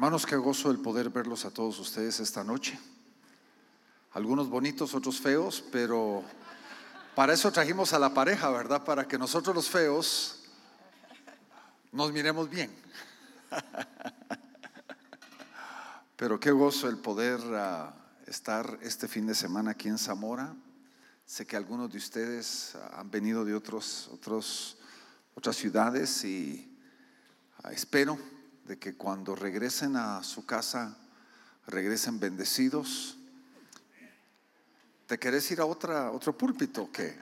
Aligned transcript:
Hermanos, 0.00 0.24
qué 0.24 0.36
gozo 0.36 0.70
el 0.70 0.78
poder 0.78 1.10
verlos 1.10 1.44
a 1.44 1.50
todos 1.50 1.78
ustedes 1.78 2.20
esta 2.20 2.42
noche. 2.42 2.80
Algunos 4.12 4.48
bonitos, 4.48 4.94
otros 4.94 5.20
feos, 5.20 5.62
pero 5.70 6.24
para 7.14 7.34
eso 7.34 7.52
trajimos 7.52 7.92
a 7.92 7.98
la 7.98 8.14
pareja, 8.14 8.48
¿verdad? 8.48 8.82
Para 8.82 9.06
que 9.06 9.18
nosotros 9.18 9.54
los 9.54 9.68
feos 9.68 10.44
nos 11.92 12.14
miremos 12.14 12.48
bien. 12.48 12.70
Pero 16.16 16.40
qué 16.40 16.50
gozo 16.50 16.88
el 16.88 16.96
poder 16.96 17.38
ah, 17.54 17.92
estar 18.26 18.78
este 18.80 19.06
fin 19.06 19.26
de 19.26 19.34
semana 19.34 19.72
aquí 19.72 19.88
en 19.88 19.98
Zamora. 19.98 20.54
Sé 21.26 21.44
que 21.44 21.58
algunos 21.58 21.92
de 21.92 21.98
ustedes 21.98 22.74
han 22.94 23.10
venido 23.10 23.44
de 23.44 23.54
otros, 23.54 24.08
otros, 24.14 24.78
otras 25.34 25.56
ciudades 25.56 26.24
y 26.24 26.74
ah, 27.62 27.70
espero 27.70 28.39
de 28.70 28.78
que 28.78 28.94
cuando 28.94 29.34
regresen 29.34 29.96
a 29.96 30.22
su 30.22 30.46
casa, 30.46 30.96
regresen 31.66 32.20
bendecidos. 32.20 33.18
¿Te 35.08 35.18
querés 35.18 35.50
ir 35.50 35.60
a 35.60 35.64
otro 35.66 36.38
púlpito 36.38 36.84
o 36.84 36.92
qué? 36.92 37.18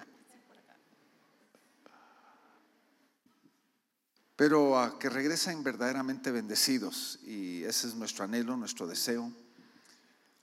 Pero 4.37 4.79
a 4.79 4.99
que 4.99 5.09
regresen 5.09 5.63
verdaderamente 5.63 6.31
bendecidos 6.31 7.19
y 7.25 7.65
ese 7.65 7.89
es 7.89 7.95
nuestro 7.95 8.25
anhelo, 8.25 8.55
nuestro 8.55 8.87
deseo. 8.87 9.33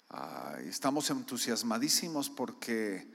Ah, 0.09 0.55
estamos 0.63 1.07
entusiasmadísimos 1.11 2.31
porque 2.31 3.07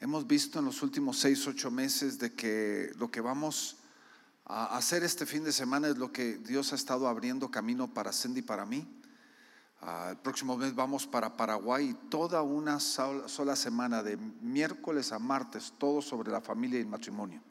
hemos 0.00 0.26
visto 0.26 0.60
en 0.60 0.64
los 0.64 0.82
últimos 0.82 1.18
seis, 1.18 1.46
ocho 1.46 1.70
meses 1.70 2.18
de 2.18 2.32
que 2.32 2.90
lo 2.96 3.10
que 3.10 3.20
vamos 3.20 3.83
hacer 4.46 5.04
este 5.04 5.26
fin 5.26 5.44
de 5.44 5.52
semana 5.52 5.88
es 5.88 5.96
lo 5.96 6.12
que 6.12 6.38
Dios 6.38 6.72
ha 6.72 6.76
estado 6.76 7.08
abriendo 7.08 7.50
camino 7.50 7.92
para 7.92 8.12
Cindy 8.12 8.40
y 8.40 8.42
para 8.42 8.66
mí. 8.66 8.86
Ah, 9.80 10.08
el 10.10 10.16
próximo 10.16 10.56
mes 10.56 10.74
vamos 10.74 11.06
para 11.06 11.36
Paraguay 11.36 11.94
toda 12.08 12.42
una 12.42 12.80
sola, 12.80 13.56
semana, 13.56 14.02
de 14.02 14.16
miércoles 14.16 15.12
a 15.12 15.18
martes, 15.18 15.74
todo 15.78 16.00
sobre 16.00 16.30
la 16.30 16.40
familia 16.40 16.78
y 16.78 16.82
el 16.82 16.88
matrimonio. 16.88 17.42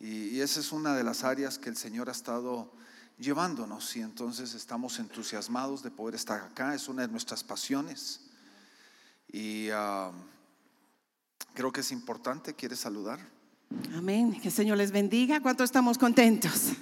Y, 0.00 0.28
y, 0.28 0.40
esa 0.40 0.60
es 0.60 0.72
una 0.72 0.94
de 0.94 1.04
las 1.04 1.24
áreas 1.24 1.58
que 1.58 1.68
el 1.68 1.76
Señor 1.76 2.08
ha 2.08 2.12
estado 2.12 2.72
llevándonos 3.18 3.96
y 3.96 4.00
entonces 4.00 4.54
estamos 4.54 4.98
entusiasmados 4.98 5.82
de 5.82 5.90
poder 5.90 6.14
estar 6.14 6.40
acá, 6.40 6.74
es 6.74 6.88
una 6.88 7.02
de 7.02 7.08
nuestras 7.08 7.44
pasiones. 7.44 8.20
Y 9.28 9.68
ah, 9.72 10.12
creo 11.54 11.72
que 11.72 11.80
es 11.80 11.92
importante, 11.92 12.54
¿quieres 12.54 12.80
saludar? 12.80 13.35
Amén. 13.94 14.38
Que 14.40 14.48
el 14.48 14.54
Señor 14.54 14.78
les 14.78 14.92
bendiga. 14.92 15.40
¿Cuánto 15.40 15.64
estamos 15.64 15.98
contentos? 15.98 16.72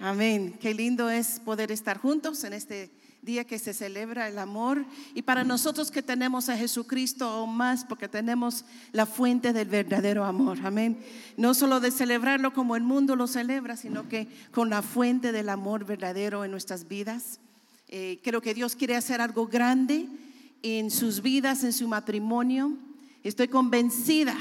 Amén. 0.00 0.56
Qué 0.60 0.74
lindo 0.74 1.10
es 1.10 1.40
poder 1.40 1.72
estar 1.72 1.98
juntos 1.98 2.44
en 2.44 2.52
este 2.52 2.90
día 3.22 3.44
que 3.44 3.58
se 3.58 3.74
celebra 3.74 4.28
el 4.28 4.38
amor. 4.38 4.84
Y 5.14 5.22
para 5.22 5.42
nosotros 5.42 5.90
que 5.90 6.02
tenemos 6.02 6.48
a 6.48 6.56
Jesucristo 6.56 7.26
aún 7.26 7.56
más, 7.56 7.84
porque 7.84 8.08
tenemos 8.08 8.64
la 8.92 9.06
fuente 9.06 9.52
del 9.52 9.68
verdadero 9.68 10.24
amor. 10.24 10.58
Amén. 10.62 10.98
No 11.36 11.54
solo 11.54 11.80
de 11.80 11.90
celebrarlo 11.90 12.52
como 12.52 12.76
el 12.76 12.82
mundo 12.82 13.16
lo 13.16 13.26
celebra, 13.26 13.76
sino 13.76 14.08
que 14.08 14.28
con 14.52 14.70
la 14.70 14.82
fuente 14.82 15.32
del 15.32 15.48
amor 15.48 15.84
verdadero 15.84 16.44
en 16.44 16.52
nuestras 16.52 16.86
vidas. 16.86 17.40
Eh, 17.88 18.20
creo 18.22 18.40
que 18.40 18.54
Dios 18.54 18.76
quiere 18.76 18.96
hacer 18.96 19.20
algo 19.20 19.46
grande 19.46 20.06
en 20.62 20.90
sus 20.90 21.20
vidas, 21.20 21.64
en 21.64 21.72
su 21.72 21.88
matrimonio. 21.88 22.76
Estoy 23.24 23.48
convencida 23.48 24.36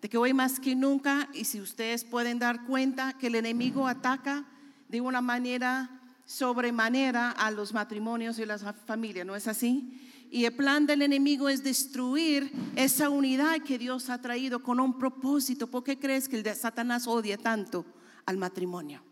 de 0.00 0.08
que 0.08 0.18
hoy 0.18 0.32
más 0.32 0.60
que 0.60 0.74
nunca, 0.74 1.28
y 1.32 1.44
si 1.44 1.60
ustedes 1.60 2.04
pueden 2.04 2.38
dar 2.38 2.64
cuenta, 2.66 3.14
que 3.18 3.28
el 3.28 3.34
enemigo 3.34 3.88
ataca 3.88 4.46
de 4.88 5.00
una 5.00 5.20
manera 5.20 6.00
sobremanera 6.26 7.30
a 7.30 7.50
los 7.50 7.72
matrimonios 7.72 8.38
y 8.38 8.46
las 8.46 8.64
familias, 8.84 9.26
¿no 9.26 9.36
es 9.36 9.46
así? 9.46 10.00
Y 10.30 10.44
el 10.44 10.56
plan 10.56 10.86
del 10.86 11.02
enemigo 11.02 11.48
es 11.48 11.62
destruir 11.62 12.50
esa 12.74 13.08
unidad 13.08 13.62
que 13.62 13.78
Dios 13.78 14.10
ha 14.10 14.20
traído 14.20 14.62
con 14.62 14.80
un 14.80 14.98
propósito. 14.98 15.68
¿Por 15.68 15.84
qué 15.84 15.98
crees 15.98 16.28
que 16.28 16.38
el 16.38 16.54
Satanás 16.54 17.06
odia 17.06 17.38
tanto 17.38 17.86
al 18.26 18.36
matrimonio? 18.36 19.02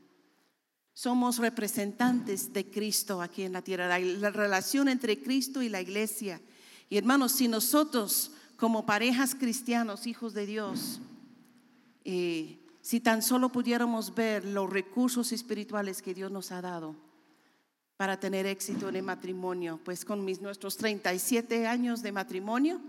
Somos 0.93 1.39
representantes 1.39 2.53
de 2.53 2.71
Cristo 2.71 3.23
aquí 3.23 3.43
en 3.43 3.53
la 3.53 3.63
tierra, 3.63 3.99
la 3.99 4.31
relación 4.31 4.89
entre 4.89 5.23
Cristo 5.23 5.63
y 5.63 5.69
la 5.69 5.81
iglesia. 5.81 6.41
Y 6.89 6.99
hermanos, 6.99 7.33
si 7.33 7.49
nosotros 7.49 8.33
como 8.57 8.87
parejas 8.87 9.35
cristianos, 9.35 10.07
hijos 10.07 10.35
de 10.35 10.47
Dios, 10.47 11.01
eh, 12.05 12.59
si 12.81 13.01
tan 13.01 13.23
solo 13.23 13.51
pudiéramos 13.51 14.15
ver 14.15 14.45
los 14.45 14.69
recursos 14.71 15.33
espirituales 15.33 16.03
que 16.03 16.15
Dios 16.15 16.31
nos 16.31 16.53
ha 16.53 16.61
dado 16.61 16.95
para 17.97 18.21
tener 18.21 18.47
éxito 18.47 18.89
en 18.89 18.97
el 18.97 19.03
matrimonio, 19.03 19.81
pues 19.85 20.05
con 20.05 20.25
mis 20.25 20.41
nuestros 20.41 20.77
37 20.77 21.67
años 21.67 22.03
de 22.03 22.13
matrimonio, 22.13 22.81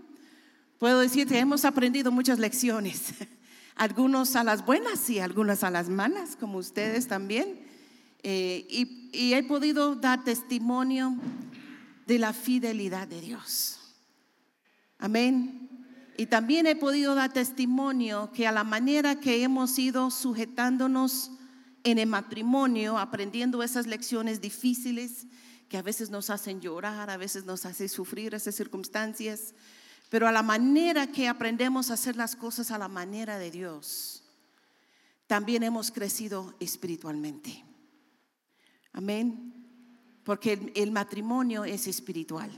puedo 0.78 1.00
decir 1.00 1.26
que 1.26 1.38
hemos 1.38 1.64
aprendido 1.64 2.12
muchas 2.12 2.38
lecciones, 2.38 3.14
algunos 3.74 4.36
a 4.36 4.44
las 4.44 4.66
buenas 4.66 5.08
y 5.08 5.18
algunas 5.18 5.64
a 5.64 5.70
las 5.70 5.88
malas, 5.88 6.36
como 6.36 6.58
ustedes 6.58 7.08
también, 7.08 7.60
eh, 8.22 8.66
y 8.68 9.32
he 9.32 9.42
podido 9.44 9.94
dar 9.94 10.24
testimonio 10.24 11.16
de 12.06 12.18
la 12.18 12.32
fidelidad 12.32 13.08
de 13.08 13.20
Dios. 13.20 13.85
Amén. 14.98 15.68
Y 16.16 16.26
también 16.26 16.66
he 16.66 16.76
podido 16.76 17.14
dar 17.14 17.32
testimonio 17.32 18.30
que 18.32 18.46
a 18.46 18.52
la 18.52 18.64
manera 18.64 19.20
que 19.20 19.42
hemos 19.42 19.78
ido 19.78 20.10
sujetándonos 20.10 21.30
en 21.84 21.98
el 21.98 22.08
matrimonio, 22.08 22.98
aprendiendo 22.98 23.62
esas 23.62 23.86
lecciones 23.86 24.40
difíciles 24.40 25.26
que 25.68 25.76
a 25.76 25.82
veces 25.82 26.10
nos 26.10 26.30
hacen 26.30 26.60
llorar, 26.60 27.10
a 27.10 27.16
veces 27.16 27.44
nos 27.44 27.66
hacen 27.66 27.88
sufrir 27.88 28.34
esas 28.34 28.54
circunstancias, 28.54 29.54
pero 30.08 30.26
a 30.28 30.32
la 30.32 30.42
manera 30.42 31.08
que 31.08 31.28
aprendemos 31.28 31.90
a 31.90 31.94
hacer 31.94 32.16
las 32.16 32.36
cosas 32.36 32.70
a 32.70 32.78
la 32.78 32.88
manera 32.88 33.38
de 33.38 33.50
Dios, 33.50 34.22
también 35.26 35.62
hemos 35.64 35.90
crecido 35.90 36.54
espiritualmente. 36.60 37.64
Amén. 38.92 39.52
Porque 40.24 40.72
el, 40.74 40.90
matrimonio 40.90 41.64
es 41.64 41.86
espiritual. 41.86 42.50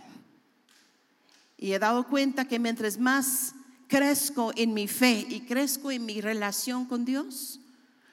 Y 1.58 1.72
he 1.72 1.78
dado 1.78 2.06
cuenta 2.06 2.46
que 2.46 2.58
mientras 2.58 2.98
más 2.98 3.54
crezco 3.88 4.52
en 4.56 4.72
mi 4.72 4.86
fe 4.86 5.26
y 5.28 5.40
crezco 5.40 5.90
en 5.90 6.06
mi 6.06 6.20
relación 6.20 6.86
con 6.86 7.04
Dios, 7.04 7.60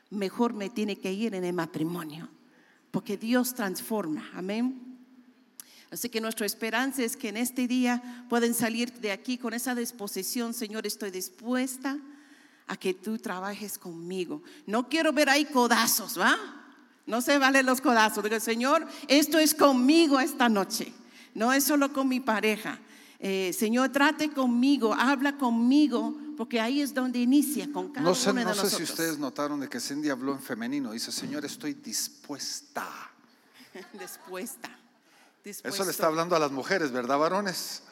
mejor 0.10 0.54
me 0.54 0.70
tiene 0.70 0.98
que 0.98 1.14
ir 1.14 1.36
en 1.36 1.44
el 1.44 1.54
matrimonio, 1.54 2.30
porque 2.92 3.18
Dios 3.18 3.54
transforma. 3.54 4.28
Amén. 4.34 4.82
Así 5.92 6.10
que 6.10 6.20
nuestra 6.20 6.46
esperanza 6.46 7.04
es 7.04 7.16
que 7.16 7.30
en 7.30 7.38
este 7.38 7.68
día 7.68 8.26
pueden 8.30 8.54
salir 8.54 8.92
de 8.94 9.12
aquí 9.12 9.38
con 9.38 9.54
esa 9.54 9.76
disposición, 9.76 10.54
Señor, 10.54 10.88
estoy 10.88 11.12
dispuesta 11.12 11.98
a 12.68 12.76
que 12.76 12.94
tú 12.94 13.20
trabajes 13.20 13.78
conmigo. 13.78 14.42
No 14.66 14.90
quiero 14.90 15.14
ver 15.14 15.30
ahí 15.30 15.46
codazos, 15.46 16.20
¿va? 16.20 16.36
No 17.06 17.22
se 17.22 17.38
valen 17.38 17.68
los 17.68 17.82
codazos. 17.82 18.24
Digo, 18.24 18.40
Señor, 18.40 18.88
esto 19.08 19.38
es 19.38 19.54
conmigo 19.54 20.20
esta 20.20 20.50
noche. 20.50 20.92
No 21.36 21.54
es 21.54 21.64
solo 21.64 21.94
con 21.94 22.08
mi 22.08 22.20
pareja. 22.20 22.80
Eh, 23.20 23.54
Señor, 23.54 23.90
trate 23.90 24.32
conmigo, 24.32 24.94
habla 24.94 25.38
conmigo, 25.38 26.16
porque 26.38 26.60
ahí 26.60 26.82
es 26.82 26.94
donde 26.94 27.20
inicia 27.20 27.72
con 27.72 27.90
cada 27.90 28.02
no 28.02 28.14
sé, 28.14 28.32
uno 28.32 28.40
de 28.40 28.46
no 28.46 28.50
nosotros. 28.50 28.72
sé 28.72 28.78
si 28.78 28.84
ustedes 28.84 29.18
notaron 29.18 29.60
de 29.60 29.70
que 29.70 29.80
Cindy 29.80 30.10
habló 30.10 30.34
en 30.34 30.42
femenino. 30.42 30.92
Dice, 30.92 31.12
Señor, 31.12 31.46
estoy 31.46 31.74
dispuesta. 31.76 32.88
dispuesta. 34.00 34.70
Eso 35.44 35.86
le 35.86 35.92
está 35.92 36.08
hablando 36.08 36.36
a 36.36 36.40
las 36.40 36.52
mujeres, 36.52 36.92
¿verdad, 36.92 37.20
varones? 37.20 37.84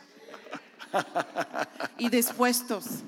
y 1.97 2.09
dispuestos. 2.09 2.85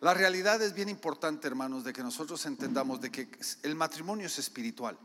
La 0.00 0.14
realidad 0.14 0.62
es 0.62 0.74
bien 0.74 0.88
importante, 0.88 1.48
hermanos, 1.48 1.82
de 1.82 1.92
que 1.92 2.04
nosotros 2.04 2.46
entendamos 2.46 3.00
de 3.00 3.10
que 3.10 3.28
el 3.64 3.74
matrimonio 3.74 4.26
es 4.26 4.38
espiritual 4.38 4.96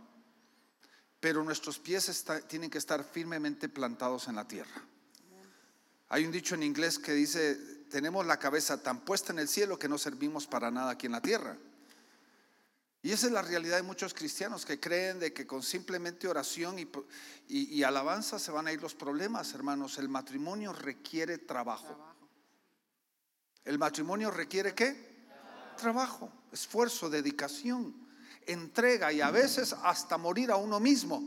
pero 1.24 1.42
nuestros 1.42 1.80
pies 1.80 2.26
tienen 2.50 2.70
que 2.70 2.78
estar 2.78 3.02
firmemente 3.02 3.70
plantados 3.70 4.28
en 4.28 4.36
la 4.36 4.46
tierra. 4.46 4.84
Hay 6.10 6.26
un 6.26 6.34
dicho 6.34 6.54
en 6.54 6.64
inglés 6.64 7.00
que 7.00 7.14
dice, 7.14 7.56
tenemos 7.90 8.26
la 8.26 8.38
cabeza 8.38 8.84
tan 8.84 9.06
puesta 9.06 9.32
en 9.32 9.40
el 9.40 9.48
cielo 9.48 9.80
que 9.80 9.88
no 9.88 9.98
servimos 9.98 10.48
para 10.48 10.70
nada 10.70 10.92
aquí 10.92 11.06
en 11.06 11.14
la 11.14 11.22
tierra. 11.22 11.56
Y 13.02 13.12
esa 13.12 13.28
es 13.28 13.32
la 13.32 13.42
realidad 13.42 13.78
de 13.78 13.84
muchos 13.84 14.14
cristianos 14.14 14.66
que 14.66 14.82
creen 14.82 15.22
de 15.22 15.32
que 15.32 15.48
con 15.48 15.64
simplemente 15.64 16.28
oración 16.28 16.78
y, 16.78 16.90
y 17.48 17.84
alabanza 17.84 18.38
se 18.38 18.52
van 18.52 18.68
a 18.68 18.74
ir 18.74 18.82
los 18.82 18.94
problemas, 18.94 19.54
hermanos. 19.54 20.00
El 20.00 20.10
matrimonio 20.10 20.74
requiere 20.74 21.38
trabajo. 21.38 21.98
¿El 23.64 23.80
matrimonio 23.80 24.30
requiere 24.30 24.76
qué? 24.76 25.24
Trabajo, 25.78 26.30
esfuerzo, 26.52 27.10
dedicación 27.10 28.04
entrega 28.48 29.12
y 29.12 29.22
a 29.22 29.32
veces 29.32 29.76
hasta 29.84 30.18
morir 30.18 30.52
a 30.52 30.56
uno 30.56 30.80
mismo. 30.80 31.22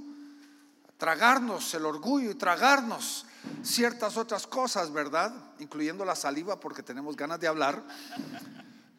Tragarnos 0.97 1.75
el 1.75 1.85
orgullo 1.85 2.31
y 2.31 2.35
tragarnos 2.35 3.27
ciertas 3.63 4.17
otras 4.17 4.47
cosas, 4.47 4.93
¿verdad? 4.93 5.35
Incluyendo 5.59 6.05
la 6.05 6.17
saliva 6.17 6.59
porque 6.59 6.83
tenemos 6.83 7.17
ganas 7.17 7.39
de 7.41 7.49
hablar. 7.49 7.83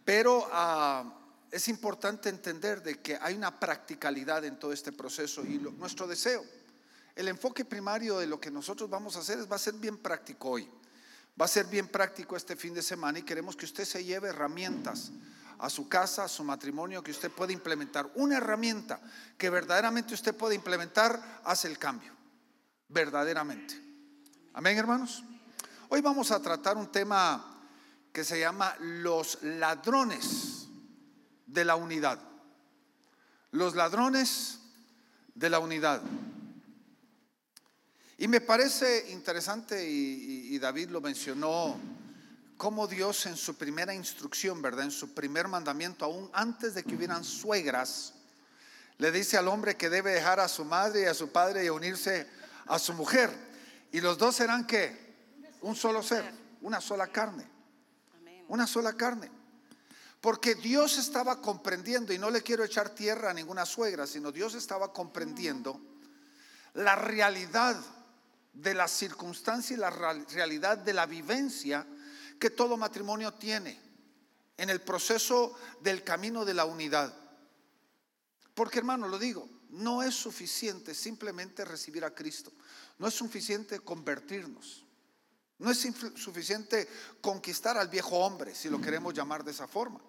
Pero 0.06 0.48
ah, 0.52 1.04
es 1.52 1.68
importante 1.68 2.30
entender 2.30 2.84
de 2.84 3.00
que 3.02 3.18
hay 3.22 3.36
una 3.36 3.60
practicalidad 3.60 4.46
en 4.46 4.60
todo 4.60 4.72
este 4.74 4.92
proceso 4.92 5.44
y 5.44 5.58
nuestro 5.58 6.08
deseo, 6.08 6.44
el 7.16 7.28
enfoque 7.28 7.66
primario 7.66 8.19
de 8.19 8.28
lo 8.28 8.40
que 8.40 8.52
nosotros 8.52 8.90
vamos 8.90 9.16
a 9.16 9.19
hacer 9.19 9.40
es, 9.40 9.52
va 9.52 9.56
a 9.56 9.60
ser 9.60 9.74
bien 9.74 9.98
práctico 9.98 10.52
hoy. 10.52 10.69
Va 11.40 11.46
a 11.46 11.48
ser 11.48 11.66
bien 11.66 11.88
práctico 11.88 12.36
este 12.36 12.56
fin 12.56 12.74
de 12.74 12.81
semana 12.81 13.19
y 13.19 13.24
queremos 13.24 13.56
que 13.56 13.66
usted 13.66 13.86
se 13.86 14.04
lleve 14.04 14.30
herramientas 14.30 15.12
a 15.59 15.69
su 15.69 15.88
casa, 15.88 16.25
a 16.25 16.27
su 16.27 16.44
matrimonio, 16.44 17.04
que 17.04 17.12
usted 17.12 17.31
pueda 17.31 17.54
implementar. 17.54 18.09
Una 18.15 18.38
herramienta 18.38 19.00
que 19.38 19.50
verdaderamente 19.50 20.13
usted 20.13 20.36
puede 20.36 20.56
implementar 20.56 21.42
hace 21.44 21.68
el 21.68 21.77
cambio. 21.77 22.13
Verdaderamente. 22.89 23.81
Amén, 24.54 24.77
hermanos. 24.77 25.24
Hoy 25.89 26.01
vamos 26.01 26.31
a 26.31 26.42
tratar 26.42 26.77
un 26.77 26.92
tema 26.92 27.57
que 28.12 28.24
se 28.24 28.39
llama 28.39 28.75
los 28.80 29.39
ladrones 29.42 30.68
de 31.45 31.65
la 31.65 31.75
unidad. 31.75 32.19
Los 33.51 33.75
ladrones 33.75 34.59
de 35.33 35.50
la 35.50 35.59
unidad. 35.59 36.01
Y 38.18 38.27
me 38.27 38.42
parece 38.42 39.12
interesante, 39.12 39.88
y, 39.88 40.57
David 40.57 40.89
lo 40.89 41.01
mencionó, 41.01 41.77
cómo 42.57 42.88
Dios 42.88 43.25
en 43.27 43.38
su 43.38 43.56
primera 43.56 43.94
instrucción, 43.94 44.62
¿verdad? 44.62 44.86
En 44.86 44.92
su 44.92 45.13
primer 45.13 45.48
mandamiento, 45.48 46.06
aún 46.06 46.30
antes 46.33 46.74
de 46.74 46.83
que 46.83 46.95
hubieran 46.95 47.24
suegras, 47.24 48.13
le 48.98 49.12
dice 49.12 49.38
al 49.38 49.48
hombre 49.48 49.77
que 49.77 49.89
debe 49.89 50.12
dejar 50.12 50.39
a 50.39 50.48
su 50.48 50.65
madre 50.65 51.04
y 51.04 51.06
a 51.06 51.13
su 51.13 51.31
padre 51.31 51.65
y 51.65 51.69
unirse 51.69 52.27
a 52.65 52.80
su 52.80 52.94
mujer. 52.94 53.31
Y 53.92 54.01
los 54.01 54.18
dos 54.18 54.36
serán 54.36 54.65
que 54.65 55.15
un 55.62 55.75
solo 55.75 56.01
ser, 56.01 56.25
una 56.62 56.81
sola 56.81 57.07
carne. 57.07 57.48
Una 58.48 58.65
sola 58.65 58.94
carne. 58.94 59.30
Porque 60.19 60.56
Dios 60.56 60.98
estaba 60.98 61.42
comprendiendo, 61.42 62.12
y 62.12 62.18
no 62.18 62.31
le 62.31 62.42
quiero 62.42 62.63
echar 62.63 62.89
tierra 62.89 63.30
a 63.30 63.33
ninguna 63.33 63.65
suegra, 63.65 64.07
sino 64.07 64.31
Dios 64.31 64.56
estaba 64.56 64.92
comprendiendo 64.92 65.80
la 66.74 66.95
realidad 66.95 67.77
de 68.54 68.74
la 68.74 68.88
circunstancia 68.88 69.75
y 69.75 69.80
la 69.80 69.92
realidad 69.92 70.80
de 70.80 70.94
la 70.94 71.06
vivencia 71.06 71.86
que 72.39 72.50
todo 72.50 72.78
matrimonio 72.78 73.34
tiene 73.34 73.80
en 74.57 74.69
el 74.69 74.81
proceso 74.81 75.56
del 75.81 76.04
camino 76.04 76.45
de 76.45 76.54
la 76.54 76.66
unidad. 76.66 77.13
Porque 78.54 78.80
hermano, 78.80 79.07
lo 79.07 79.19
digo, 79.19 79.48
no 79.69 80.01
es 80.01 80.16
suficiente 80.16 80.95
simplemente 80.95 81.66
recibir 81.66 82.04
a 82.06 82.13
Cristo, 82.13 82.51
no 82.98 83.07
es 83.07 83.13
suficiente 83.13 83.80
convertirnos, 83.80 84.84
no 85.60 85.69
es 85.69 85.88
suficiente 86.16 86.88
conquistar 87.22 87.78
al 87.78 87.88
viejo 87.88 88.18
hombre, 88.18 88.56
si 88.56 88.69
lo 88.69 88.81
queremos 88.81 89.13
llamar 89.13 89.44
de 89.44 89.51
esa 89.51 89.68
forma. 89.68 90.01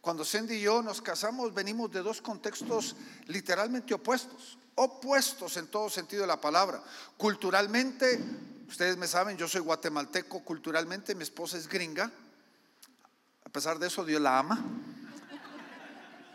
Cuando 0.00 0.24
Cindy 0.24 0.54
y 0.54 0.62
yo 0.62 0.82
nos 0.82 1.02
casamos, 1.02 1.52
venimos 1.52 1.90
de 1.90 2.02
dos 2.02 2.22
contextos 2.22 2.96
literalmente 3.26 3.92
opuestos 3.92 4.58
opuestos 4.80 5.58
en 5.58 5.66
todo 5.66 5.90
sentido 5.90 6.22
de 6.22 6.28
la 6.28 6.40
palabra. 6.40 6.82
Culturalmente, 7.18 8.18
ustedes 8.70 8.96
me 8.96 9.08
saben, 9.08 9.36
yo 9.36 9.48
soy 9.48 9.60
guatemalteco, 9.60 10.44
culturalmente 10.44 11.14
mi 11.14 11.24
esposa 11.24 11.58
es 11.58 11.68
gringa. 11.68 12.10
A 13.44 13.50
pesar 13.50 13.78
de 13.78 13.88
eso, 13.88 14.04
Dios 14.04 14.20
la 14.20 14.38
ama. 14.38 14.64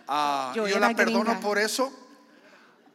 Ah, 0.08 0.52
yo, 0.54 0.68
la 0.78 0.94
perdono 0.94 1.40
por 1.40 1.58
eso. 1.58 1.92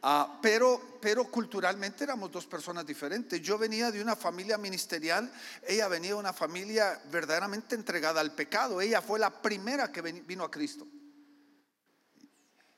Ah, 0.02 0.38
pero, 0.40 0.98
pero 1.00 1.24
culturalmente 1.30 2.04
éramos 2.04 2.30
dos 2.30 2.46
personas 2.46 2.86
diferentes. 2.86 3.40
Yo 3.40 3.58
venía 3.58 3.90
de 3.90 4.02
una 4.02 4.14
familia 4.14 4.58
ministerial, 4.58 5.32
ella 5.66 5.88
venía 5.88 6.10
de 6.10 6.16
una 6.16 6.32
familia 6.32 7.00
verdaderamente 7.10 7.74
entregada 7.74 8.20
al 8.20 8.34
pecado. 8.34 8.80
Ella 8.80 9.00
fue 9.00 9.18
la 9.18 9.42
primera 9.42 9.90
que 9.90 10.02
vino 10.02 10.44
a 10.44 10.50
Cristo. 10.50 10.86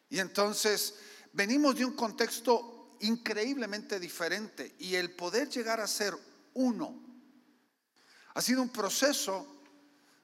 Y 0.08 0.20
entonces 0.20 0.94
venimos 1.32 1.74
de 1.74 1.84
un 1.84 1.94
contexto 1.94 2.96
increíblemente 3.00 3.98
diferente 3.98 4.76
y 4.78 4.94
el 4.94 5.10
poder 5.10 5.48
llegar 5.48 5.80
a 5.80 5.86
ser 5.86 6.14
uno 6.54 7.02
ha 8.34 8.40
sido 8.40 8.62
un 8.62 8.70
proceso 8.70 9.46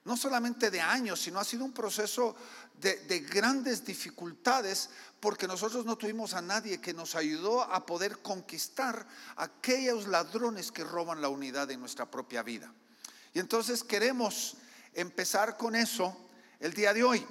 no 0.05 0.17
solamente 0.17 0.71
de 0.71 0.81
años, 0.81 1.19
sino 1.21 1.39
ha 1.39 1.43
sido 1.43 1.65
un 1.65 1.73
proceso 1.73 2.35
de, 2.79 3.19
grandes 3.29 3.85
dificultades 3.85 4.89
porque 5.19 5.47
nosotros 5.47 5.85
no 5.85 5.97
tuvimos 5.97 6.33
a 6.33 6.41
nadie 6.41 6.79
que 6.79 6.93
nos 6.93 7.15
ayudó 7.15 7.61
a 7.61 7.85
poder 7.85 8.19
conquistar 8.19 9.05
aquellos 9.35 10.07
ladrones 10.07 10.71
que 10.71 10.83
roban 10.83 11.21
la 11.21 11.29
unidad 11.29 11.67
de 11.67 11.77
nuestra 11.77 12.09
propia 12.09 12.41
vida. 12.41 12.73
Y 13.33 13.39
entonces 13.39 13.83
queremos 13.83 14.57
empezar 14.93 15.57
con 15.57 15.75
eso 15.75 16.15
el 16.59 16.73
día 16.73 16.93
de 16.93 17.03
hoy. 17.03 17.25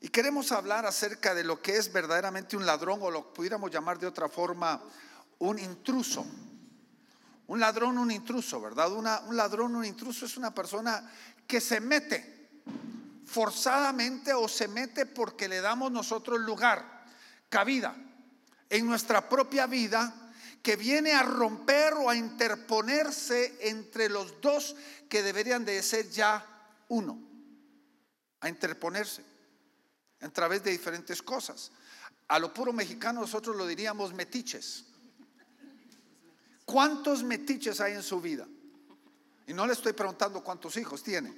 Y 0.00 0.08
queremos 0.08 0.50
hablar 0.50 0.84
acerca 0.84 1.34
de 1.34 1.44
lo 1.44 1.62
que 1.62 1.76
es 1.76 1.92
verdaderamente 1.92 2.56
un 2.56 2.66
ladrón 2.66 2.98
o 3.02 3.10
lo 3.10 3.32
pudiéramos 3.32 3.70
llamar 3.70 3.98
de 4.00 4.08
otra 4.08 4.28
forma 4.28 4.82
un 5.38 5.58
intruso. 5.58 6.26
Un 7.46 7.60
ladrón, 7.60 7.98
un 7.98 8.10
intruso, 8.10 8.60
¿verdad? 8.60 8.92
un 8.92 9.36
ladrón, 9.36 9.76
un 9.76 9.84
intruso 9.84 10.26
es 10.26 10.36
una 10.36 10.54
persona 10.54 11.10
que 11.46 11.60
se 11.60 11.80
mete 11.80 12.50
forzadamente 13.26 14.32
o 14.32 14.48
se 14.48 14.68
mete 14.68 15.06
porque 15.06 15.48
le 15.48 15.60
damos 15.60 15.90
nosotros 15.90 16.40
lugar, 16.40 17.04
cabida 17.48 17.94
en 18.68 18.86
nuestra 18.86 19.28
propia 19.28 19.66
vida 19.66 20.14
que 20.62 20.76
viene 20.76 21.12
a 21.12 21.22
romper 21.22 21.94
o 21.94 22.08
a 22.08 22.16
interponerse 22.16 23.58
entre 23.68 24.08
los 24.08 24.40
dos 24.40 24.76
que 25.08 25.22
deberían 25.22 25.64
de 25.64 25.82
ser 25.82 26.08
ya 26.08 26.46
uno, 26.88 27.18
a 28.40 28.48
interponerse 28.48 29.24
a 30.20 30.28
través 30.28 30.62
de 30.62 30.70
diferentes 30.70 31.20
cosas. 31.22 31.72
A 32.28 32.38
lo 32.38 32.54
puro 32.54 32.72
mexicano 32.72 33.20
nosotros 33.20 33.56
lo 33.56 33.66
diríamos 33.66 34.14
metiches. 34.14 34.84
¿Cuántos 36.72 37.22
metiches 37.22 37.82
hay 37.82 37.92
en 37.92 38.02
su 38.02 38.18
vida? 38.18 38.48
Y 39.46 39.52
no 39.52 39.66
le 39.66 39.74
estoy 39.74 39.92
preguntando 39.92 40.42
cuántos 40.42 40.74
hijos 40.78 41.02
tiene. 41.02 41.34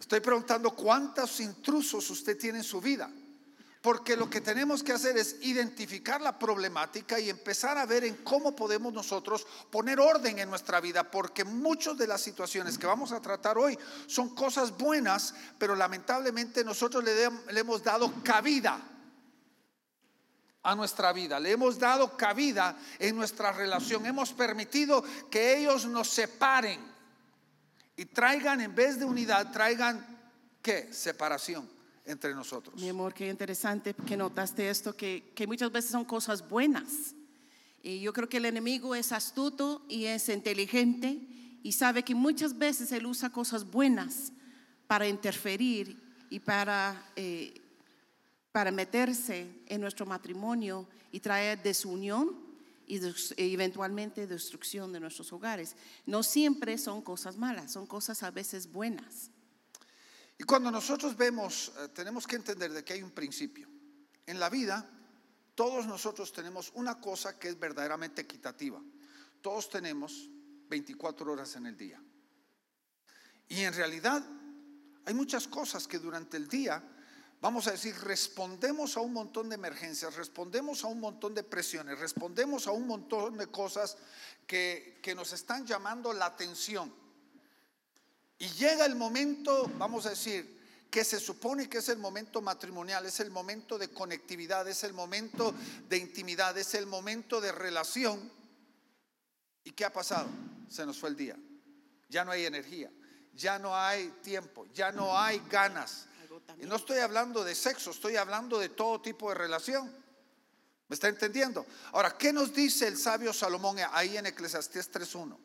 Estoy 0.00 0.18
preguntando 0.18 0.72
cuántos 0.72 1.38
intrusos 1.38 2.10
usted 2.10 2.36
tiene 2.36 2.58
en 2.58 2.64
su 2.64 2.80
vida. 2.80 3.08
Porque 3.80 4.16
lo 4.16 4.28
que 4.28 4.40
tenemos 4.40 4.82
que 4.82 4.92
hacer 4.92 5.16
es 5.16 5.36
identificar 5.42 6.20
la 6.20 6.36
problemática 6.36 7.20
y 7.20 7.30
empezar 7.30 7.78
a 7.78 7.86
ver 7.86 8.02
en 8.02 8.16
cómo 8.24 8.56
podemos 8.56 8.92
nosotros 8.92 9.46
poner 9.70 10.00
orden 10.00 10.40
en 10.40 10.50
nuestra 10.50 10.80
vida, 10.80 11.08
porque 11.08 11.44
muchas 11.44 11.96
de 11.96 12.08
las 12.08 12.20
situaciones 12.20 12.76
que 12.76 12.88
vamos 12.88 13.12
a 13.12 13.22
tratar 13.22 13.56
hoy 13.56 13.78
son 14.08 14.34
cosas 14.34 14.76
buenas, 14.76 15.32
pero 15.58 15.76
lamentablemente 15.76 16.64
nosotros 16.64 17.04
le, 17.04 17.30
le 17.52 17.60
hemos 17.60 17.84
dado 17.84 18.12
cabida 18.24 18.97
a 20.70 20.74
nuestra 20.74 21.12
vida, 21.12 21.40
le 21.40 21.52
hemos 21.52 21.78
dado 21.78 22.16
cabida 22.16 22.76
en 22.98 23.16
nuestra 23.16 23.52
relación, 23.52 24.04
hemos 24.04 24.32
permitido 24.32 25.02
que 25.30 25.58
ellos 25.58 25.86
nos 25.86 26.08
separen 26.08 26.80
y 27.96 28.04
traigan 28.04 28.60
en 28.60 28.74
vez 28.74 28.98
de 28.98 29.04
unidad, 29.04 29.50
traigan 29.50 30.04
qué? 30.62 30.92
Separación 30.92 31.68
entre 32.04 32.34
nosotros. 32.34 32.80
Mi 32.80 32.88
amor, 32.88 33.14
qué 33.14 33.28
interesante 33.28 33.94
que 33.94 34.16
notaste 34.16 34.68
esto, 34.68 34.94
que, 34.94 35.32
que 35.34 35.46
muchas 35.46 35.72
veces 35.72 35.90
son 35.90 36.04
cosas 36.04 36.46
buenas. 36.46 37.14
Y 37.82 38.00
yo 38.00 38.12
creo 38.12 38.28
que 38.28 38.36
el 38.36 38.44
enemigo 38.44 38.94
es 38.94 39.12
astuto 39.12 39.82
y 39.88 40.04
es 40.04 40.28
inteligente 40.28 41.18
y 41.62 41.72
sabe 41.72 42.02
que 42.02 42.14
muchas 42.14 42.58
veces 42.58 42.92
él 42.92 43.06
usa 43.06 43.30
cosas 43.30 43.64
buenas 43.64 44.32
para 44.86 45.08
interferir 45.08 45.98
y 46.30 46.40
para, 46.40 47.10
eh, 47.16 47.54
para 48.58 48.72
meterse 48.72 49.62
en 49.66 49.80
nuestro 49.80 50.04
matrimonio 50.04 50.88
y 51.12 51.20
traer 51.20 51.62
desunión 51.62 52.34
y 52.88 52.98
e 52.98 53.54
eventualmente 53.54 54.26
destrucción 54.26 54.92
de 54.92 54.98
nuestros 54.98 55.32
hogares. 55.32 55.76
No 56.06 56.24
siempre 56.24 56.76
son 56.76 57.00
cosas 57.02 57.36
malas, 57.36 57.70
son 57.70 57.86
cosas 57.86 58.24
a 58.24 58.32
veces 58.32 58.66
buenas. 58.66 59.30
Y 60.36 60.42
cuando 60.42 60.72
nosotros 60.72 61.16
vemos, 61.16 61.70
eh, 61.78 61.86
tenemos 61.94 62.26
que 62.26 62.34
entender 62.34 62.72
de 62.72 62.82
que 62.82 62.94
hay 62.94 63.02
un 63.04 63.12
principio. 63.12 63.68
En 64.26 64.40
la 64.40 64.50
vida, 64.50 64.90
todos 65.54 65.86
nosotros 65.86 66.32
tenemos 66.32 66.72
una 66.74 67.00
cosa 67.00 67.38
que 67.38 67.50
es 67.50 67.60
verdaderamente 67.60 68.22
equitativa. 68.22 68.82
Todos 69.40 69.70
tenemos 69.70 70.28
24 70.68 71.30
horas 71.30 71.54
en 71.54 71.66
el 71.66 71.76
día. 71.76 72.02
Y 73.46 73.60
en 73.60 73.72
realidad 73.72 74.20
hay 75.04 75.14
muchas 75.14 75.46
cosas 75.46 75.86
que 75.86 76.00
durante 76.00 76.36
el 76.36 76.48
día, 76.48 76.82
vamos 77.40 77.66
a 77.66 77.72
decir, 77.72 77.94
respondemos 78.00 78.96
a 78.96 79.00
un 79.00 79.12
montón 79.12 79.48
de 79.48 79.54
emergencias, 79.54 80.14
respondemos 80.16 80.84
a 80.84 80.88
un 80.88 81.00
montón 81.00 81.34
de 81.34 81.42
presiones, 81.42 81.98
respondemos 81.98 82.66
a 82.66 82.72
un 82.72 82.86
montón 82.86 83.36
de 83.36 83.46
cosas 83.46 83.96
que, 84.46 84.98
que 85.02 85.14
nos 85.14 85.32
están 85.32 85.66
llamando 85.66 86.12
la 86.12 86.26
atención. 86.26 86.92
Y 88.38 88.48
llega 88.50 88.86
el 88.86 88.94
momento, 88.94 89.70
vamos 89.76 90.06
a 90.06 90.10
decir, 90.10 90.58
que 90.90 91.04
se 91.04 91.20
supone 91.20 91.68
que 91.68 91.78
es 91.78 91.88
el 91.88 91.98
momento 91.98 92.40
matrimonial, 92.40 93.04
es 93.04 93.20
el 93.20 93.30
momento 93.30 93.78
de 93.78 93.88
conectividad, 93.88 94.66
es 94.68 94.84
el 94.84 94.94
momento 94.94 95.54
de 95.88 95.98
intimidad, 95.98 96.56
es 96.56 96.74
el 96.74 96.86
momento 96.86 97.40
de 97.40 97.52
relación. 97.52 98.32
¿Y 99.64 99.72
qué 99.72 99.84
ha 99.84 99.92
pasado? 99.92 100.28
Se 100.68 100.86
nos 100.86 100.98
fue 100.98 101.10
el 101.10 101.16
día. 101.16 101.36
Ya 102.08 102.24
no 102.24 102.30
hay 102.30 102.46
energía, 102.46 102.90
ya 103.34 103.58
no 103.58 103.76
hay 103.76 104.08
tiempo, 104.22 104.66
ya 104.72 104.90
no 104.92 105.18
hay 105.18 105.42
ganas. 105.50 106.06
Y 106.56 106.66
no 106.66 106.76
estoy 106.76 106.98
hablando 106.98 107.44
de 107.44 107.54
sexo, 107.54 107.90
estoy 107.90 108.16
hablando 108.16 108.58
de 108.58 108.70
todo 108.70 109.00
tipo 109.00 109.28
de 109.28 109.34
relación. 109.34 109.92
¿Me 110.88 110.94
está 110.94 111.08
entendiendo? 111.08 111.66
Ahora, 111.92 112.16
¿qué 112.16 112.32
nos 112.32 112.54
dice 112.54 112.88
el 112.88 112.96
sabio 112.96 113.32
Salomón 113.32 113.76
ahí 113.92 114.16
en 114.16 114.26
Eclesiastés 114.26 114.90
3.1? 114.90 115.36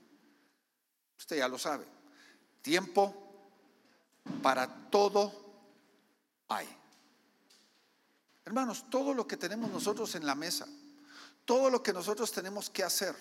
Usted 1.18 1.38
ya 1.38 1.48
lo 1.48 1.58
sabe. 1.58 1.86
Tiempo 2.62 3.14
para 4.42 4.90
todo 4.90 5.34
hay. 6.48 6.68
Hermanos, 8.46 8.90
todo 8.90 9.14
lo 9.14 9.28
que 9.28 9.38
tenemos 9.38 9.70
nosotros 9.70 10.16
en 10.16 10.26
la 10.26 10.36
mesa, 10.36 10.68
todo 11.46 11.70
lo 11.70 11.84
que 11.84 11.94
nosotros 11.94 12.32
tenemos 12.32 12.70
que 12.70 12.84
hacer, 12.84 13.16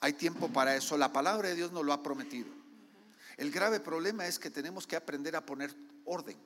hay 0.00 0.12
tiempo 0.12 0.48
para 0.48 0.76
eso. 0.76 0.96
La 0.96 1.12
palabra 1.12 1.48
de 1.48 1.56
Dios 1.56 1.72
nos 1.72 1.84
lo 1.84 1.92
ha 1.92 2.02
prometido. 2.02 2.61
El 3.42 3.50
grave 3.50 3.80
problema 3.80 4.24
es 4.24 4.38
que 4.38 4.50
tenemos 4.50 4.86
que 4.86 4.94
aprender 4.94 5.34
a 5.34 5.44
poner 5.44 5.74
orden. 6.04 6.38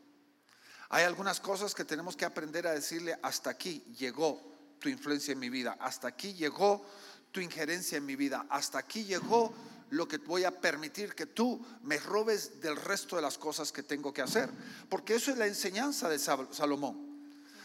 Hay 0.88 1.04
algunas 1.04 1.40
cosas 1.40 1.74
que 1.74 1.84
tenemos 1.84 2.16
que 2.16 2.24
aprender 2.24 2.66
a 2.66 2.72
decirle, 2.72 3.18
hasta 3.22 3.50
aquí 3.50 3.84
llegó 3.98 4.40
tu 4.78 4.88
influencia 4.88 5.32
en 5.32 5.38
mi 5.38 5.50
vida, 5.50 5.76
hasta 5.78 6.08
aquí 6.08 6.32
llegó 6.32 6.86
tu 7.32 7.40
injerencia 7.40 7.98
en 7.98 8.06
mi 8.06 8.16
vida, 8.16 8.46
hasta 8.48 8.78
aquí 8.78 9.04
llegó 9.04 9.52
lo 9.90 10.08
que 10.08 10.16
voy 10.16 10.44
a 10.44 10.58
permitir 10.58 11.14
que 11.14 11.26
tú 11.26 11.62
me 11.82 11.98
robes 11.98 12.62
del 12.62 12.76
resto 12.76 13.16
de 13.16 13.20
las 13.20 13.36
cosas 13.36 13.72
que 13.72 13.82
tengo 13.82 14.10
que 14.14 14.22
hacer. 14.22 14.48
Porque 14.88 15.16
eso 15.16 15.30
es 15.30 15.36
la 15.36 15.46
enseñanza 15.46 16.08
de 16.08 16.18
Salomón. 16.18 17.20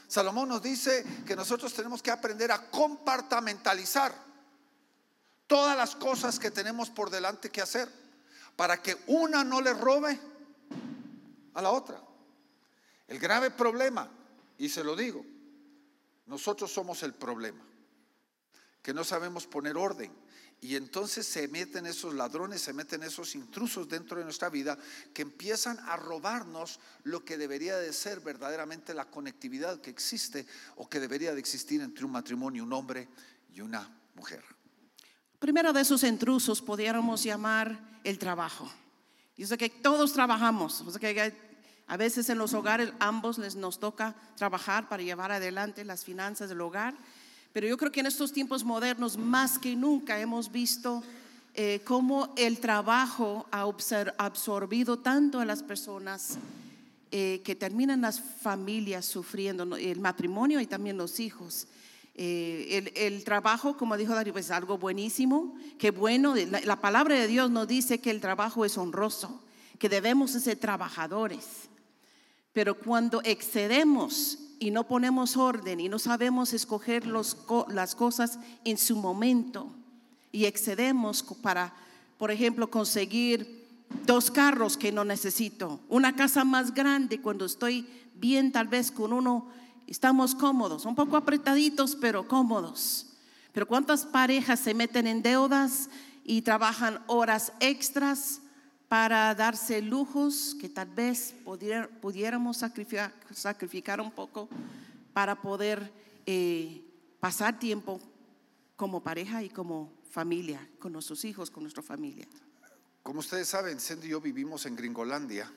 Salomón 0.09 0.49
nos 0.49 0.61
dice 0.61 1.05
que 1.25 1.37
nosotros 1.37 1.73
tenemos 1.73 2.03
que 2.03 2.11
aprender 2.11 2.51
a 2.51 2.69
compartamentalizar 2.69 4.13
todas 5.47 5.77
las 5.77 5.95
cosas 5.95 6.37
que 6.37 6.51
tenemos 6.51 6.89
por 6.89 7.09
delante 7.09 7.49
que 7.49 7.61
hacer 7.61 8.00
para 8.55 8.81
que 8.81 8.97
una 9.07 9.43
no 9.43 9.61
le 9.61 9.73
robe 9.73 10.19
a 11.53 11.61
la 11.61 11.71
otra. 11.71 12.01
El 13.07 13.19
grave 13.19 13.51
problema, 13.51 14.09
y 14.57 14.69
se 14.69 14.83
lo 14.83 14.95
digo, 14.95 15.25
nosotros 16.27 16.71
somos 16.71 17.03
el 17.03 17.13
problema, 17.13 17.63
que 18.81 18.93
no 18.93 19.03
sabemos 19.03 19.47
poner 19.47 19.75
orden 19.77 20.11
y 20.63 20.75
entonces 20.75 21.25
se 21.25 21.47
meten 21.47 21.87
esos 21.87 22.13
ladrones, 22.13 22.61
se 22.61 22.71
meten 22.71 23.01
esos 23.01 23.33
intrusos 23.33 23.89
dentro 23.89 24.19
de 24.19 24.23
nuestra 24.23 24.47
vida 24.47 24.77
que 25.11 25.23
empiezan 25.23 25.79
a 25.79 25.97
robarnos 25.97 26.79
lo 27.03 27.25
que 27.25 27.35
debería 27.35 27.77
de 27.77 27.91
ser 27.91 28.19
verdaderamente 28.19 28.93
la 28.93 29.09
conectividad 29.09 29.81
que 29.81 29.89
existe 29.89 30.45
o 30.75 30.87
que 30.87 30.99
debería 30.99 31.33
de 31.33 31.39
existir 31.39 31.81
entre 31.81 32.05
un 32.05 32.11
matrimonio, 32.11 32.63
un 32.63 32.73
hombre 32.73 33.09
y 33.55 33.61
una 33.61 33.89
mujer. 34.13 34.43
Primero 35.41 35.73
de 35.73 35.81
esos 35.81 36.03
intrusos 36.03 36.61
pudiéramos 36.61 37.23
llamar 37.23 37.77
el 38.05 38.17
trabajo. 38.17 38.71
Yo 39.35 39.45
sé 39.45 39.57
que 39.57 39.69
todos 39.69 40.13
trabajamos, 40.13 40.81
que 41.01 41.33
a 41.87 41.97
veces 41.97 42.29
en 42.29 42.37
los 42.37 42.53
hogares 42.53 42.93
ambos 42.99 43.37
les 43.37 43.57
nos 43.57 43.81
toca 43.81 44.15
trabajar 44.37 44.87
para 44.87 45.03
llevar 45.03 45.33
adelante 45.33 45.83
las 45.83 46.05
finanzas 46.05 46.47
del 46.47 46.61
hogar 46.61 46.95
pero 47.53 47.67
yo 47.67 47.77
creo 47.77 47.91
que 47.91 47.99
en 47.99 48.05
estos 48.05 48.31
tiempos 48.31 48.63
modernos, 48.63 49.17
más 49.17 49.59
que 49.59 49.75
nunca, 49.75 50.19
hemos 50.19 50.51
visto 50.51 51.03
eh, 51.53 51.81
cómo 51.83 52.33
el 52.37 52.59
trabajo 52.59 53.45
ha 53.51 53.65
absorbido 54.17 54.99
tanto 54.99 55.39
a 55.39 55.45
las 55.45 55.61
personas 55.61 56.37
eh, 57.11 57.41
que 57.43 57.55
terminan 57.55 58.01
las 58.01 58.21
familias 58.21 59.05
sufriendo, 59.05 59.75
el 59.75 59.99
matrimonio 59.99 60.61
y 60.61 60.65
también 60.65 60.97
los 60.97 61.19
hijos. 61.19 61.67
Eh, 62.15 62.91
el, 62.95 63.23
trabajo, 63.23 63.77
como 63.77 63.97
dijo 63.97 64.13
Darío, 64.13 64.37
es 64.37 64.51
algo 64.51 64.77
buenísimo, 64.77 65.55
que 65.77 65.91
bueno, 65.91 66.35
la, 66.35 66.81
palabra 66.81 67.15
de 67.15 67.27
Dios 67.27 67.49
nos 67.49 67.67
dice 67.67 67.99
que 67.99 68.11
el 68.11 68.19
trabajo 68.19 68.65
es 68.65 68.77
honroso, 68.77 69.41
que 69.79 69.89
debemos 69.89 70.31
ser 70.31 70.57
trabajadores. 70.57 71.69
Pero 72.53 72.77
cuando 72.77 73.21
excedemos 73.23 74.39
y 74.59 74.71
no 74.71 74.87
ponemos 74.87 75.37
orden 75.37 75.79
y 75.79 75.89
no 75.89 75.99
sabemos 75.99 76.53
escoger 76.53 77.07
las 77.07 77.95
cosas 77.95 78.39
en 78.65 78.77
su 78.77 78.97
momento 78.97 79.73
y 80.31 80.45
excedemos 80.45 81.23
para, 81.41 81.73
por 82.17 82.29
ejemplo, 82.29 82.69
conseguir 82.69 83.61
dos 84.05 84.31
carros 84.31 84.77
que 84.77 84.91
no 84.91 85.05
necesito, 85.05 85.79
una 85.89 86.15
casa 86.15 86.43
más 86.43 86.73
grande 86.73 87.21
cuando 87.21 87.45
estoy 87.45 87.87
bien 88.15 88.51
tal 88.51 88.67
vez 88.67 88.91
con 88.91 89.13
uno, 89.13 89.47
estamos 89.91 90.33
cómodos, 90.33 90.85
un 90.85 90.95
poco 90.95 91.17
apretaditos 91.17 91.97
pero 91.97 92.25
cómodos. 92.25 93.07
Pero 93.51 93.67
¿cuántas 93.67 94.05
parejas 94.05 94.61
se 94.61 94.73
meten 94.73 95.05
en 95.05 95.21
deudas 95.21 95.89
y 96.23 96.41
trabajan 96.43 97.03
horas 97.07 97.51
extras 97.59 98.41
para 98.87 99.35
darse 99.35 99.81
lujos 99.81 100.55
que 100.59 100.69
tal 100.69 100.87
vez 100.87 101.35
pudiéramos 102.01 102.57
sacrificar, 102.57 104.01
un 104.01 104.11
poco 104.11 104.47
para 105.11 105.41
poder 105.41 105.91
eh, 106.25 106.81
pasar 107.19 107.59
tiempo 107.59 107.99
como 108.77 109.03
pareja 109.03 109.43
y 109.43 109.49
como 109.49 109.91
familia, 110.09 110.65
con 110.79 110.93
nuestros 110.93 111.25
hijos, 111.25 111.51
con 111.51 111.63
nuestra 111.63 111.83
familia. 111.83 112.27
Como 113.03 113.19
ustedes 113.19 113.49
saben, 113.49 113.79
Sandy 113.79 114.07
y 114.07 114.11
yo 114.11 114.21
vivimos 114.21 114.65
en 114.65 114.75
Gringolandia 114.75 115.51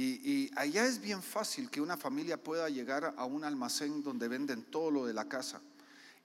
y, 0.00 0.20
y, 0.30 0.50
allá 0.54 0.86
es 0.86 1.00
bien 1.00 1.22
fácil 1.22 1.70
que 1.70 1.80
una 1.80 1.96
familia 1.96 2.40
pueda 2.40 2.68
llegar 2.68 3.14
a 3.16 3.24
un 3.24 3.42
almacén 3.42 4.02
donde 4.02 4.28
venden 4.28 4.62
todo 4.62 4.92
lo 4.92 5.06
de 5.06 5.12
la 5.12 5.28
casa 5.28 5.60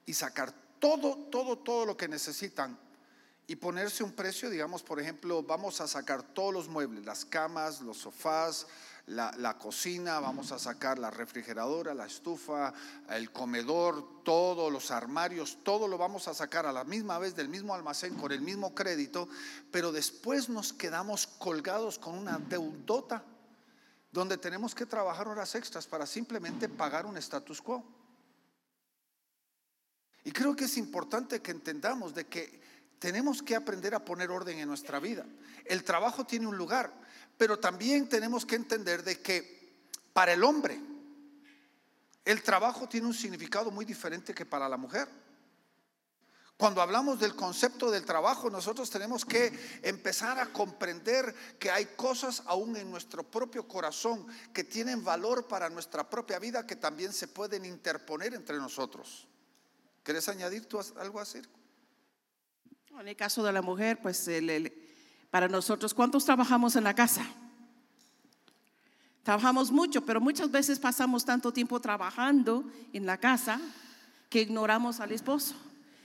y 0.06 0.14
sacar 0.14 0.52
todo, 0.78 1.16
todo, 1.16 1.58
todo 1.58 1.84
lo 1.84 1.96
que 1.96 2.06
necesitan 2.06 2.78
y 3.48 3.56
ponerse 3.56 4.04
un 4.04 4.12
precio, 4.12 4.48
digamos, 4.48 4.84
por 4.84 5.00
ejemplo, 5.00 5.42
vamos 5.42 5.80
a 5.80 5.88
sacar 5.88 6.22
todos 6.22 6.54
los 6.54 6.68
muebles, 6.68 7.04
las 7.04 7.24
camas, 7.24 7.80
los 7.80 7.98
sofás, 7.98 8.66
la, 9.06 9.58
cocina, 9.58 10.20
vamos 10.20 10.52
a 10.52 10.58
sacar 10.58 10.98
la 10.98 11.10
refrigeradora, 11.10 11.94
la 11.94 12.06
estufa, 12.06 12.72
el 13.10 13.32
comedor, 13.32 14.22
todos 14.22 14.72
los 14.72 14.92
armarios, 14.92 15.58
todo 15.64 15.88
lo 15.88 15.98
vamos 15.98 16.28
a 16.28 16.34
sacar 16.34 16.64
a 16.64 16.72
la 16.72 16.84
misma 16.84 17.18
vez 17.18 17.34
del 17.34 17.48
mismo 17.48 17.74
almacén 17.74 18.14
con 18.14 18.30
el 18.30 18.40
mismo 18.40 18.72
crédito, 18.72 19.28
pero 19.70 19.90
después 19.90 20.48
nos 20.48 20.72
quedamos 20.72 21.26
colgados 21.26 21.98
con 21.98 22.16
una 22.16 22.38
deudota 22.38 23.24
donde 24.14 24.38
tenemos 24.38 24.76
que 24.76 24.86
trabajar 24.86 25.26
horas 25.26 25.56
extras 25.56 25.88
para 25.88 26.06
simplemente 26.06 26.68
pagar 26.68 27.04
un 27.04 27.16
status 27.16 27.60
quo. 27.60 27.84
Y 30.22 30.30
creo 30.30 30.54
que 30.54 30.66
es 30.66 30.76
importante 30.78 31.42
que 31.42 31.50
entendamos 31.50 32.14
de 32.14 32.28
que 32.28 32.62
tenemos 33.00 33.42
que 33.42 33.56
aprender 33.56 33.92
a 33.92 34.04
poner 34.04 34.30
orden 34.30 34.60
en 34.60 34.68
nuestra 34.68 35.00
vida. 35.00 35.26
El 35.64 35.82
trabajo 35.82 36.24
tiene 36.24 36.46
un 36.46 36.56
lugar, 36.56 36.94
pero 37.36 37.58
también 37.58 38.08
tenemos 38.08 38.46
que 38.46 38.54
entender 38.54 39.02
de 39.02 39.20
que 39.20 39.88
para 40.12 40.32
el 40.32 40.44
hombre 40.44 40.80
el 42.24 42.40
trabajo 42.44 42.88
tiene 42.88 43.08
un 43.08 43.14
significado 43.14 43.72
muy 43.72 43.84
diferente 43.84 44.32
que 44.32 44.46
para 44.46 44.68
la 44.68 44.76
mujer. 44.76 45.08
Cuando 46.56 46.80
hablamos 46.80 47.18
del 47.18 47.34
concepto 47.34 47.90
del 47.90 48.04
trabajo, 48.04 48.48
nosotros 48.48 48.88
tenemos 48.88 49.24
que 49.24 49.52
empezar 49.82 50.38
a 50.38 50.52
comprender 50.52 51.34
que 51.58 51.70
hay 51.70 51.86
cosas 51.96 52.42
aún 52.46 52.76
en 52.76 52.90
nuestro 52.90 53.24
propio 53.24 53.66
corazón 53.66 54.26
que 54.52 54.62
tienen 54.62 55.02
valor 55.02 55.48
para 55.48 55.68
nuestra 55.68 56.08
propia 56.08 56.38
vida 56.38 56.66
que 56.66 56.76
también 56.76 57.12
se 57.12 57.26
pueden 57.26 57.64
interponer 57.64 58.34
entre 58.34 58.56
nosotros. 58.58 59.26
¿Quieres 60.04 60.28
añadir 60.28 60.66
tú 60.66 60.78
algo 60.96 61.18
así? 61.18 61.40
En 63.00 63.08
el 63.08 63.16
caso 63.16 63.42
de 63.42 63.50
la 63.50 63.60
mujer, 63.60 64.00
pues 64.00 64.30
para 65.30 65.48
nosotros, 65.48 65.92
¿cuántos 65.92 66.24
trabajamos 66.24 66.76
en 66.76 66.84
la 66.84 66.94
casa? 66.94 67.26
Trabajamos 69.24 69.72
mucho, 69.72 70.04
pero 70.04 70.20
muchas 70.20 70.50
veces 70.52 70.78
pasamos 70.78 71.24
tanto 71.24 71.52
tiempo 71.52 71.80
trabajando 71.80 72.62
en 72.92 73.06
la 73.06 73.18
casa 73.18 73.60
que 74.28 74.42
ignoramos 74.42 75.00
al 75.00 75.10
esposo, 75.10 75.56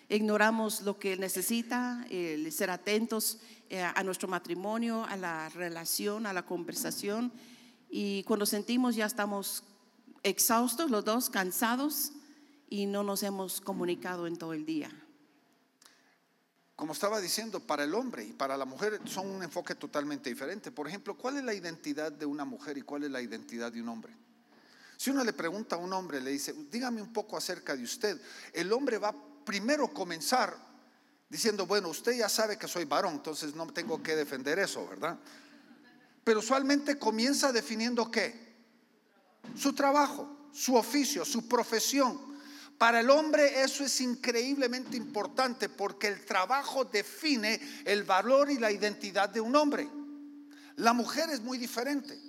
ignoramos 0.10 0.82
lo 0.82 0.98
que 0.98 1.16
necesita, 1.18 2.06
el 2.10 2.52
ser 2.52 2.72
atentos 2.72 3.40
eh, 3.70 3.82
a 3.82 4.04
nuestro 4.04 4.28
matrimonio, 4.28 5.06
a 5.06 5.16
la 5.16 5.50
relación, 5.50 6.26
a 6.26 6.34
la 6.34 6.46
conversación. 6.46 7.32
Y 7.90 8.24
cuando 8.24 8.46
sentimos 8.46 8.96
ya 8.96 9.06
estamos 9.06 9.64
exhaustos, 10.24 10.92
los 10.92 11.06
dos 11.06 11.30
cansados, 11.30 12.12
y 12.70 12.86
no 12.86 13.04
nos 13.04 13.24
hemos 13.24 13.62
comunicado 13.62 14.28
en 14.28 14.38
todo 14.38 14.54
el 14.54 14.66
día 14.66 14.92
como 16.80 16.94
estaba 16.94 17.20
diciendo, 17.20 17.60
para 17.60 17.84
el 17.84 17.94
hombre 17.94 18.24
y 18.24 18.32
para 18.32 18.56
la 18.56 18.64
mujer 18.64 19.02
son 19.04 19.28
un 19.28 19.44
enfoque 19.44 19.76
totalmente 19.76 20.30
diferente. 20.30 20.72
Por 20.72 20.88
ejemplo, 20.88 21.18
¿cuál 21.18 21.36
es 21.36 21.44
la 21.44 21.54
identidad 21.54 22.10
de 22.10 22.26
una 22.26 22.46
mujer 22.46 22.78
y 22.78 22.84
cuál 22.84 23.04
es 23.04 23.12
la 23.12 23.22
identidad 23.22 23.70
de 23.70 23.82
un 23.82 23.90
hombre? 23.90 24.16
Si 24.96 25.10
uno 25.10 25.26
le 25.26 25.34
pregunta 25.34 25.76
a 25.76 25.80
un 25.80 25.92
hombre, 25.92 26.22
le 26.22 26.32
dice, 26.32 26.56
dígame 26.72 27.02
un 27.02 27.12
poco 27.12 27.36
acerca 27.36 27.76
de 27.76 27.84
usted, 27.84 28.22
el 28.54 28.72
hombre 28.72 28.98
va 28.98 29.14
primero 29.50 29.92
comenzar 29.92 30.56
diciendo, 31.28 31.66
bueno, 31.66 31.90
usted 31.90 32.12
ya 32.12 32.30
sabe 32.30 32.56
que 32.56 32.68
soy 32.68 32.86
varón, 32.86 33.16
entonces 33.16 33.56
no 33.56 33.66
tengo 33.66 34.04
que 34.04 34.16
defender 34.16 34.60
eso, 34.60 34.88
¿verdad? 34.88 35.18
Pero 36.24 36.38
usualmente 36.38 37.00
comienza 37.00 37.52
definiendo 37.52 38.12
qué? 38.12 38.54
Su 39.56 39.74
trabajo, 39.74 40.50
su 40.54 40.76
oficio, 40.76 41.26
su 41.26 41.48
profesión. 41.48 42.38
Para 42.78 43.00
el 43.00 43.10
hombre 43.10 43.64
eso 43.64 43.84
es 43.84 44.00
increíblemente 44.02 44.96
importante 44.96 45.68
porque 45.68 46.10
el 46.10 46.24
trabajo 46.26 46.86
define 46.86 47.60
el 47.86 48.04
valor 48.04 48.52
y 48.52 48.60
la 48.60 48.72
identidad 48.72 49.30
de 49.30 49.42
un 49.42 49.56
hombre. 49.56 49.90
La 50.76 50.94
mujer 50.94 51.32
es 51.32 51.42
muy 51.42 51.58
diferente. 51.58 52.20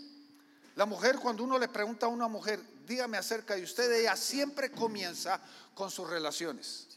La 0.75 0.87
mujer, 0.87 1.19
cuando 1.19 1.45
uno 1.45 1.59
le 1.59 1.69
pregunta 1.69 2.07
a 2.07 2.09
una 2.09 2.29
mujer, 2.29 2.63
dígame 2.91 3.17
acerca 3.17 3.55
de 3.55 3.63
usted, 3.63 3.91
ella 3.93 4.17
siempre 4.17 4.73
comienza 4.73 5.41
con 5.75 5.93
sus 5.93 6.11
relaciones. 6.11 6.89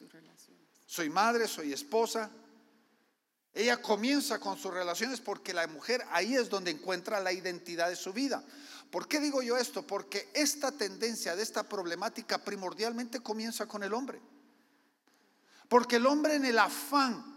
Soy 0.88 1.07
madre, 1.07 1.47
soy 1.47 1.71
esposa. 1.71 2.31
Ella 3.53 3.79
comienza 3.79 4.39
con 4.39 4.57
sus 4.57 4.73
relaciones 4.73 5.21
porque 5.21 5.53
la 5.53 5.67
mujer 5.67 6.03
ahí 6.09 6.35
es 6.35 6.50
donde 6.50 6.71
encuentra 6.71 7.19
la 7.19 7.31
identidad 7.31 7.89
de 7.89 7.95
su 7.95 8.12
vida. 8.12 8.43
¿Por 8.89 9.07
qué 9.07 9.19
digo 9.19 9.43
yo 9.43 9.55
esto? 9.55 9.85
Porque 9.85 10.31
esta 10.33 10.71
tendencia 10.71 11.35
de 11.35 11.43
esta 11.43 11.62
problemática 11.62 12.39
primordialmente 12.39 13.19
comienza 13.19 13.67
con 13.67 13.83
el 13.83 13.93
hombre. 13.93 14.19
Porque 15.69 15.97
el 15.97 16.07
hombre 16.07 16.35
en 16.35 16.45
el 16.45 16.57
afán 16.57 17.33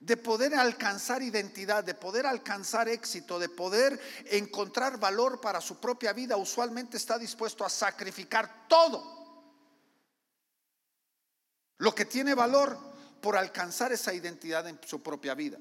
de 0.00 0.16
poder 0.16 0.54
alcanzar 0.54 1.22
identidad, 1.22 1.82
de 1.82 1.94
poder 1.94 2.26
alcanzar 2.26 2.88
éxito, 2.88 3.38
de 3.38 3.48
poder 3.48 4.00
encontrar 4.26 4.98
valor 4.98 5.40
para 5.40 5.60
su 5.60 5.80
propia 5.80 6.12
vida, 6.12 6.36
usualmente 6.36 6.96
está 6.96 7.18
dispuesto 7.18 7.64
a 7.64 7.68
sacrificar 7.68 8.68
todo 8.68 9.18
lo 11.78 11.94
que 11.94 12.04
tiene 12.04 12.34
valor 12.34 12.78
por 13.20 13.36
alcanzar 13.36 13.92
esa 13.92 14.14
identidad 14.14 14.68
en 14.68 14.78
su 14.86 15.02
propia 15.02 15.34
vida. 15.34 15.58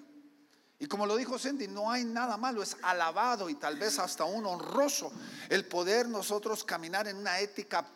Y 0.80 0.86
como 0.86 1.08
lo 1.08 1.16
dijo 1.16 1.40
Cindy, 1.40 1.68
no 1.68 1.92
hay 1.92 2.06
nada 2.06 2.38
malo, 2.38 2.62
es 2.62 2.78
alabado 2.84 3.50
y 3.50 3.56
tal 3.56 3.78
vez 3.78 3.98
hasta 3.98 4.26
un 4.26 4.46
honroso 4.46 5.12
el 5.50 5.66
poder 5.66 6.08
nosotros 6.08 6.64
caminar 6.64 7.08
en 7.08 7.18
una 7.18 7.40
ética 7.40 7.88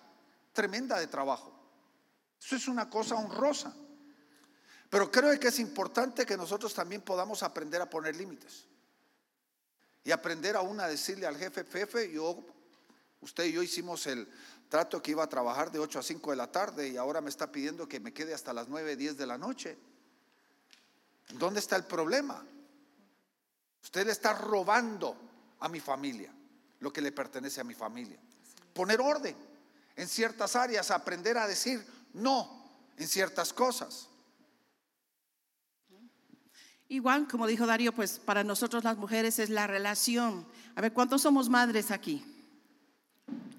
tremenda 0.51 0.99
de 0.99 1.05
trabajo. 1.05 1.53
Eso 2.41 2.55
es 2.55 2.67
una 2.67 2.89
cosa 2.89 3.15
honrosa. 3.15 3.75
Pero 4.91 5.09
creo 5.09 5.39
que 5.39 5.47
es 5.47 5.59
importante 5.59 6.25
que 6.25 6.35
nosotros 6.35 6.73
también 6.73 7.01
podamos 7.01 7.43
aprender 7.43 7.81
a 7.81 7.89
poner 7.89 8.13
límites. 8.13 8.65
Y 10.03 10.11
aprender 10.11 10.57
aún 10.57 10.81
a 10.81 10.87
decirle 10.89 11.25
al 11.25 11.37
jefe, 11.37 11.63
jefe, 11.63 12.11
yo, 12.11 12.37
usted 13.21 13.45
y 13.45 13.53
yo 13.53 13.63
hicimos 13.63 14.05
el 14.07 14.27
trato 14.67 15.01
que 15.01 15.11
iba 15.11 15.23
a 15.23 15.29
trabajar 15.29 15.71
de 15.71 15.79
8 15.79 15.99
a 15.99 16.03
5 16.03 16.31
de 16.31 16.35
la 16.35 16.51
tarde 16.51 16.89
y 16.89 16.97
ahora 16.97 17.21
me 17.21 17.29
está 17.29 17.49
pidiendo 17.49 17.87
que 17.87 18.01
me 18.01 18.11
quede 18.11 18.33
hasta 18.33 18.51
las 18.51 18.67
9, 18.67 18.97
10 18.97 19.15
de 19.15 19.25
la 19.25 19.37
noche. 19.37 19.77
¿Dónde 21.35 21.61
está 21.61 21.77
el 21.77 21.85
problema? 21.85 22.45
Usted 23.81 24.05
le 24.05 24.11
está 24.11 24.33
robando 24.33 25.15
a 25.61 25.69
mi 25.69 25.79
familia 25.79 26.33
lo 26.81 26.91
que 26.91 26.99
le 26.99 27.13
pertenece 27.13 27.61
a 27.61 27.63
mi 27.63 27.75
familia. 27.75 28.19
Poner 28.73 28.99
orden 28.99 29.37
en 29.95 30.07
ciertas 30.09 30.57
áreas, 30.57 30.91
aprender 30.91 31.37
a 31.37 31.47
decir 31.47 31.81
no 32.11 32.69
en 32.97 33.07
ciertas 33.07 33.53
cosas. 33.53 34.09
Igual, 36.91 37.25
como 37.25 37.47
dijo 37.47 37.65
Darío, 37.65 37.93
pues 37.93 38.19
para 38.19 38.43
nosotros 38.43 38.83
las 38.83 38.97
mujeres 38.97 39.39
es 39.39 39.49
la 39.49 39.65
relación. 39.65 40.45
A 40.75 40.81
ver, 40.81 40.91
¿cuántos 40.91 41.21
somos 41.21 41.47
madres 41.47 41.89
aquí? 41.89 42.21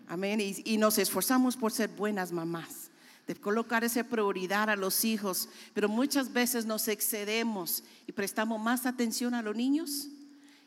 Amén. 0.07 0.39
Y, 0.39 0.77
nos 0.77 0.99
esforzamos 0.99 1.57
por 1.57 1.73
ser 1.73 1.89
buenas 1.89 2.31
mamás, 2.31 2.91
de 3.27 3.35
colocar 3.35 3.85
esa 3.85 4.05
prioridad 4.05 4.69
a 4.69 4.77
los 4.77 5.07
hijos, 5.07 5.49
pero 5.73 5.89
muchas 5.89 6.35
veces 6.35 6.67
nos 6.67 6.89
excedemos 6.89 7.85
y 8.07 8.13
prestamos 8.13 8.61
más 8.61 8.85
atención 8.85 9.33
a 9.33 9.41
los 9.41 9.57
niños, 9.57 10.09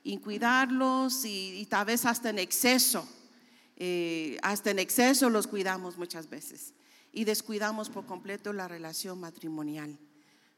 y 0.01 0.17
cuidarlos 0.17 1.24
y, 1.24 1.67
tal 1.69 1.86
vez 1.86 2.03
hasta 2.03 2.31
en 2.31 2.39
exceso. 2.39 3.07
Eh, 3.75 4.39
hasta 4.41 4.72
en 4.72 4.79
exceso 4.79 5.29
los 5.29 5.45
cuidamos 5.45 6.00
muchas 6.00 6.29
veces 6.31 6.74
y 7.12 7.25
descuidamos 7.25 7.89
por 7.89 8.07
completo 8.07 8.53
la 8.53 8.67
relación 8.67 9.19
matrimonial 9.19 10.00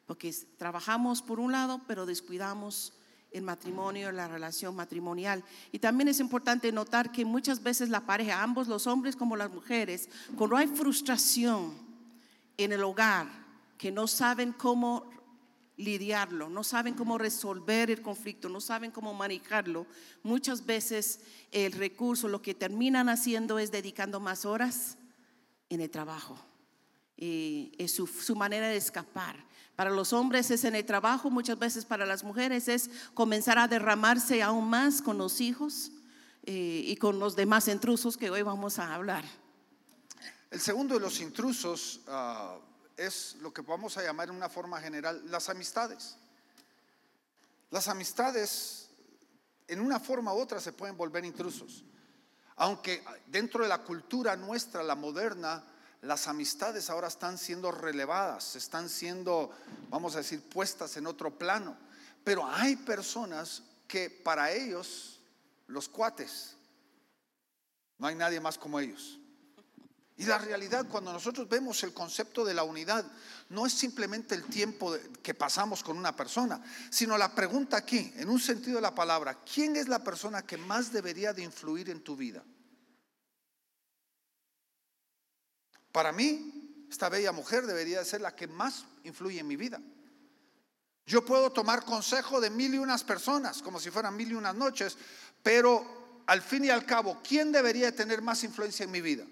porque 0.08 0.34
trabajamos 0.58 1.22
por 1.22 1.40
un 1.40 1.52
lado, 1.52 1.82
pero 1.86 2.06
descuidamos 2.06 2.94
el 3.32 3.44
matrimonio, 3.44 4.12
la 4.12 4.28
relación 4.28 4.76
matrimonial. 4.76 5.44
Y 5.72 5.80
también 5.80 6.08
es 6.08 6.20
importante 6.20 6.72
notar 6.72 7.12
que 7.12 7.26
muchas 7.26 7.62
veces 7.62 7.90
la 7.90 8.06
pareja, 8.06 8.42
ambos 8.42 8.68
los 8.68 8.88
hombres 8.88 9.16
como 9.16 9.36
las 9.36 9.52
mujeres, 9.52 10.10
cuando 10.36 10.56
hay 10.56 10.68
frustración 10.68 11.74
en 12.56 12.72
el 12.72 12.84
hogar, 12.84 13.28
que 13.78 13.92
no 13.92 14.08
saben 14.08 14.54
cómo 14.54 15.12
lidiarlo, 15.76 16.50
no 16.50 16.64
saben 16.64 16.96
cómo 16.96 17.18
resolver 17.18 17.92
el 17.92 18.02
conflicto, 18.02 18.50
no 18.50 18.60
saben 18.60 18.90
cómo 18.90 19.14
manejarlo, 19.14 19.86
muchas 20.24 20.66
veces 20.66 21.20
el 21.52 21.74
recurso 21.74 22.28
lo 22.28 22.42
que 22.42 22.56
terminan 22.56 23.10
haciendo 23.10 23.60
es 23.60 23.72
dedicando 23.72 24.20
más 24.20 24.46
horas 24.46 24.98
en 25.70 25.82
el 25.82 25.92
trabajo. 25.92 26.40
Y 27.16 27.72
es 27.78 27.94
su, 27.94 28.08
su 28.08 28.36
manera 28.36 28.70
de 28.70 28.78
escapar. 28.78 29.47
Para 29.78 29.92
los 29.92 30.12
hombres 30.12 30.50
es 30.50 30.64
en 30.64 30.76
el 30.76 30.84
trabajo, 30.88 31.30
muchas 31.30 31.60
veces 31.60 31.86
para 31.86 32.04
las 32.04 32.24
mujeres 32.24 32.68
es 32.68 32.90
comenzar 33.14 33.60
a 33.60 33.68
derramarse 33.68 34.42
aún 34.42 34.68
más 34.68 35.04
con 35.04 35.20
los 35.20 35.40
hijos 35.40 35.92
eh, 36.46 36.82
y 36.84 36.96
con 36.96 37.20
los 37.20 37.36
demás 37.36 37.68
intrusos 37.68 38.18
que 38.18 38.32
hoy 38.32 38.42
vamos 38.42 38.80
a 38.80 38.96
hablar. 38.96 39.24
El 40.50 40.60
segundo 40.60 40.96
de 40.96 41.02
los 41.02 41.20
intrusos 41.20 42.00
ah, 42.08 42.58
es 42.98 43.36
lo 43.40 43.54
que 43.54 43.62
vamos 43.62 43.96
a 43.98 44.02
llamar 44.02 44.30
en 44.30 44.36
una 44.36 44.50
forma 44.50 44.82
general 44.82 45.22
las 45.30 45.48
amistades. 45.48 46.18
Las 47.70 47.88
amistades 47.88 48.90
en 49.68 49.80
una 49.80 50.00
forma 50.00 50.34
u 50.34 50.40
otra 50.40 50.60
se 50.60 50.74
pueden 50.74 50.98
volver 50.98 51.24
intrusos. 51.24 51.84
Aunque 52.56 53.04
dentro 53.28 53.62
de 53.62 53.70
la 53.70 53.84
cultura 53.84 54.36
nuestra, 54.36 54.82
la 54.82 54.96
moderna, 54.96 55.64
las 56.02 56.28
amistades 56.28 56.90
ahora 56.90 57.08
están 57.08 57.38
siendo 57.38 57.72
relevadas, 57.72 58.56
están 58.56 58.90
siendo, 58.90 59.52
vamos 59.90 60.16
a 60.16 60.20
decir, 60.20 60.42
puestas 60.42 60.96
en 60.98 61.08
otro 61.08 61.38
plano. 61.38 61.76
Pero 62.24 62.46
hay 62.46 62.76
personas 62.76 63.64
que 63.88 64.10
para 64.10 64.52
ellos, 64.52 65.20
los 65.68 65.90
cuates, 65.90 66.56
no 67.98 68.08
hay 68.08 68.16
nadie 68.16 68.40
más 68.40 68.58
como 68.58 68.80
ellos. 68.80 69.20
Y 70.18 70.26
la 70.26 70.40
realidad, 70.40 70.88
cuando 70.90 71.14
nosotros 71.14 71.48
vemos 71.48 71.84
el 71.84 71.94
concepto 71.94 72.44
de 72.44 72.56
la 72.56 72.64
unidad, 72.64 73.06
no 73.50 73.68
es 73.68 73.74
simplemente 73.74 74.34
el 74.34 74.46
tiempo 74.46 74.96
que 75.22 75.36
pasamos 75.36 75.84
con 75.84 75.96
una 75.96 76.16
persona, 76.16 76.64
sino 76.90 77.18
la 77.18 77.34
pregunta 77.34 77.78
aquí, 77.78 78.12
en 78.16 78.28
un 78.30 78.40
sentido 78.40 78.78
de 78.78 78.82
la 78.82 78.96
palabra, 78.96 79.40
¿quién 79.44 79.76
es 79.76 79.88
la 79.88 80.04
persona 80.04 80.42
que 80.42 80.58
más 80.58 80.92
debería 80.92 81.34
de 81.34 81.44
influir 81.44 81.92
en 81.92 82.02
tu 82.02 82.16
vida? 82.16 82.44
Para 85.98 86.12
mí, 86.12 86.86
esta 86.92 87.10
bella 87.10 87.32
mujer 87.32 87.66
debería 87.66 88.06
ser 88.06 88.22
la 88.22 88.36
que 88.36 88.46
más 88.46 88.86
influye 89.04 89.40
en 89.40 89.48
mi 89.48 89.56
vida. 89.56 89.82
Yo 91.08 91.26
puedo 91.26 91.50
tomar 91.50 91.84
consejo 91.86 92.40
de 92.40 92.52
mil 92.52 92.76
y 92.76 92.78
unas 92.78 93.04
personas, 93.04 93.64
como 93.64 93.80
si 93.80 93.90
fueran 93.90 94.16
mil 94.16 94.30
y 94.30 94.36
unas 94.36 94.54
noches, 94.54 94.96
pero 95.42 96.22
al 96.28 96.44
fin 96.44 96.66
y 96.66 96.70
al 96.70 96.86
cabo, 96.86 97.20
¿quién 97.28 97.52
debería 97.52 97.96
tener 97.96 98.22
más 98.22 98.44
influencia 98.44 98.84
en 98.84 98.92
mi 98.92 99.02
vida? 99.02 99.26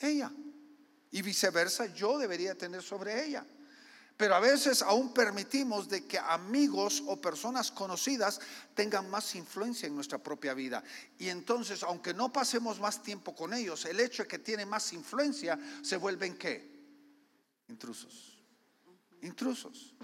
Ella. 0.00 0.32
Y 1.10 1.20
viceversa, 1.20 1.84
yo 1.84 2.16
debería 2.16 2.54
tener 2.54 2.82
sobre 2.82 3.26
ella. 3.26 3.44
Pero 4.18 4.34
a 4.34 4.40
veces 4.40 4.82
aún 4.82 5.14
permitimos 5.14 5.88
de 5.88 6.04
que 6.04 6.18
amigos 6.18 7.04
o 7.06 7.20
personas 7.20 7.70
conocidas 7.70 8.40
tengan 8.74 9.08
más 9.08 9.36
influencia 9.36 9.86
en 9.86 9.94
nuestra 9.94 10.18
propia 10.18 10.54
vida. 10.54 10.82
Y 11.20 11.28
entonces, 11.28 11.84
aunque 11.84 12.12
no 12.12 12.32
pasemos 12.32 12.80
más 12.80 13.00
tiempo 13.00 13.32
con 13.32 13.54
ellos, 13.54 13.84
el 13.84 14.00
hecho 14.00 14.24
de 14.24 14.28
que 14.28 14.40
tiene 14.40 14.66
más 14.66 14.92
influencia 14.92 15.56
se 15.82 15.96
vuelven 15.96 16.36
qué? 16.36 16.68
Intrusos. 17.68 18.42
Intrusos. 19.22 19.94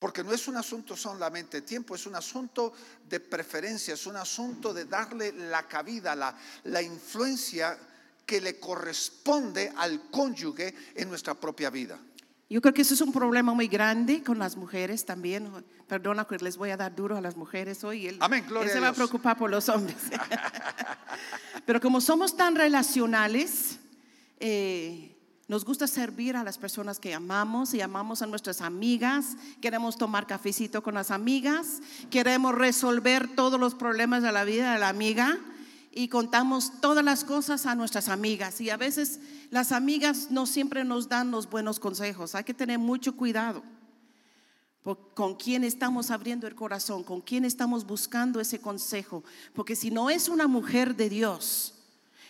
Porque 0.00 0.24
no 0.24 0.32
es 0.32 0.48
un 0.48 0.56
asunto 0.56 0.96
solamente 0.96 1.60
de 1.60 1.66
tiempo, 1.68 1.94
es 1.94 2.04
un 2.04 2.16
asunto 2.16 2.72
de 3.08 3.20
preferencia, 3.20 3.94
es 3.94 4.06
un 4.06 4.16
asunto 4.16 4.74
de 4.74 4.86
darle 4.86 5.30
la 5.30 5.68
cabida, 5.68 6.16
la, 6.16 6.36
la 6.64 6.82
influencia 6.82 7.78
que 8.26 8.40
le 8.40 8.58
corresponde 8.58 9.72
al 9.76 10.10
cónyuge 10.10 10.74
en 10.96 11.08
nuestra 11.08 11.34
propia 11.34 11.70
vida. 11.70 11.98
Yo 12.50 12.62
creo 12.62 12.72
que 12.72 12.80
eso 12.80 12.94
es 12.94 13.00
un 13.02 13.12
problema 13.12 13.52
muy 13.52 13.68
grande 13.68 14.22
con 14.22 14.38
las 14.38 14.56
mujeres 14.56 15.04
también. 15.04 15.50
Perdona 15.86 16.24
que 16.24 16.38
les 16.38 16.56
voy 16.56 16.70
a 16.70 16.78
dar 16.78 16.94
duro 16.94 17.16
a 17.16 17.20
las 17.20 17.36
mujeres 17.36 17.84
hoy. 17.84 18.06
Él, 18.06 18.16
Amén, 18.20 18.44
gloria 18.48 18.68
él 18.68 18.72
se 18.72 18.80
va 18.80 18.88
a 18.88 18.92
preocupar 18.94 19.36
por 19.36 19.50
los 19.50 19.68
hombres. 19.68 19.96
Pero 21.66 21.78
como 21.78 22.00
somos 22.00 22.38
tan 22.38 22.56
relacionales, 22.56 23.78
eh, 24.40 25.14
nos 25.46 25.66
gusta 25.66 25.86
servir 25.86 26.36
a 26.36 26.44
las 26.44 26.56
personas 26.56 26.98
que 26.98 27.12
amamos 27.12 27.74
y 27.74 27.82
amamos 27.82 28.22
a 28.22 28.26
nuestras 28.26 28.62
amigas. 28.62 29.36
Queremos 29.60 29.98
tomar 29.98 30.26
cafecito 30.26 30.82
con 30.82 30.94
las 30.94 31.10
amigas. 31.10 31.82
Queremos 32.10 32.54
resolver 32.54 33.28
todos 33.34 33.60
los 33.60 33.74
problemas 33.74 34.22
de 34.22 34.32
la 34.32 34.44
vida 34.44 34.72
de 34.72 34.78
la 34.78 34.88
amiga 34.88 35.38
y 35.90 36.08
contamos 36.08 36.80
todas 36.80 37.04
las 37.04 37.24
cosas 37.24 37.66
a 37.66 37.74
nuestras 37.74 38.08
amigas. 38.08 38.60
Y 38.60 38.70
a 38.70 38.76
veces 38.76 39.20
las 39.50 39.72
amigas 39.72 40.30
no 40.30 40.46
siempre 40.46 40.84
nos 40.84 41.08
dan 41.08 41.30
los 41.30 41.48
buenos 41.48 41.80
consejos. 41.80 42.34
Hay 42.34 42.44
que 42.44 42.54
tener 42.54 42.78
mucho 42.78 43.16
cuidado 43.16 43.62
con 45.14 45.34
quién 45.34 45.64
estamos 45.64 46.10
abriendo 46.10 46.46
el 46.46 46.54
corazón, 46.54 47.04
con 47.04 47.20
quién 47.20 47.44
estamos 47.44 47.86
buscando 47.86 48.40
ese 48.40 48.60
consejo. 48.60 49.22
Porque 49.54 49.76
si 49.76 49.90
no 49.90 50.08
es 50.08 50.28
una 50.28 50.46
mujer 50.46 50.96
de 50.96 51.10
Dios, 51.10 51.74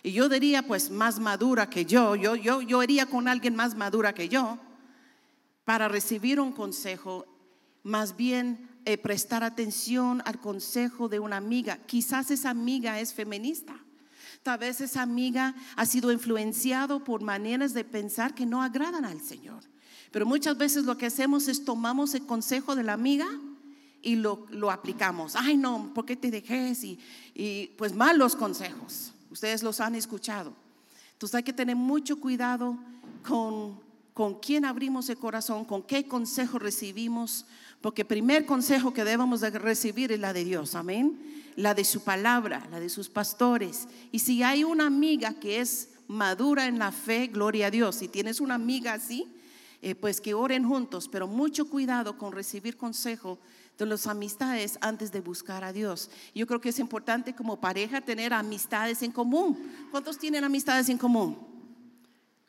y 0.03 0.11
yo 0.11 0.29
diría 0.29 0.63
pues 0.63 0.89
más 0.89 1.19
madura 1.19 1.69
que 1.69 1.85
yo, 1.85 2.15
yo, 2.15 2.35
yo, 2.35 2.61
yo 2.61 2.83
iría 2.83 3.05
con 3.05 3.27
alguien 3.27 3.55
más 3.55 3.75
madura 3.75 4.13
que 4.13 4.29
yo, 4.29 4.57
para 5.63 5.87
recibir 5.87 6.39
un 6.39 6.51
consejo, 6.51 7.25
más 7.83 8.15
bien 8.15 8.68
eh, 8.85 8.97
prestar 8.97 9.43
atención 9.43 10.21
al 10.25 10.39
consejo 10.39 11.09
de 11.09 11.19
una 11.19 11.37
amiga. 11.37 11.77
Quizás 11.85 12.31
esa 12.31 12.49
amiga 12.49 12.99
es 12.99 13.13
feminista. 13.13 13.75
Tal 14.43 14.59
vez 14.59 14.81
esa 14.81 15.01
amiga 15.01 15.55
ha 15.75 15.85
sido 15.85 16.11
influenciado 16.11 17.03
por 17.03 17.21
maneras 17.21 17.73
de 17.73 17.83
pensar 17.83 18.33
que 18.33 18.45
no 18.45 18.63
agradan 18.63 19.05
al 19.05 19.21
Señor. 19.21 19.63
Pero 20.11 20.25
muchas 20.25 20.57
veces 20.57 20.85
lo 20.85 20.97
que 20.97 21.05
hacemos 21.05 21.47
es 21.47 21.65
tomamos 21.65 22.15
el 22.15 22.25
consejo 22.25 22.75
de 22.75 22.83
la 22.83 22.93
amiga 22.93 23.27
y 24.01 24.15
lo, 24.15 24.47
lo 24.49 24.71
aplicamos. 24.71 25.35
Ay, 25.35 25.57
no, 25.57 25.93
¿por 25.93 26.05
qué 26.05 26.15
te 26.15 26.31
dejes? 26.31 26.83
Y, 26.83 26.99
y 27.35 27.67
pues 27.77 27.93
malos 27.93 28.35
consejos. 28.35 29.13
Ustedes 29.29 29.61
los 29.61 29.79
han 29.79 29.95
escuchado. 29.95 30.53
Entonces 31.13 31.35
hay 31.35 31.43
que 31.43 31.53
tener 31.53 31.75
mucho 31.75 32.19
cuidado 32.19 32.77
con, 33.27 33.79
con 34.13 34.39
quién 34.39 34.65
abrimos 34.65 35.09
el 35.09 35.17
corazón, 35.17 35.65
con 35.65 35.83
qué 35.83 36.07
consejo 36.07 36.59
recibimos, 36.59 37.45
porque 37.81 38.01
el 38.01 38.07
primer 38.07 38.45
consejo 38.45 38.93
que 38.93 39.03
debemos 39.03 39.41
de 39.41 39.51
recibir 39.51 40.11
es 40.11 40.19
la 40.19 40.33
de 40.33 40.43
Dios, 40.43 40.75
amén. 40.75 41.17
La 41.55 41.73
de 41.73 41.83
su 41.83 42.01
palabra, 42.01 42.67
la 42.71 42.79
de 42.79 42.89
sus 42.89 43.09
pastores. 43.09 43.87
Y 44.11 44.19
si 44.19 44.43
hay 44.43 44.63
una 44.63 44.85
amiga 44.85 45.33
que 45.33 45.59
es 45.59 45.89
madura 46.07 46.67
en 46.67 46.79
la 46.79 46.91
fe, 46.91 47.27
gloria 47.27 47.67
a 47.67 47.71
Dios. 47.71 47.95
Si 47.95 48.07
tienes 48.07 48.39
una 48.41 48.55
amiga 48.55 48.93
así, 48.93 49.27
eh, 49.81 49.95
pues 49.95 50.19
que 50.19 50.33
oren 50.33 50.67
juntos, 50.67 51.07
pero 51.07 51.27
mucho 51.27 51.69
cuidado 51.69 52.17
con 52.17 52.33
recibir 52.33 52.75
consejo 52.75 53.39
de 53.77 53.85
las 53.85 54.07
amistades 54.07 54.77
antes 54.81 55.11
de 55.11 55.21
buscar 55.21 55.63
a 55.63 55.71
Dios. 55.71 56.09
Yo 56.35 56.45
creo 56.47 56.59
que 56.59 56.69
es 56.69 56.79
importante 56.79 57.33
como 57.33 57.61
pareja 57.61 58.01
tener 58.01 58.33
amistades 58.33 59.01
en 59.03 59.11
común. 59.11 59.57
¿Cuántos 59.89 60.17
tienen 60.17 60.43
amistades 60.43 60.89
en 60.89 60.97
común? 60.97 61.37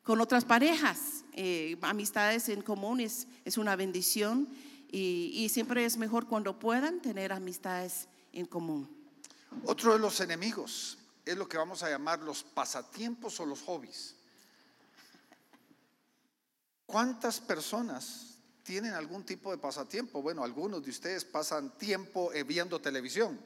Con 0.02 0.20
otras 0.20 0.44
parejas. 0.44 1.24
Eh, 1.34 1.76
amistades 1.82 2.48
en 2.48 2.62
común 2.62 2.98
es, 2.98 3.28
es 3.44 3.58
una 3.58 3.76
bendición 3.76 4.48
y, 4.92 5.48
siempre 5.48 5.84
es 5.84 5.96
mejor 5.96 6.26
cuando 6.26 6.58
puedan 6.58 7.00
tener 7.00 7.32
amistades 7.32 8.08
en 8.32 8.46
común. 8.46 8.88
Otro 9.64 9.92
de 9.92 9.98
los 9.98 10.20
enemigos 10.20 10.98
es 11.24 11.36
lo 11.36 11.48
que 11.48 11.58
vamos 11.58 11.82
a 11.82 11.90
llamar 11.90 12.20
los 12.20 12.42
pasatiempos 12.42 13.38
o 13.40 13.46
los 13.46 13.62
hobbies. 13.62 14.16
¿Cuántas 16.86 17.40
personas 17.40 18.38
tienen 18.64 18.94
algún 18.94 19.24
tipo 19.24 19.52
de 19.52 19.58
pasatiempo? 19.58 20.22
Bueno, 20.22 20.42
algunos 20.42 20.82
de 20.82 20.90
ustedes 20.90 21.24
pasan 21.24 21.76
tiempo 21.78 22.32
eh, 22.32 22.42
viendo 22.42 22.80
televisión, 22.80 23.40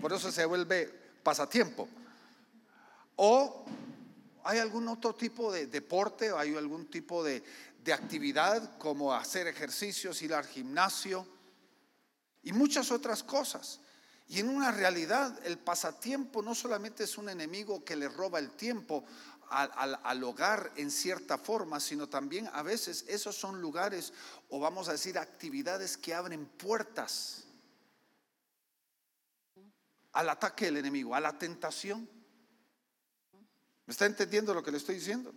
por 0.00 0.12
eso 0.12 0.32
se 0.32 0.44
vuelve 0.46 0.86
pasatiempo. 1.22 1.88
O 3.16 3.64
hay 4.44 4.58
algún 4.58 4.88
otro 4.88 5.14
tipo 5.14 5.52
de 5.52 5.66
deporte, 5.66 6.30
o 6.32 6.38
hay 6.38 6.54
algún 6.54 6.86
tipo 6.86 7.24
de, 7.24 7.42
de 7.86 7.92
actividad 7.92 8.76
como 8.78 9.14
hacer 9.14 9.46
ejercicios, 9.46 10.20
ir 10.20 10.34
al 10.34 10.44
gimnasio 10.44 11.24
y 12.42 12.52
muchas 12.52 12.90
otras 12.90 13.22
cosas. 13.22 13.80
Y 14.26 14.40
en 14.40 14.48
una 14.48 14.72
realidad, 14.72 15.38
el 15.46 15.56
pasatiempo 15.56 16.42
no 16.42 16.56
solamente 16.56 17.04
es 17.04 17.16
un 17.16 17.28
enemigo 17.28 17.84
que 17.84 17.94
le 17.94 18.08
roba 18.08 18.40
el 18.40 18.50
tiempo 18.50 19.04
al, 19.50 19.70
al, 19.76 20.00
al, 20.02 20.24
hogar 20.24 20.72
en 20.74 20.90
cierta 20.90 21.38
forma, 21.38 21.78
sino 21.78 22.08
también 22.08 22.50
a 22.52 22.62
veces 22.62 23.04
esos 23.06 23.36
son 23.36 23.60
lugares 23.60 24.12
o 24.50 24.58
vamos 24.58 24.88
a 24.88 24.92
decir 24.92 25.16
actividades 25.16 25.96
que 25.96 26.12
abren 26.12 26.44
puertas 26.44 27.44
al 30.12 30.28
ataque 30.28 30.64
del 30.64 30.78
enemigo, 30.78 31.14
a 31.14 31.20
la 31.20 31.38
tentación. 31.38 32.10
¿Me 33.86 33.92
está 33.92 34.06
entendiendo 34.06 34.52
lo 34.52 34.64
que 34.64 34.72
le 34.72 34.78
estoy 34.78 34.96
diciendo? 34.96 35.32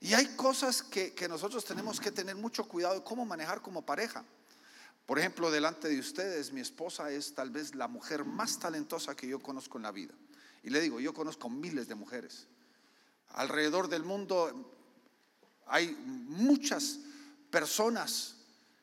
Y 0.00 0.14
hay 0.14 0.26
cosas 0.36 0.82
que, 0.82 1.14
nosotros 1.28 1.64
tenemos 1.64 2.00
que 2.00 2.10
tener 2.10 2.36
mucho 2.36 2.68
cuidado 2.68 2.94
de 2.94 3.04
cómo 3.04 3.24
manejar 3.24 3.62
como 3.62 3.84
pareja. 3.84 4.24
Por 5.06 5.18
ejemplo, 5.18 5.50
delante 5.50 5.88
de 5.88 5.98
ustedes, 5.98 6.52
mi 6.52 6.60
esposa 6.60 7.10
es 7.10 7.34
tal 7.34 7.50
vez 7.50 7.74
la 7.74 7.88
mujer 7.88 8.24
más 8.24 8.58
talentosa 8.58 9.14
que 9.14 9.28
yo 9.28 9.40
conozco 9.40 9.78
en 9.78 9.84
la 9.84 9.92
vida. 9.92 10.14
Y 10.62 10.70
le 10.70 10.80
digo, 10.80 11.00
yo 11.00 11.14
conozco 11.14 11.48
miles 11.48 11.88
de 11.88 11.94
mujeres. 11.94 12.46
Alrededor 13.30 13.88
del 13.88 14.02
mundo 14.02 14.72
hay 15.66 15.94
muchas 16.04 17.00
personas 17.50 18.34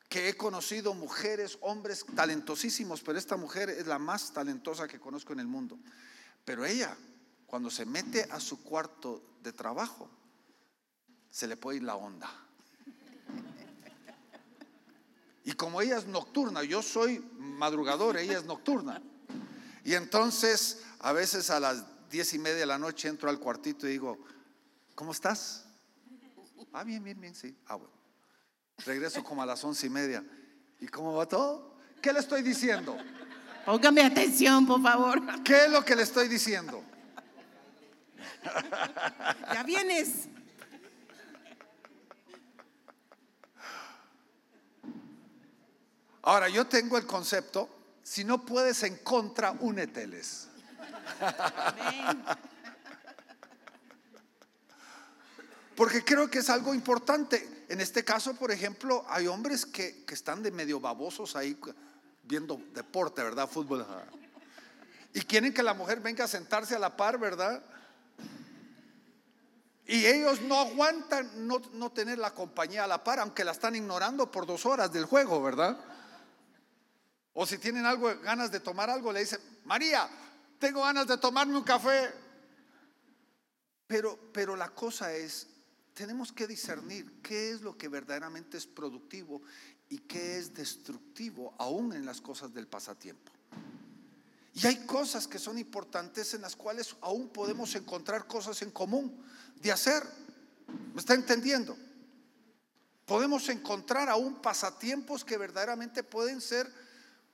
que 0.09 0.29
he 0.29 0.37
conocido, 0.37 0.93
mujeres, 0.93 1.57
hombres 1.61 2.05
talentosísimos, 2.15 3.01
pero 3.01 3.17
esta 3.17 3.35
mujer 3.35 3.69
es 3.69 3.87
la 3.87 3.99
más 3.99 4.31
talentosa 4.31 4.87
que 4.87 4.99
conozco 4.99 5.33
en 5.33 5.39
el 5.39 5.47
mundo. 5.47 5.77
Pero 6.45 6.65
ella, 6.65 6.95
cuando 7.47 7.69
se 7.69 7.85
mete 7.85 8.27
a 8.29 8.39
su 8.39 8.61
cuarto 8.61 9.23
de 9.41 9.51
trabajo, 9.53 10.09
se 11.33 11.47
le 11.47 11.57
puede 11.57 11.77
ir 11.77 11.83
la 11.83 11.95
onda. 11.95 12.29
Y 15.43 15.53
como 15.53 15.81
ella 15.81 15.97
es 15.97 16.05
nocturna, 16.05 16.63
yo 16.63 16.83
soy 16.83 17.19
madrugador, 17.37 18.17
ella 18.17 18.37
es 18.37 18.45
nocturna. 18.45 19.01
Y 19.83 19.95
entonces 19.95 20.83
a 20.99 21.11
veces 21.11 21.49
a 21.49 21.59
las 21.59 21.85
diez 22.11 22.35
y 22.35 22.39
media 22.39 22.57
de 22.57 22.65
la 22.67 22.77
noche 22.77 23.07
entro 23.07 23.31
al 23.31 23.39
cuartito 23.39 23.87
y 23.87 23.93
digo, 23.93 24.19
¿cómo 24.93 25.11
estás? 25.11 25.65
Ah, 26.71 26.83
bien, 26.83 27.03
bien, 27.03 27.19
bien, 27.19 27.33
sí. 27.33 27.57
Ah, 27.65 27.75
bueno. 27.75 27.93
Regreso 28.85 29.23
como 29.23 29.41
a 29.41 29.47
las 29.47 29.63
once 29.63 29.87
y 29.87 29.89
media. 29.89 30.23
¿Y 30.79 30.87
cómo 30.87 31.15
va 31.15 31.27
todo? 31.27 31.77
¿Qué 31.99 32.13
le 32.13 32.19
estoy 32.19 32.43
diciendo? 32.43 32.95
Póngame 33.65 34.03
atención, 34.03 34.67
por 34.67 34.83
favor. 34.83 35.19
¿Qué 35.43 35.65
es 35.65 35.71
lo 35.71 35.83
que 35.83 35.95
le 35.95 36.03
estoy 36.03 36.27
diciendo? 36.27 36.83
Ya 39.51 39.63
vienes. 39.63 40.27
Ahora, 46.23 46.49
yo 46.49 46.65
tengo 46.65 46.97
el 46.97 47.05
concepto, 47.05 47.69
si 48.01 48.23
no 48.23 48.45
puedes 48.45 48.81
en 48.83 48.95
contra, 48.97 49.51
úneteles. 49.51 50.47
Porque 55.75 56.03
creo 56.03 56.29
que 56.29 56.39
es 56.39 56.49
algo 56.49 56.73
importante. 56.73 57.65
En 57.67 57.81
este 57.81 58.05
caso, 58.05 58.35
por 58.35 58.51
ejemplo, 58.51 59.05
hay 59.09 59.27
hombres 59.27 59.65
que, 59.65 60.05
que 60.05 60.13
están 60.13 60.41
de 60.41 60.51
medio 60.51 60.79
babosos 60.79 61.35
ahí 61.35 61.59
viendo 62.23 62.61
deporte, 62.73 63.21
¿verdad? 63.21 63.49
Fútbol. 63.49 63.85
Y 65.13 65.21
quieren 65.21 65.53
que 65.53 65.61
la 65.61 65.73
mujer 65.73 65.99
venga 65.99 66.23
a 66.23 66.27
sentarse 66.29 66.73
a 66.75 66.79
la 66.79 66.95
par, 66.95 67.19
¿verdad? 67.19 67.61
Y 69.85 70.05
ellos 70.05 70.39
no 70.41 70.57
aguantan 70.57 71.47
no, 71.47 71.61
no 71.73 71.91
tener 71.91 72.17
la 72.17 72.33
compañía 72.33 72.85
a 72.85 72.87
la 72.87 73.03
par, 73.03 73.19
aunque 73.19 73.43
la 73.43 73.51
están 73.51 73.75
ignorando 73.75 74.31
por 74.31 74.45
dos 74.45 74.65
horas 74.65 74.93
del 74.93 75.03
juego, 75.03 75.43
¿verdad? 75.43 75.77
O 77.33 77.45
si 77.45 77.57
tienen 77.57 77.85
algo, 77.85 78.13
ganas 78.19 78.51
de 78.51 78.59
tomar 78.59 78.89
algo, 78.89 79.11
le 79.11 79.21
dicen, 79.21 79.39
María, 79.65 80.09
tengo 80.59 80.81
ganas 80.83 81.07
de 81.07 81.17
tomarme 81.17 81.57
un 81.57 81.63
café. 81.63 82.13
Pero, 83.87 84.17
pero 84.31 84.55
la 84.55 84.69
cosa 84.69 85.13
es, 85.13 85.47
tenemos 85.93 86.31
que 86.31 86.47
discernir 86.47 87.21
qué 87.21 87.51
es 87.51 87.61
lo 87.61 87.77
que 87.77 87.87
verdaderamente 87.87 88.57
es 88.57 88.67
productivo 88.67 89.41
y 89.89 89.99
qué 89.99 90.37
es 90.37 90.53
destructivo, 90.53 91.53
aún 91.57 91.93
en 91.93 92.05
las 92.05 92.21
cosas 92.21 92.53
del 92.53 92.67
pasatiempo. 92.67 93.31
Y 94.55 94.67
hay 94.67 94.85
cosas 94.85 95.27
que 95.27 95.39
son 95.39 95.57
importantes 95.57 96.33
en 96.35 96.41
las 96.41 96.55
cuales 96.55 96.95
aún 97.01 97.29
podemos 97.29 97.73
encontrar 97.75 98.27
cosas 98.27 98.61
en 98.61 98.69
común 98.69 99.23
de 99.55 99.71
hacer. 99.71 100.03
¿Me 100.93 100.99
está 100.99 101.15
entendiendo? 101.15 101.75
Podemos 103.05 103.49
encontrar 103.49 104.09
aún 104.09 104.41
pasatiempos 104.41 105.25
que 105.25 105.37
verdaderamente 105.37 106.03
pueden 106.03 106.39
ser 106.39 106.71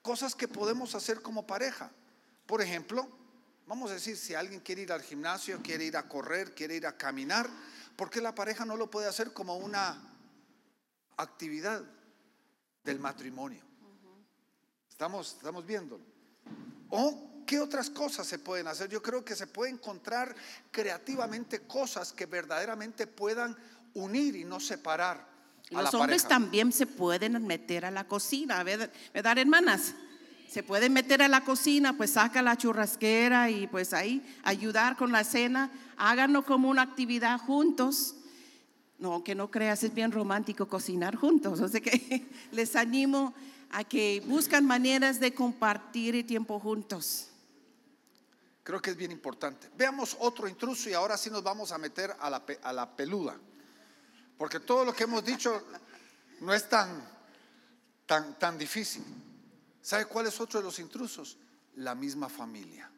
cosas 0.02 0.36
que 0.36 0.48
podemos 0.48 0.96
hacer 0.96 1.22
como 1.22 1.46
pareja. 1.46 1.92
Por 2.46 2.62
ejemplo, 2.62 3.08
vamos 3.68 3.92
a 3.92 3.96
decir, 3.96 4.18
si 4.18 4.34
alguien 4.34 4.60
quiere 4.60 4.82
ir 4.82 4.92
al 4.92 5.02
gimnasio, 5.02 5.62
quiere 5.62 5.86
ir 5.86 5.98
a 5.98 6.08
correr, 6.08 6.56
quiere 6.56 6.76
ir 6.76 6.88
a 6.88 6.98
caminar, 6.98 7.50
¿por 7.96 8.10
qué 8.10 8.22
la 8.22 8.34
pareja 8.34 8.66
no 8.66 8.76
lo 8.76 8.90
puede 8.90 9.08
hacer 9.08 9.34
como 9.34 9.58
una 9.58 10.02
actividad 11.18 11.84
del 12.84 13.00
matrimonio? 13.00 13.64
Estamos, 14.90 15.36
estamos 15.36 15.66
viéndolo. 15.66 16.04
¿O 16.90 17.46
qué 17.46 17.60
otras 17.60 17.90
cosas 17.90 18.28
se 18.28 18.40
pueden 18.40 18.68
hacer? 18.68 18.90
Yo 18.90 19.02
creo 19.02 19.24
que 19.24 19.36
se 19.36 19.48
puede 19.48 19.72
encontrar 19.72 20.36
creativamente 20.72 21.68
cosas 21.68 22.12
que 22.12 22.26
verdaderamente 22.26 23.06
puedan 23.06 23.56
unir 23.94 24.36
y 24.36 24.44
no 24.44 24.60
separar. 24.60 25.29
Los 25.70 25.94
hombres 25.94 26.24
pareja. 26.24 26.28
también 26.40 26.72
se 26.72 26.86
pueden 26.88 27.46
meter 27.46 27.86
a 27.86 27.92
la 27.92 28.06
cocina, 28.08 28.64
¿verdad, 28.64 28.90
¿verdad, 29.14 29.38
hermanas? 29.38 29.94
Se 30.50 30.64
pueden 30.64 30.94
meter 30.94 31.22
a 31.22 31.28
la 31.28 31.42
cocina, 31.46 31.96
pues 31.96 32.12
saca 32.12 32.42
la 32.42 32.58
churrasquera 32.58 33.52
y 33.52 33.68
pues 33.68 33.94
ahí 33.94 34.24
ayudar 34.44 34.98
con 34.98 35.12
la 35.12 35.24
cena. 35.24 35.70
Háganlo 35.96 36.44
como 36.44 36.70
una 36.70 36.82
actividad 36.82 37.40
juntos. 37.40 38.16
No, 38.98 39.24
que 39.24 39.36
no 39.36 39.52
creas, 39.52 39.84
es 39.84 39.94
bien 39.94 40.12
romántico 40.12 40.68
cocinar 40.68 41.16
juntos. 41.16 41.60
Sea 41.72 41.80
que 41.82 42.26
les 42.52 42.76
animo 42.76 43.36
a 43.70 43.84
que 43.84 44.24
buscan 44.26 44.66
maneras 44.66 45.20
de 45.20 45.34
compartir 45.36 46.16
el 46.16 46.26
tiempo 46.26 46.60
juntos. 46.60 47.28
Creo 48.64 48.82
que 48.82 48.90
es 48.90 48.98
bien 48.98 49.12
importante. 49.12 49.70
Veamos 49.78 50.18
otro 50.20 50.48
intruso 50.48 50.90
y 50.90 50.94
ahora 50.94 51.16
sí 51.18 51.30
nos 51.30 51.44
vamos 51.44 51.72
a 51.72 51.78
meter 51.78 52.16
a 52.20 52.30
la, 52.30 52.44
pe- 52.44 52.60
a 52.64 52.74
la 52.74 52.90
peluda. 52.96 53.38
Porque 54.40 54.62
todo 54.62 54.86
lo 54.86 54.96
que 54.96 55.04
hemos 55.04 55.24
dicho 55.26 55.62
no 56.40 56.54
es 56.54 56.70
tan, 56.70 57.04
tan, 58.06 58.40
tan 58.40 58.58
difícil. 58.58 59.04
¿Sabe 59.82 60.06
cuál 60.06 60.28
es 60.28 60.40
otro 60.40 60.62
de 60.62 60.66
los 60.66 60.80
intrusos? 60.80 61.38
La 61.76 61.94
misma 61.94 62.30
familia. 62.30 62.90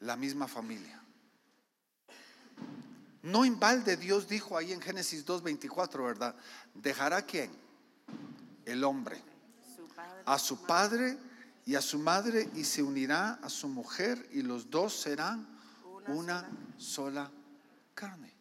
La 0.00 0.16
misma 0.16 0.48
familia. 0.48 1.00
No 3.22 3.44
en 3.44 3.60
balde 3.60 3.96
Dios 3.96 4.26
dijo 4.26 4.58
ahí 4.58 4.72
en 4.72 4.80
Génesis 4.80 5.24
2.24, 5.24 6.04
¿verdad? 6.04 6.34
¿Dejará 6.74 7.22
quién? 7.22 7.52
El 8.64 8.82
hombre. 8.82 9.22
A 10.24 10.36
su 10.40 10.66
padre 10.66 11.16
y 11.64 11.76
a 11.76 11.80
su 11.80 12.00
madre 12.00 12.50
y 12.56 12.64
se 12.64 12.82
unirá 12.82 13.34
a 13.34 13.48
su 13.48 13.68
mujer 13.68 14.28
y 14.32 14.42
los 14.42 14.68
dos 14.68 15.00
serán 15.00 15.46
una, 16.08 16.50
sola 16.76 17.30
carne. 17.94 18.35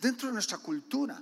Dentro 0.00 0.28
de 0.28 0.34
nuestra 0.34 0.58
cultura 0.58 1.20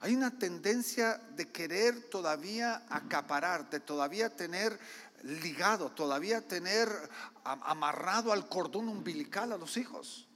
hay 0.00 0.14
una 0.14 0.38
tendencia 0.38 1.20
de 1.36 1.50
querer 1.50 2.08
todavía 2.08 2.86
acaparar, 2.88 3.68
de 3.68 3.80
todavía 3.80 4.34
tener 4.34 4.78
ligado, 5.22 5.90
todavía 5.90 6.46
tener 6.46 6.88
amarrado 7.44 8.32
al 8.32 8.48
cordón 8.48 8.88
umbilical 8.88 9.52
a 9.52 9.58
los 9.58 9.76
hijos. 9.76 10.26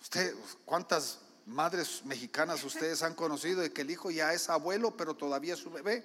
Usted, 0.00 0.34
¿cuántas 0.64 1.18
madres 1.46 2.04
mexicanas 2.04 2.62
ustedes 2.62 3.02
han 3.02 3.14
conocido 3.14 3.60
de 3.60 3.72
que 3.72 3.82
el 3.82 3.90
hijo 3.90 4.12
ya 4.12 4.32
es 4.32 4.48
abuelo, 4.48 4.96
pero 4.96 5.14
todavía 5.14 5.54
es 5.54 5.60
su 5.60 5.70
bebé? 5.70 6.04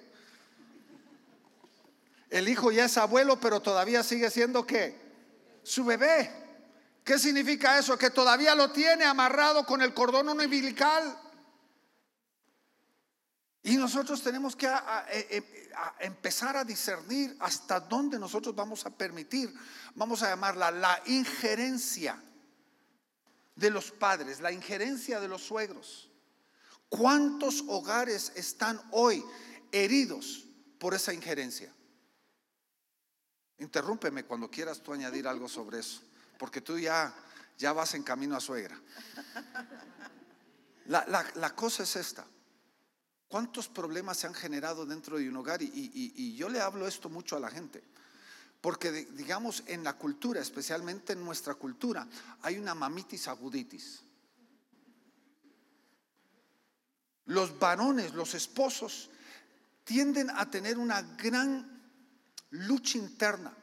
El 2.30 2.48
hijo 2.48 2.72
ya 2.72 2.86
es 2.86 2.98
abuelo, 2.98 3.38
pero 3.38 3.60
todavía 3.60 4.02
sigue 4.02 4.28
siendo 4.28 4.66
qué? 4.66 5.00
Su 5.62 5.84
bebé. 5.84 6.43
¿Qué 7.04 7.18
significa 7.18 7.78
eso? 7.78 7.98
Que 7.98 8.10
todavía 8.10 8.54
lo 8.54 8.72
tiene 8.72 9.04
amarrado 9.04 9.66
con 9.66 9.82
el 9.82 9.92
cordón 9.92 10.30
umbilical. 10.30 11.20
Y 13.62 13.76
nosotros 13.76 14.22
tenemos 14.22 14.56
que 14.56 14.66
e, 14.66 15.36
e, 15.36 15.72
empezar 16.00 16.56
a 16.56 16.64
discernir 16.64 17.36
hasta 17.40 17.80
dónde 17.80 18.18
nosotros 18.18 18.54
vamos 18.54 18.86
a 18.86 18.90
permitir, 18.90 19.54
vamos 19.94 20.22
a 20.22 20.30
llamarla 20.30 20.70
la 20.70 21.02
injerencia 21.06 22.22
de 23.54 23.70
los 23.70 23.90
padres, 23.90 24.40
la 24.40 24.52
injerencia 24.52 25.20
de 25.20 25.28
los 25.28 25.42
suegros. 25.42 26.10
¿Cuántos 26.88 27.64
hogares 27.68 28.32
están 28.34 28.80
hoy 28.92 29.22
heridos 29.72 30.46
por 30.78 30.94
esa 30.94 31.12
injerencia? 31.12 31.72
Interrúmpeme 33.58 34.24
cuando 34.24 34.50
quieras 34.50 34.82
tú 34.82 34.92
añadir 34.92 35.28
algo 35.28 35.48
sobre 35.48 35.80
eso, 35.80 36.02
porque 36.44 36.60
tú 36.60 36.78
ya, 36.78 37.10
ya 37.56 37.72
vas 37.72 37.94
en 37.94 38.02
camino 38.02 38.36
a 38.36 38.40
suegra. 38.40 38.78
la 40.84 41.54
cosa 41.56 41.84
es 41.84 41.96
esta. 41.96 42.26
¿Cuántos 43.28 43.66
problemas 43.66 44.18
se 44.18 44.26
han 44.26 44.34
generado 44.34 44.84
dentro 44.84 45.16
de 45.16 45.26
un 45.26 45.36
hogar? 45.38 45.62
Y, 45.62 46.36
yo 46.36 46.50
le 46.50 46.60
hablo 46.60 46.86
esto 46.86 47.08
mucho 47.08 47.34
a 47.34 47.40
la 47.40 47.48
gente. 47.48 47.82
Porque 48.60 48.92
digamos 48.92 49.62
en 49.68 49.82
la 49.84 49.94
cultura, 49.94 50.42
especialmente 50.42 51.14
en 51.14 51.24
nuestra 51.24 51.54
cultura, 51.54 52.06
hay 52.42 52.58
una 52.58 52.74
mamitis 52.74 53.26
aguditis. 53.26 54.02
Los 57.24 57.58
varones, 57.58 58.12
los 58.12 58.34
esposos, 58.34 59.08
tienden 59.82 60.28
a 60.28 60.50
tener 60.50 60.76
una 60.76 61.00
gran 61.00 61.82
lucha 62.50 62.98
interna. 62.98 63.56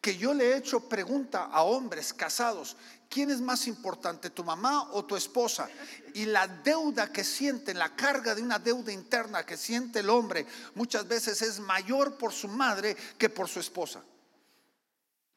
Que 0.00 0.16
yo 0.16 0.32
le 0.32 0.52
he 0.52 0.56
hecho 0.56 0.88
pregunta 0.88 1.44
a 1.44 1.62
hombres 1.62 2.12
casados 2.12 2.76
¿quién 3.10 3.30
es 3.30 3.40
más 3.40 3.66
importante, 3.66 4.30
tu 4.30 4.44
mamá 4.44 4.90
o 4.92 5.04
tu 5.04 5.16
esposa? 5.16 5.68
Y 6.14 6.24
la 6.26 6.46
deuda 6.46 7.12
que 7.12 7.24
sienten, 7.24 7.78
la 7.78 7.94
carga 7.94 8.34
de 8.34 8.40
una 8.40 8.58
deuda 8.58 8.92
interna 8.92 9.44
que 9.44 9.56
siente 9.56 9.98
el 9.98 10.08
hombre, 10.08 10.46
muchas 10.74 11.06
veces 11.06 11.42
es 11.42 11.58
mayor 11.58 12.16
por 12.16 12.32
su 12.32 12.48
madre 12.48 12.96
que 13.18 13.28
por 13.28 13.48
su 13.48 13.60
esposa. 13.60 14.02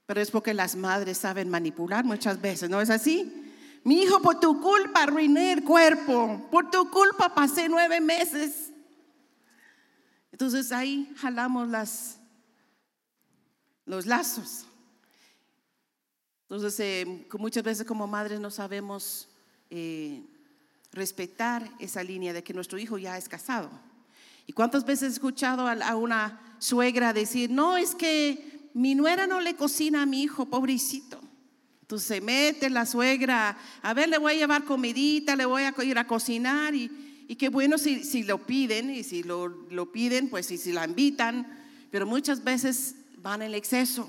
Pero 0.06 0.21
es 0.21 0.32
porque 0.32 0.54
las 0.54 0.76
madres 0.76 1.17
saben 1.17 1.49
manipular 1.49 2.06
muchas 2.06 2.39
veces, 2.39 2.69
¿no 2.69 2.80
es 2.80 2.89
así? 2.89 3.39
Mi 3.84 4.02
hijo, 4.04 4.21
por 4.21 4.39
tu 4.39 4.62
culpa 4.62 5.04
arruiné 5.04 5.52
el 5.52 5.63
cuerpo, 5.63 6.47
por 6.52 6.69
tu 6.69 6.89
culpa 6.89 7.34
pasé 7.34 7.67
nueve 7.67 7.99
meses. 7.99 8.69
Entonces 10.32 10.71
ahí 10.71 11.13
jalamos 11.17 11.67
las, 11.69 12.17
los 13.86 14.06
lazos. 14.06 14.65
Entonces, 16.43 16.80
eh, 16.80 17.28
muchas 17.39 17.63
veces 17.63 17.86
como 17.86 18.06
madres 18.06 18.39
no 18.39 18.52
sabemos 18.52 19.28
eh, 19.69 20.24
respetar 20.91 21.69
esa 21.80 22.04
línea 22.04 22.34
de 22.34 22.43
que 22.43 22.54
nuestro 22.54 22.78
hijo 22.78 22.98
ya 22.98 23.17
es 23.17 23.28
casado. 23.28 23.72
¿Y 24.46 24.54
cuántas 24.54 24.86
veces 24.86 25.10
he 25.10 25.13
escuchado 25.13 25.67
a, 25.67 25.96
una 25.96 26.58
suegra 26.60 27.13
decir, 27.13 27.50
no, 27.50 27.78
es 27.78 27.96
que 27.96 28.69
mi 28.74 28.93
nuera 28.93 29.26
no 29.26 29.39
le 29.39 29.56
cocina 29.56 30.04
a 30.04 30.06
mi 30.06 30.22
hijo, 30.22 30.46
pobrecito? 30.46 31.19
Entonces 31.82 32.08
se 32.08 32.22
mete 32.22 32.69
la 32.69 32.86
suegra, 32.86 33.58
a 33.82 33.93
ver, 33.93 34.10
le 34.10 34.17
voy 34.17 34.34
a 34.34 34.38
llevar 34.38 34.63
comidita, 34.63 35.36
le 35.36 35.46
voy 35.46 35.63
a 35.63 35.74
ir 35.84 35.98
a 35.98 36.08
cocinar 36.08 36.76
y, 36.76 37.26
y 37.28 37.36
qué 37.36 37.50
bueno 37.50 37.78
si, 37.78 38.04
si, 38.04 38.24
lo 38.24 38.46
piden 38.46 38.89
y 38.89 39.04
si 39.04 39.24
lo, 39.24 39.48
lo 39.48 39.91
piden, 39.91 40.30
pues 40.30 40.46
si, 40.46 40.58
si 40.58 40.72
la 40.72 40.86
invitan, 40.86 41.48
pero 41.89 42.06
muchas 42.06 42.43
veces 42.43 42.96
van 43.23 43.41
en 43.41 43.55
exceso 43.55 44.07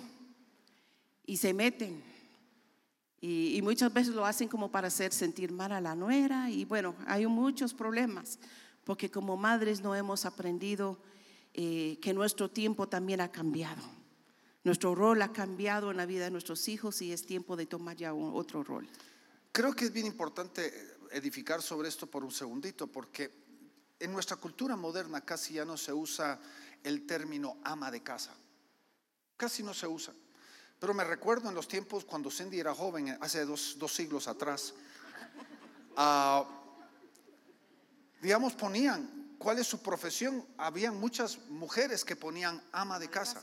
y 1.25 1.37
se 1.37 1.55
meten. 1.55 2.03
Y, 3.21 3.63
muchas 3.63 3.91
veces 3.91 4.15
lo 4.15 4.27
hacen 4.27 4.49
como 4.49 4.71
para 4.71 4.89
hacer 4.89 5.11
sentir 5.11 5.51
mal 5.51 5.73
a 5.73 5.81
la 5.81 5.95
nuera. 5.95 6.51
Y 6.51 6.67
bueno, 6.67 6.95
hay 7.07 7.27
muchos 7.27 7.73
problemas, 7.73 8.39
porque 8.85 9.11
como 9.11 9.39
madres 9.39 9.81
no 9.81 9.95
hemos 9.95 10.27
aprendido 10.27 10.99
eh, 11.55 11.99
que 12.03 12.13
nuestro 12.13 12.51
tiempo 12.51 12.87
también 12.87 13.23
ha 13.23 13.33
cambiado. 13.33 13.81
Nuestro 14.63 14.95
rol 14.95 15.23
ha 15.23 15.33
cambiado 15.33 15.91
en 15.91 15.97
la 15.97 16.05
vida 16.05 16.25
de 16.25 16.31
nuestros 16.31 16.69
hijos 16.69 17.01
y 17.01 17.13
es 17.13 17.25
tiempo 17.25 17.57
de 17.57 17.65
tomar 17.65 17.97
ya 17.97 18.13
otro 18.13 18.63
rol. 18.63 18.87
Creo 19.53 19.73
que 19.75 19.87
es 19.87 19.93
bien 19.93 20.07
importante 20.07 20.71
edificar 21.13 21.63
sobre 21.63 21.89
esto 21.89 22.07
por 22.07 22.25
un 22.25 22.31
segundito, 22.31 22.89
porque 22.89 23.31
en 24.01 24.13
nuestra 24.13 24.37
cultura 24.37 24.77
moderna 24.77 25.23
casi 25.23 25.55
ya 25.55 25.65
no 25.65 25.79
se 25.79 25.93
usa 25.93 26.41
el 26.83 27.07
término 27.07 27.57
ama 27.63 27.91
de 27.91 28.03
casa. 28.03 28.35
Casi 29.37 29.63
no 29.63 29.75
se 29.75 29.87
usa. 29.87 30.15
Pero 30.79 30.95
me 30.95 31.05
recuerdo 31.05 31.49
en 31.49 31.55
los 31.55 31.67
tiempos 31.67 32.05
cuando 32.05 32.31
Cindy 32.31 32.61
era 32.61 32.75
joven, 32.75 33.17
hace 33.21 33.45
dos, 33.45 33.77
siglos 33.89 34.29
atrás, 34.29 34.75
ah, 35.97 36.45
digamos, 38.21 38.55
ponían 38.55 39.37
cuál 39.39 39.59
es 39.59 39.67
su 39.67 39.83
profesión. 39.83 40.47
Habían 40.59 40.99
muchas 40.99 41.39
mujeres 41.49 42.05
que 42.05 42.17
ponían 42.17 42.63
ama 42.73 42.99
de 42.99 43.09
casa. 43.09 43.43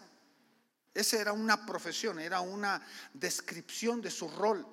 Esa 0.94 1.20
era 1.20 1.34
una 1.34 1.66
profesión, 1.66 2.20
era 2.20 2.42
una 2.42 2.86
descripción 3.14 4.02
de 4.02 4.12
su 4.12 4.28
rol. 4.28 4.66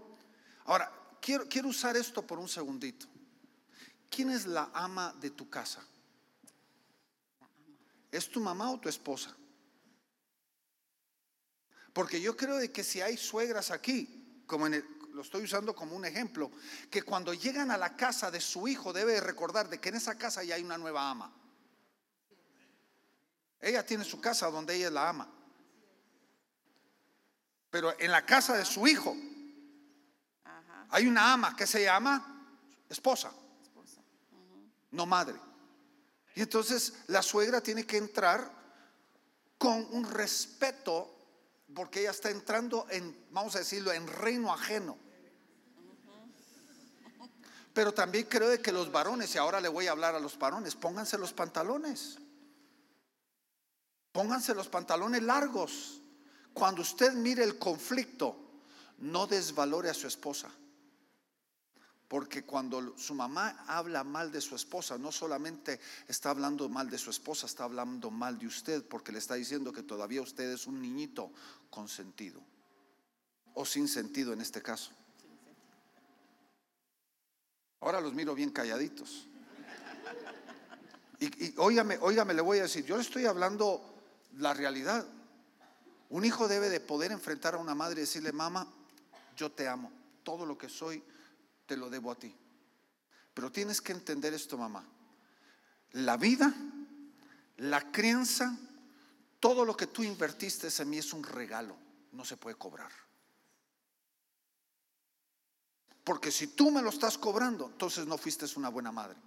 Ahora, 0.65 0.93
quiero, 1.21 1.49
quiero 1.49 1.69
usar 1.69 1.97
esto 1.97 2.27
por 2.27 2.39
un 2.39 2.49
segundito. 2.49 3.07
¿Quién 4.11 4.31
es 4.31 4.47
la 4.47 4.71
ama 4.75 5.15
de 5.21 5.31
tu 5.31 5.49
casa? 5.49 5.83
¿Es 8.11 8.29
tu 8.29 8.41
mamá 8.41 8.71
o 8.71 8.81
tu 8.81 8.89
esposa? 8.89 9.35
Porque 11.93 12.21
yo 12.21 12.37
creo 12.37 12.57
de 12.57 12.71
que 12.71 12.85
si 12.85 13.01
hay 13.01 13.17
suegras 13.17 13.71
aquí, 13.71 14.43
como 14.47 14.69
lo 14.69 15.23
estoy 15.23 15.45
usando 15.45 15.75
como 15.75 15.97
un 15.97 16.05
ejemplo, 16.05 16.51
que 16.91 17.03
cuando 17.03 17.35
llegan 17.35 17.71
a 17.71 17.77
la 17.77 17.97
casa 17.97 18.31
de 18.31 18.41
su 18.41 18.69
hijo 18.69 18.93
debe 18.93 19.21
recordar 19.21 19.69
de 19.69 19.81
que 19.81 19.89
en 19.89 19.97
esa 19.97 20.17
casa 20.17 20.45
ya 20.45 20.55
hay 20.55 20.63
una 20.63 20.79
nueva 20.79 21.11
ama. 21.11 21.33
Ella 23.61 23.85
tiene 23.85 24.05
su 24.05 24.21
casa 24.21 24.51
donde 24.51 24.77
ella 24.77 24.87
es 24.87 24.93
la 24.93 25.09
ama. 25.09 25.29
Pero 27.71 27.99
en 27.99 28.11
la 28.11 28.25
casa 28.25 28.57
de 28.57 28.65
su 28.65 28.87
hijo 28.87 29.17
hay 30.91 31.07
una 31.07 31.33
ama 31.33 31.57
que 31.57 31.67
se 31.67 31.83
llama 31.83 32.47
esposa, 32.89 33.33
no 34.93 35.05
madre. 35.05 35.39
Y 36.35 36.43
entonces 36.43 36.95
la 37.09 37.23
suegra 37.23 37.61
tiene 37.61 37.85
que 37.85 37.97
entrar 37.97 38.51
con 39.59 39.87
un 39.91 40.09
respeto 40.09 41.18
porque 41.75 42.01
ella 42.01 42.11
está 42.11 42.31
entrando 42.31 42.87
en, 42.91 43.17
vamos 43.31 43.55
a 43.57 43.61
decirlo, 43.61 43.93
en 43.93 44.07
reino 44.07 44.53
ajeno. 44.53 44.97
Pero 47.73 47.93
también 47.93 48.27
creo 48.29 48.61
que 48.61 48.73
los 48.73 48.91
varones, 48.91 49.35
y 49.35 49.39
ahora 49.39 49.61
le 49.61 49.69
voy 49.69 49.87
a 49.87 49.93
hablar 49.93 50.15
a 50.15 50.21
los 50.21 50.39
varones, 50.39 50.75
pónganse 50.75 51.17
los 51.19 51.33
pantalones. 51.33 52.19
Pónganse 54.13 54.55
los 54.55 54.69
pantalones 54.69 55.23
largos. 55.23 56.01
Cuando 56.53 56.83
usted 56.83 57.13
mire 57.13 57.45
el 57.45 57.59
conflicto, 57.59 58.37
no 58.99 59.27
desvalore 59.27 59.91
a 59.91 59.95
su 59.95 60.09
esposa. 60.09 60.51
Porque 62.09 62.43
cuando 62.45 62.97
su 62.97 63.15
mamá 63.15 63.65
habla 63.67 64.03
mal 64.03 64.33
de 64.33 64.41
su 64.41 64.57
esposa, 64.57 64.97
no 64.97 65.13
solamente 65.13 65.79
está 66.09 66.31
hablando 66.31 66.67
mal 66.71 66.89
de 66.89 66.97
su 66.97 67.11
esposa, 67.11 67.45
está 67.45 67.65
hablando 67.65 68.11
mal 68.11 68.39
de 68.39 68.47
usted 68.47 68.83
porque 68.83 69.13
le 69.13 69.19
está 69.19 69.35
diciendo 69.35 69.73
que 69.73 69.83
todavía 69.83 70.23
usted 70.23 70.51
es 70.51 70.67
un 70.67 70.81
niñito 70.81 71.31
con 71.69 71.87
sentido. 71.87 72.41
O 73.53 73.67
sin 73.67 73.89
sentido 73.89 74.33
en 74.33 74.41
este 74.41 74.63
caso. 74.63 74.93
Ahora 77.81 78.01
los 78.01 78.15
miro 78.15 78.35
bien 78.35 78.51
calladitos. 78.51 79.27
Y, 81.21 81.27
y 81.45 81.55
óigame, 81.59 81.99
óigame, 82.01 82.33
le 82.33 82.41
voy 82.41 82.59
a 82.61 82.63
decir, 82.63 82.87
yo 82.87 82.97
le 82.97 83.03
estoy 83.03 83.27
hablando 83.27 83.83
la 84.39 84.55
realidad. 84.55 85.05
Un 86.09 86.25
hijo 86.25 86.49
debe 86.49 86.71
de 86.71 86.81
poder 86.81 87.13
enfrentar 87.13 87.55
a 87.55 87.59
una 87.59 87.75
madre 87.75 87.99
y 87.99 88.05
decirle, 88.05 88.33
mamá, 88.33 88.67
yo 89.37 89.53
te 89.53 89.69
amo, 89.69 89.93
todo 90.23 90.47
lo 90.47 90.57
que 90.57 90.71
soy 90.71 91.03
te 91.69 91.77
lo 91.77 91.91
debo 91.91 92.11
a 92.11 92.15
ti. 92.17 92.35
Pero 93.35 93.53
tienes 93.53 93.81
que 93.81 93.93
entender 93.93 94.33
esto, 94.33 94.57
mamá. 94.57 94.85
La 95.93 96.17
vida, 96.17 96.53
la 97.59 97.93
crianza, 97.93 98.59
todo 99.39 99.65
lo 99.65 99.77
que 99.77 99.87
tú 99.87 100.03
invertiste 100.03 100.69
en 100.77 100.91
mí 100.91 100.99
es 100.99 101.13
un 101.13 101.23
regalo, 101.23 101.77
no 102.13 102.25
se 102.25 102.39
puede 102.39 102.57
cobrar. 102.57 102.91
Porque 106.03 106.33
si 106.33 106.49
tú 106.49 106.71
me 106.71 106.81
lo 106.81 106.89
estás 106.89 107.19
cobrando, 107.19 107.67
entonces 107.67 108.07
no 108.07 108.17
fuiste 108.17 108.47
una 108.57 108.71
buena 108.71 108.91
madre. 108.91 109.19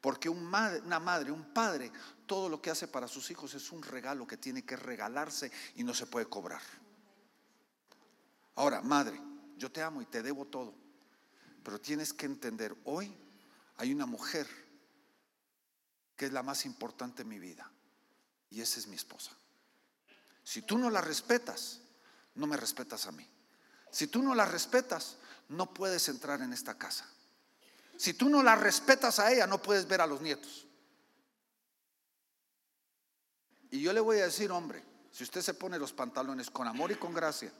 Porque 0.00 0.28
una 0.28 1.00
madre, 1.00 1.32
un 1.32 1.52
padre, 1.52 1.90
todo 2.26 2.48
lo 2.48 2.62
que 2.62 2.70
hace 2.70 2.86
para 2.86 3.08
sus 3.08 3.30
hijos 3.32 3.52
es 3.54 3.72
un 3.72 3.82
regalo 3.82 4.26
que 4.26 4.36
tiene 4.36 4.64
que 4.64 4.76
regalarse 4.76 5.50
y 5.74 5.82
no 5.82 5.92
se 5.92 6.06
puede 6.06 6.26
cobrar. 6.26 6.62
Ahora, 8.54 8.80
madre, 8.80 9.20
yo 9.56 9.72
te 9.72 9.82
amo 9.82 10.02
y 10.02 10.06
te 10.06 10.22
debo 10.22 10.44
todo. 10.44 10.81
Pero 11.62 11.80
tienes 11.80 12.12
que 12.12 12.26
entender, 12.26 12.76
hoy 12.84 13.14
hay 13.76 13.92
una 13.92 14.06
mujer 14.06 14.46
que 16.16 16.26
es 16.26 16.32
la 16.32 16.42
más 16.42 16.66
importante 16.66 17.22
en 17.22 17.28
mi 17.28 17.38
vida. 17.38 17.70
Y 18.50 18.60
esa 18.60 18.78
es 18.78 18.86
mi 18.86 18.96
esposa. 18.96 19.32
Si 20.44 20.62
tú 20.62 20.76
no 20.78 20.90
la 20.90 21.00
respetas, 21.00 21.80
no 22.34 22.46
me 22.46 22.56
respetas 22.56 23.06
a 23.06 23.12
mí. 23.12 23.26
Si 23.90 24.06
tú 24.06 24.22
no 24.22 24.34
la 24.34 24.44
respetas, 24.44 25.16
no 25.48 25.72
puedes 25.72 26.08
entrar 26.08 26.40
en 26.42 26.52
esta 26.52 26.76
casa. 26.76 27.08
Si 27.96 28.14
tú 28.14 28.28
no 28.28 28.42
la 28.42 28.56
respetas 28.56 29.18
a 29.18 29.32
ella, 29.32 29.46
no 29.46 29.62
puedes 29.62 29.86
ver 29.86 30.00
a 30.00 30.06
los 30.06 30.20
nietos. 30.20 30.66
Y 33.70 33.80
yo 33.80 33.92
le 33.92 34.00
voy 34.00 34.18
a 34.18 34.24
decir, 34.24 34.50
hombre, 34.50 34.82
si 35.10 35.24
usted 35.24 35.40
se 35.40 35.54
pone 35.54 35.78
los 35.78 35.92
pantalones 35.92 36.50
con 36.50 36.66
amor 36.66 36.90
y 36.90 36.96
con 36.96 37.14
gracia, 37.14 37.52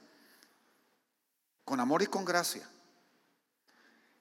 con 1.63 1.79
amor 1.79 2.01
y 2.01 2.07
con 2.07 2.25
gracia, 2.25 2.67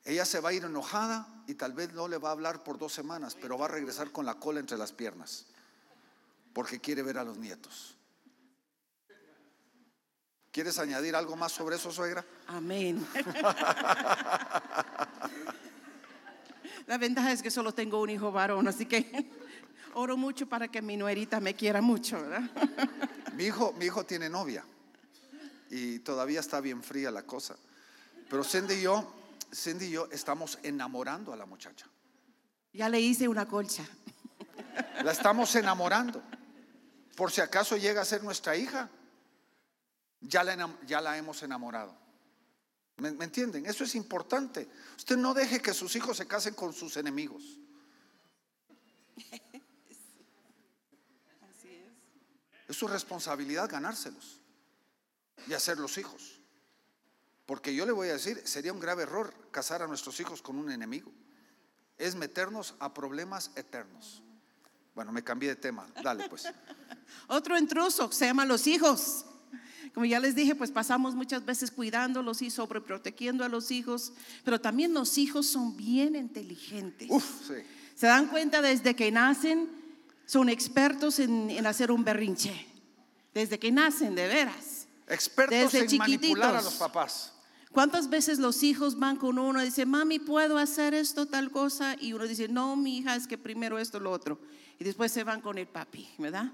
ella 0.05 0.25
se 0.25 0.41
va 0.41 0.49
a 0.51 0.53
ir 0.53 0.65
enojada 0.65 1.27
y 1.47 1.55
tal 1.55 1.73
vez 1.73 1.93
no 1.93 2.09
le 2.09 2.19
va 2.19 2.31
a 2.31 2.33
hablar 2.33 2.65
por 2.65 2.79
dos 2.79 2.93
semanas, 2.93 3.37
pero 3.41 3.57
va 3.57 3.67
a 3.67 3.69
regresar 3.69 4.11
con 4.11 4.27
la 4.27 4.35
cola 4.35 4.61
entre 4.61 4.77
las 4.77 4.93
piernas, 4.93 5.47
porque 6.53 6.81
quiere 6.81 7.03
ver 7.03 7.19
a 7.19 7.25
los 7.25 7.39
nietos. 7.39 7.97
¿Quieres 10.51 10.79
añadir 10.79 11.17
algo 11.17 11.35
más 11.37 11.53
sobre 11.53 11.77
eso, 11.77 11.91
suegra? 11.91 12.25
Amén. 12.49 13.07
La 16.87 16.99
ventaja 16.99 17.33
es 17.33 17.43
que 17.43 17.51
solo 17.51 17.73
tengo 17.73 18.01
un 18.03 18.11
hijo 18.11 18.31
varón, 18.33 18.69
así 18.69 18.85
que 18.87 19.31
oro 19.95 20.17
mucho 20.17 20.47
para 20.47 20.69
que 20.69 20.83
mi 20.83 20.97
nuerita 20.97 21.41
me 21.41 21.55
quiera 21.55 21.81
mucho, 21.81 22.21
¿verdad? 22.21 22.43
Mi 23.35 23.45
hijo, 23.45 23.73
mi 23.79 23.87
hijo 23.87 24.05
tiene 24.05 24.29
novia 24.29 24.63
y 25.71 26.01
todavía 26.01 26.41
está 26.41 26.61
bien 26.61 26.83
fría 26.83 27.11
la 27.11 27.23
cosa. 27.23 27.57
Pero 28.29 28.45
Cindy 28.45 28.75
y 28.75 28.83
yo, 28.83 29.11
Cindy 29.55 29.87
y 29.87 29.91
yo 29.91 30.09
estamos 30.11 30.59
enamorando 30.63 31.33
a 31.33 31.37
la 31.37 31.47
muchacha. 31.47 31.87
Ya 32.73 32.89
le 32.89 33.01
hice 33.01 33.29
una 33.29 33.47
colcha. 33.47 33.85
La 35.05 35.13
estamos 35.13 35.55
enamorando. 35.55 36.23
Por 37.17 37.31
si 37.31 37.43
acaso 37.43 37.77
llega 37.77 38.01
a 38.01 38.05
ser 38.05 38.23
nuestra 38.23 38.57
hija, 38.57 38.89
ya 40.21 40.43
la, 40.43 40.75
ya 40.87 41.01
la 41.03 41.19
hemos 41.19 41.43
enamorado. 41.43 41.95
¿Me, 42.97 43.13
me 43.13 43.27
entienden? 43.27 43.67
Eso 43.67 43.85
es 43.85 43.95
importante. 43.95 44.69
Usted 44.97 45.19
no 45.19 45.35
deje 45.35 45.61
que 45.61 45.75
sus 45.75 45.95
hijos 45.97 46.17
se 46.17 46.27
casen 46.27 46.55
con 46.55 46.73
sus 46.73 46.97
enemigos. 46.97 47.43
Así 51.51 51.69
es. 51.69 51.93
Es 52.69 52.77
su 52.77 52.89
responsabilidad 52.89 53.69
ganárselos 53.71 54.41
y 55.47 55.53
hacerlos 55.53 55.99
hijos. 55.99 56.42
Porque 57.47 57.75
yo 57.75 57.85
le 57.87 57.93
voy 57.93 58.09
a 58.09 58.13
decir, 58.13 58.41
sería 58.45 58.73
un 58.73 58.81
grave 58.81 59.03
error 59.03 59.35
casar 59.51 59.83
a 59.83 59.87
nuestros 59.87 60.19
hijos 60.21 60.43
con 60.43 60.57
un 60.57 60.71
enemigo. 60.71 61.11
Es 61.99 62.15
meternos 62.15 62.75
a 62.79 62.95
problemas 62.95 63.51
eternos. 63.57 64.23
Bueno, 64.95 65.13
me 65.13 65.23
cambié 65.23 65.51
de 65.51 65.57
tema. 65.57 65.87
Dale 66.03 66.29
pues. 66.29 66.45
Otro 67.27 67.59
intruso 67.59 68.11
se 68.13 68.27
llama 68.27 68.45
los 68.45 68.67
hijos. 68.67 69.27
Como 69.95 70.07
ya 70.07 70.21
les 70.21 70.35
dije, 70.35 70.55
pues 70.55 70.71
pasamos 70.71 71.15
muchas 71.15 71.45
veces 71.45 71.71
cuidándolos 71.71 72.41
y 72.41 72.51
sobreprotegiendo 72.51 73.45
a 73.45 73.49
los 73.49 73.71
hijos, 73.71 74.15
pero 74.43 74.61
también 74.61 74.95
los 74.95 75.19
hijos 75.19 75.47
son 75.47 75.77
bien 75.77 76.17
inteligentes. 76.17 77.11
Uf, 77.11 77.47
sí. 77.47 77.55
Se 77.95 78.07
dan 78.07 78.29
cuenta 78.29 78.63
desde 78.63 78.97
que 78.97 79.11
nacen, 79.11 79.69
son 80.25 80.49
expertos 80.49 81.19
en, 81.19 81.51
en 81.51 81.67
hacer 81.67 81.93
un 81.93 82.05
berrinche. 82.05 82.67
Desde 83.35 83.59
que 83.59 83.71
nacen, 83.71 84.15
de 84.15 84.29
veras. 84.29 84.82
Expertos 85.13 85.73
Desde 85.73 85.79
en 85.93 85.99
manipular 85.99 86.57
a 86.57 86.59
chiquititos. 86.59 86.65
los 86.65 86.75
papás. 86.75 87.33
¿Cuántas 87.71 88.11
veces 88.11 88.39
los 88.39 88.63
hijos 88.63 88.99
van 88.99 89.17
con 89.17 89.39
uno 89.39 89.63
y 89.63 89.67
dicen, 89.67 89.89
mami, 89.89 90.19
¿puedo 90.19 90.59
hacer 90.59 90.93
esto, 90.93 91.27
tal 91.27 91.51
cosa? 91.51 91.97
Y 91.99 92.13
uno 92.13 92.27
dice, 92.27 92.47
no, 92.49 92.77
mi 92.77 92.99
hija, 92.99 93.17
es 93.17 93.27
que 93.27 93.39
primero 93.39 93.79
esto, 93.79 93.99
lo 93.99 94.11
otro. 94.11 94.39
Y 94.79 94.85
después 94.85 95.11
se 95.11 95.25
van 95.25 95.41
con 95.41 95.57
el 95.57 95.67
papi, 95.67 96.07
¿verdad? 96.19 96.53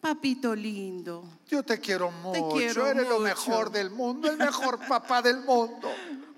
Papito 0.00 0.54
lindo, 0.54 1.28
Yo 1.50 1.62
te 1.64 1.80
quiero 1.80 2.10
mucho. 2.10 2.50
quiero 2.56 2.86
Eres 2.86 3.08
lo 3.08 3.18
mejor 3.18 3.70
del 3.72 3.90
mundo, 3.90 4.30
el 4.30 4.38
mejor 4.38 4.78
papá 4.88 5.20
del 5.20 5.40
mundo. 5.40 5.90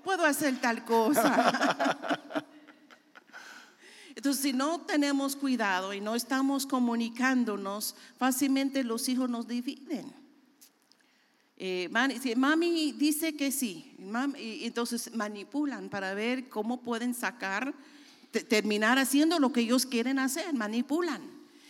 puedo 0.03 0.25
hacer 0.25 0.59
tal 0.59 0.83
cosa. 0.83 1.97
Entonces, 4.15 4.41
si 4.41 4.51
no 4.53 4.81
tenemos 4.81 5.35
cuidado 5.35 5.93
y 5.93 6.01
no 6.01 6.15
estamos 6.15 6.65
comunicándonos, 6.65 7.95
fácilmente 8.17 8.83
los 8.83 9.07
hijos 9.09 9.29
nos 9.29 9.47
dividen. 9.47 10.11
Eh, 11.63 11.89
mami 12.37 12.91
dice 12.93 13.35
que 13.35 13.51
sí, 13.51 13.93
entonces 14.63 15.13
manipulan 15.13 15.89
para 15.89 16.15
ver 16.15 16.49
cómo 16.49 16.81
pueden 16.81 17.13
sacar, 17.13 17.71
te- 18.31 18.43
terminar 18.43 18.97
haciendo 18.97 19.37
lo 19.37 19.53
que 19.53 19.59
ellos 19.61 19.85
quieren 19.85 20.17
hacer, 20.17 20.51
manipulan. 20.55 21.21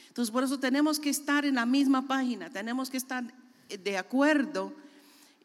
Entonces, 0.07 0.31
por 0.31 0.45
eso 0.45 0.57
tenemos 0.59 0.97
que 0.97 1.09
estar 1.09 1.43
en 1.43 1.55
la 1.55 1.65
misma 1.65 2.07
página, 2.07 2.49
tenemos 2.49 2.89
que 2.89 2.95
estar 2.95 3.25
eh, 3.67 3.77
de 3.77 3.97
acuerdo. 3.97 4.71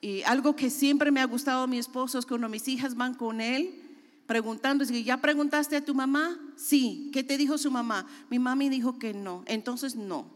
Y 0.00 0.22
algo 0.22 0.54
que 0.54 0.70
siempre 0.70 1.10
me 1.10 1.20
ha 1.20 1.24
gustado 1.24 1.64
a 1.64 1.66
mi 1.66 1.78
esposo 1.78 2.16
es 2.16 2.24
cuando 2.24 2.48
mis 2.48 2.68
hijas 2.68 2.94
van 2.94 3.14
con 3.14 3.40
él 3.40 3.74
preguntando, 4.28 4.84
¿ya 4.84 5.16
preguntaste 5.20 5.74
a 5.74 5.84
tu 5.84 5.92
mamá? 5.92 6.38
Sí. 6.56 7.10
¿Qué 7.12 7.24
te 7.24 7.36
dijo 7.36 7.58
su 7.58 7.70
mamá? 7.72 8.06
Mi 8.30 8.38
mami 8.38 8.68
dijo 8.68 8.96
que 9.00 9.12
no, 9.12 9.42
entonces 9.46 9.96
no. 9.96 10.35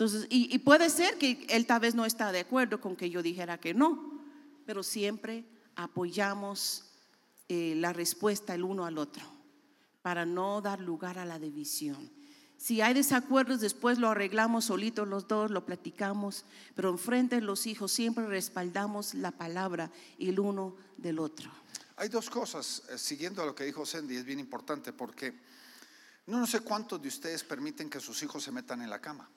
Entonces, 0.00 0.28
y, 0.30 0.56
puede 0.60 0.88
ser 0.88 1.18
que 1.18 1.44
él 1.50 1.66
tal 1.66 1.80
vez 1.80 1.94
no 1.94 2.06
está 2.06 2.32
de 2.32 2.40
acuerdo 2.40 2.80
con 2.80 2.96
que 2.96 3.10
yo 3.10 3.22
dijera 3.22 3.60
que 3.60 3.74
no, 3.74 4.18
pero 4.64 4.82
siempre 4.82 5.44
apoyamos 5.76 6.86
eh, 7.50 7.74
la 7.76 7.92
respuesta 7.92 8.54
el 8.54 8.64
uno 8.64 8.86
al 8.86 8.96
otro 8.96 9.22
para 10.00 10.24
no 10.24 10.62
dar 10.62 10.80
lugar 10.80 11.18
a 11.18 11.26
la 11.26 11.38
división. 11.38 12.10
Si 12.56 12.80
hay 12.80 12.94
desacuerdos, 12.94 13.60
después 13.60 13.98
lo 13.98 14.08
arreglamos 14.08 14.64
solitos 14.64 15.06
los 15.06 15.28
dos, 15.28 15.50
lo 15.50 15.66
platicamos, 15.66 16.46
pero 16.74 16.88
enfrente 16.88 17.36
de 17.36 17.42
los 17.42 17.66
hijos 17.66 17.92
siempre 17.92 18.26
respaldamos 18.26 19.12
la 19.12 19.32
palabra 19.32 19.90
el 20.18 20.40
uno 20.40 20.76
del 20.96 21.18
otro. 21.18 21.50
Hay 21.96 22.08
dos 22.08 22.30
cosas, 22.30 22.84
eh, 22.88 22.96
siguiendo 22.96 23.42
a 23.42 23.44
lo 23.44 23.54
que 23.54 23.64
dijo 23.64 23.84
Sandy, 23.84 24.16
es 24.16 24.24
bien 24.24 24.40
importante 24.40 24.94
porque 24.94 25.34
no, 26.26 26.38
no 26.38 26.46
sé 26.46 26.60
cuántos 26.60 27.02
de 27.02 27.08
ustedes 27.08 27.44
permiten 27.44 27.90
que 27.90 28.00
sus 28.00 28.22
hijos 28.22 28.42
se 28.42 28.50
metan 28.50 28.80
en 28.80 28.88
la 28.88 28.98
cama. 28.98 29.28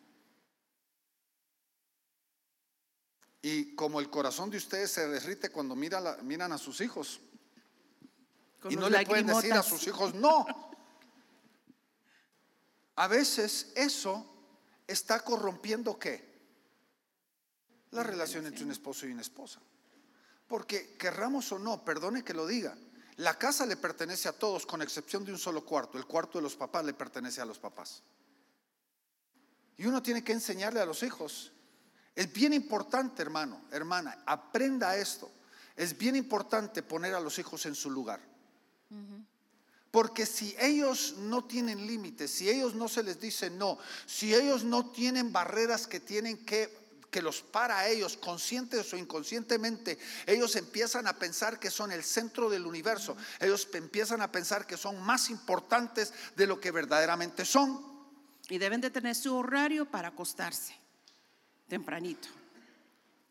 Y 3.45 3.75
como 3.75 3.99
el 3.99 4.10
corazón 4.10 4.49
de 4.49 4.58
ustedes 4.58 4.89
se 4.91 5.06
derrite 5.08 5.49
cuando 5.51 5.75
mira 5.75 5.99
la- 5.99 6.15
miran 6.23 6.53
a 6.53 6.58
sus 6.58 6.79
hijos 6.82 7.19
Con 8.62 8.71
y 8.71 8.75
no 8.77 8.89
le 8.89 9.06
pueden 9.06 9.27
decir 9.27 9.51
a 9.53 9.62
sus 9.62 9.86
hijos 9.86 10.15
no. 10.15 10.45
A 12.95 13.08
veces 13.08 13.73
eso 13.75 14.25
está 14.88 15.19
corrompiendo 15.19 15.99
qué? 15.99 16.32
La 17.91 18.03
relación 18.03 18.45
entre 18.45 18.63
un 18.63 18.72
esposo 18.72 19.05
y 19.05 19.11
una 19.11 19.22
esposa. 19.22 19.59
Porque 20.47 20.95
querramos 20.97 21.51
o 21.51 21.59
no, 21.59 21.84
perdone 21.84 22.24
que 22.24 22.34
lo 22.34 22.47
diga, 22.47 22.78
la 23.18 23.38
casa 23.38 23.65
le 23.65 23.76
pertenece 23.76 24.30
a 24.30 24.34
todos 24.34 24.65
con 24.65 24.82
excepción 24.82 25.26
de 25.26 25.32
un 25.34 25.38
solo 25.38 25.65
cuarto. 25.65 25.97
El 25.97 26.05
cuarto 26.05 26.38
de 26.38 26.43
los 26.43 26.55
papás 26.55 26.86
le 26.86 26.93
pertenece 26.93 27.41
a 27.41 27.45
los 27.45 27.59
papás. 27.59 28.01
Y 29.78 29.86
uno 29.86 30.01
tiene 30.01 30.24
que 30.24 30.32
enseñarle 30.32 30.80
a 30.80 30.86
los 30.86 31.03
hijos. 31.03 31.51
Es 32.16 32.32
bien 32.32 32.53
importante, 32.53 33.22
hermano, 33.22 33.61
hermana, 33.72 34.24
aprenda 34.26 34.95
esto. 34.97 35.32
Es 35.76 35.97
bien 35.97 36.16
importante 36.16 36.84
poner 36.84 37.16
a 37.16 37.20
los 37.20 37.39
hijos 37.39 37.66
en 37.66 37.76
su 37.76 37.89
lugar. 37.89 38.22
Porque 39.89 40.26
si 40.26 40.55
ellos 40.59 41.16
no 41.18 41.45
tienen 41.45 41.88
límites, 41.88 42.32
si 42.32 42.49
ellos 42.49 42.76
no 42.76 42.88
se 42.88 43.03
les 43.03 43.20
dice 43.20 43.49
no, 43.49 43.80
si 44.05 44.34
ellos 44.34 44.64
no 44.64 44.91
tienen 44.91 45.32
barreras 45.32 45.88
que 45.88 45.99
tienen 45.99 46.45
que 46.45 46.84
que 47.09 47.22
los 47.22 47.43
para 47.43 47.78
a 47.78 47.88
ellos, 47.89 48.18
conscientes 48.18 48.91
o 48.91 48.97
inconscientemente, 48.97 49.99
ellos 50.26 50.55
empiezan 50.55 51.05
a 51.05 51.20
pensar 51.20 51.59
que 51.59 51.70
son 51.70 51.91
el 51.91 52.03
centro 52.03 52.49
del 52.49 52.66
universo. 52.66 53.16
Ellos 53.39 53.70
empiezan 53.74 54.24
a 54.24 54.32
pensar 54.32 54.66
que 54.66 54.78
son 54.78 54.99
más 54.99 55.30
importantes 55.30 56.11
de 56.36 56.47
lo 56.47 56.59
que 56.59 56.72
verdaderamente 56.72 57.45
son. 57.45 57.86
Y 58.49 58.57
deben 58.57 58.82
de 58.82 58.89
tener 58.89 59.14
su 59.14 59.36
horario 59.36 59.86
para 59.86 60.07
acostarse 60.07 60.82
tempranito. 61.74 62.28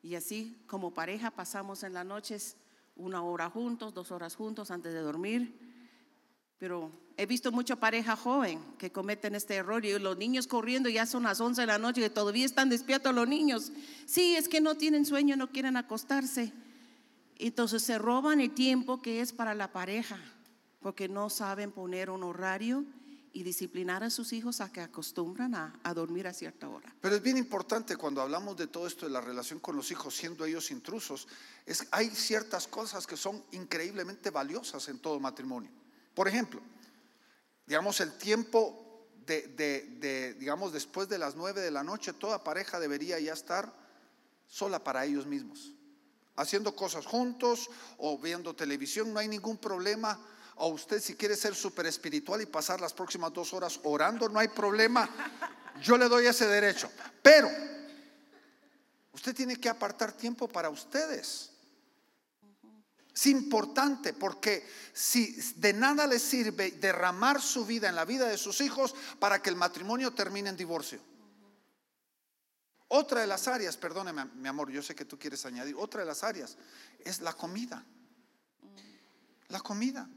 Y 0.02 0.16
así 0.16 0.58
como 0.66 0.92
pareja 0.92 1.30
pasamos 1.30 1.84
en 1.84 1.92
las 1.92 2.04
noches 2.04 2.56
una 2.96 3.22
hora 3.22 3.48
juntos, 3.48 3.94
dos 3.94 4.10
horas 4.10 4.34
juntos 4.34 4.72
antes 4.72 4.92
de 4.92 4.98
dormir. 4.98 5.56
Pero 6.58 6.90
he 7.16 7.24
visto 7.24 7.52
mucha 7.52 7.76
pareja 7.76 8.16
joven 8.16 8.58
que 8.78 8.90
cometen 8.90 9.36
este 9.36 9.54
error 9.54 9.84
y 9.84 9.96
los 9.96 10.18
niños 10.18 10.48
corriendo 10.48 10.88
ya 10.88 11.06
son 11.06 11.22
las 11.22 11.40
11 11.40 11.60
de 11.60 11.66
la 11.68 11.78
noche 11.78 12.04
y 12.04 12.10
todavía 12.10 12.44
están 12.44 12.68
despiertos 12.68 13.14
los 13.14 13.28
niños. 13.28 13.70
Sí, 14.06 14.34
es 14.34 14.48
que 14.48 14.60
no 14.60 14.74
tienen 14.74 15.06
sueño, 15.06 15.36
no 15.36 15.52
quieren 15.52 15.76
acostarse. 15.76 16.52
Entonces 17.36 17.84
se 17.84 17.96
roban 17.96 18.40
el 18.40 18.50
tiempo 18.50 19.00
que 19.00 19.20
es 19.20 19.32
para 19.32 19.54
la 19.54 19.70
pareja 19.70 20.18
porque 20.80 21.08
no 21.08 21.30
saben 21.30 21.70
poner 21.70 22.10
un 22.10 22.24
horario 22.24 22.84
y 23.32 23.42
disciplinar 23.42 24.04
a 24.04 24.10
sus 24.10 24.32
hijos 24.32 24.60
a 24.60 24.70
que 24.70 24.80
acostumbran 24.80 25.54
a, 25.54 25.78
a, 25.82 25.94
dormir 25.94 26.26
a 26.26 26.32
cierta 26.32 26.68
hora. 26.68 26.94
Pero 27.00 27.16
es 27.16 27.22
bien 27.22 27.36
importante 27.36 27.96
cuando 27.96 28.20
hablamos 28.20 28.56
de 28.56 28.66
todo 28.66 28.86
esto 28.86 29.06
de 29.06 29.12
la 29.12 29.20
relación 29.20 29.58
con 29.58 29.76
los 29.76 29.90
hijos, 29.90 30.14
siendo 30.14 30.44
ellos 30.44 30.70
intrusos, 30.70 31.26
es, 31.64 31.86
hay 31.90 32.10
ciertas 32.10 32.66
cosas 32.66 33.06
que 33.06 33.16
son 33.16 33.42
increíblemente 33.52 34.30
valiosas 34.30 34.88
en 34.88 34.98
todo 34.98 35.18
matrimonio. 35.18 35.70
Por 36.14 36.28
ejemplo, 36.28 36.60
digamos 37.66 38.00
el 38.00 38.12
tiempo 38.18 39.08
de, 39.26 39.48
de, 39.48 39.96
de, 39.98 40.34
digamos, 40.34 40.72
después 40.72 41.08
de 41.08 41.18
las 41.18 41.36
nueve 41.36 41.60
de 41.60 41.70
la 41.70 41.82
noche, 41.82 42.12
toda 42.12 42.44
pareja 42.44 42.80
debería 42.80 43.18
ya 43.18 43.32
estar 43.32 43.72
sola 44.46 44.84
para 44.84 45.04
ellos 45.06 45.26
mismos, 45.26 45.72
haciendo 46.36 46.76
cosas 46.76 47.06
juntos 47.06 47.70
o 47.96 48.18
viendo 48.18 48.54
televisión, 48.54 49.12
no 49.12 49.18
hay 49.18 49.28
ningún 49.28 49.56
problema 49.56 50.20
o 50.56 50.68
usted 50.68 51.00
si 51.00 51.14
quiere 51.14 51.36
ser 51.36 51.54
súper 51.54 51.86
espiritual 51.86 52.40
y 52.42 52.46
pasar 52.46 52.80
las 52.80 52.92
próximas 52.92 53.32
dos 53.32 53.52
horas 53.52 53.80
orando, 53.84 54.28
no 54.28 54.38
hay 54.38 54.48
problema. 54.48 55.08
Yo 55.82 55.96
le 55.96 56.08
doy 56.08 56.26
ese 56.26 56.46
derecho. 56.46 56.90
Pero 57.22 57.50
usted 59.12 59.34
tiene 59.34 59.56
que 59.56 59.68
apartar 59.68 60.12
tiempo 60.12 60.48
para 60.48 60.68
ustedes. 60.70 61.50
Es 63.14 63.26
importante 63.26 64.14
porque 64.14 64.66
si 64.92 65.32
de 65.56 65.72
nada 65.72 66.06
le 66.06 66.18
sirve 66.18 66.72
derramar 66.72 67.42
su 67.42 67.66
vida 67.66 67.88
en 67.88 67.94
la 67.94 68.06
vida 68.06 68.26
de 68.26 68.38
sus 68.38 68.60
hijos 68.60 68.94
para 69.18 69.42
que 69.42 69.50
el 69.50 69.56
matrimonio 69.56 70.14
termine 70.14 70.48
en 70.48 70.56
divorcio. 70.56 71.00
Otra 72.88 73.22
de 73.22 73.26
las 73.26 73.48
áreas, 73.48 73.76
perdóneme 73.76 74.26
mi 74.34 74.48
amor, 74.48 74.70
yo 74.70 74.82
sé 74.82 74.94
que 74.94 75.06
tú 75.06 75.18
quieres 75.18 75.44
añadir, 75.46 75.74
otra 75.78 76.00
de 76.00 76.06
las 76.06 76.24
áreas 76.24 76.56
es 77.04 77.20
la 77.20 77.32
comida. 77.32 77.84
La 79.48 79.60
comida. 79.60 80.08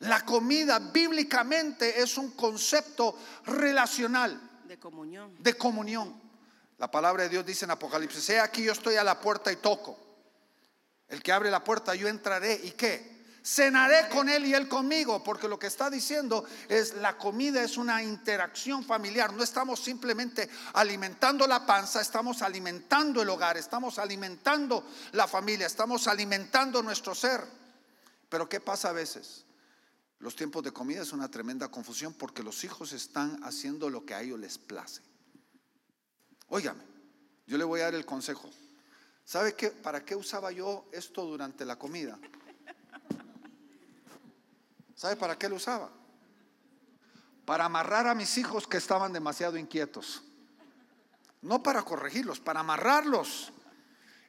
La 0.00 0.24
comida 0.24 0.78
bíblicamente 0.78 2.00
es 2.00 2.16
un 2.18 2.30
concepto 2.32 3.18
relacional. 3.46 4.40
De 4.64 4.78
comunión. 4.78 5.34
De 5.42 5.54
comunión. 5.54 6.20
La 6.78 6.90
palabra 6.90 7.24
de 7.24 7.30
Dios 7.30 7.44
dice 7.44 7.64
en 7.64 7.72
Apocalipsis, 7.72 8.30
he 8.30 8.38
aquí 8.38 8.62
yo 8.62 8.72
estoy 8.72 8.94
a 8.94 9.02
la 9.02 9.20
puerta 9.20 9.50
y 9.50 9.56
toco. 9.56 9.98
El 11.08 11.22
que 11.22 11.32
abre 11.32 11.50
la 11.50 11.64
puerta 11.64 11.94
yo 11.94 12.06
entraré 12.06 12.60
y 12.62 12.72
qué? 12.72 13.18
Cenaré 13.42 14.08
con 14.10 14.28
él 14.28 14.46
y 14.46 14.54
él 14.54 14.68
conmigo, 14.68 15.24
porque 15.24 15.48
lo 15.48 15.58
que 15.58 15.68
está 15.68 15.88
diciendo 15.88 16.44
es 16.68 16.94
la 16.94 17.16
comida 17.16 17.62
es 17.62 17.78
una 17.78 18.02
interacción 18.02 18.84
familiar. 18.84 19.32
No 19.32 19.42
estamos 19.42 19.82
simplemente 19.82 20.48
alimentando 20.74 21.46
la 21.46 21.64
panza, 21.64 22.00
estamos 22.00 22.42
alimentando 22.42 23.22
el 23.22 23.30
hogar, 23.30 23.56
estamos 23.56 23.98
alimentando 23.98 24.84
la 25.12 25.26
familia, 25.26 25.66
estamos 25.66 26.06
alimentando 26.06 26.82
nuestro 26.82 27.14
ser. 27.14 27.42
Pero 28.28 28.48
¿qué 28.48 28.60
pasa 28.60 28.90
a 28.90 28.92
veces? 28.92 29.46
Los 30.18 30.34
tiempos 30.34 30.64
de 30.64 30.72
comida 30.72 31.02
es 31.02 31.12
una 31.12 31.30
tremenda 31.30 31.68
confusión 31.68 32.12
porque 32.12 32.42
los 32.42 32.64
hijos 32.64 32.92
están 32.92 33.42
haciendo 33.44 33.88
lo 33.88 34.04
que 34.04 34.14
a 34.14 34.22
ellos 34.22 34.40
les 34.40 34.58
place. 34.58 35.00
Óigame, 36.48 36.82
yo 37.46 37.56
le 37.56 37.64
voy 37.64 37.80
a 37.80 37.84
dar 37.84 37.94
el 37.94 38.04
consejo. 38.04 38.50
¿Sabe 39.24 39.54
qué? 39.54 39.70
¿Para 39.70 40.04
qué 40.04 40.16
usaba 40.16 40.50
yo 40.50 40.86
esto 40.90 41.24
durante 41.24 41.64
la 41.64 41.76
comida? 41.76 42.18
¿Sabe 44.96 45.14
para 45.14 45.38
qué 45.38 45.48
lo 45.48 45.56
usaba? 45.56 45.90
Para 47.44 47.66
amarrar 47.66 48.08
a 48.08 48.14
mis 48.14 48.36
hijos 48.38 48.66
que 48.66 48.78
estaban 48.78 49.12
demasiado 49.12 49.56
inquietos. 49.56 50.22
No 51.42 51.62
para 51.62 51.82
corregirlos, 51.82 52.40
para 52.40 52.60
amarrarlos. 52.60 53.52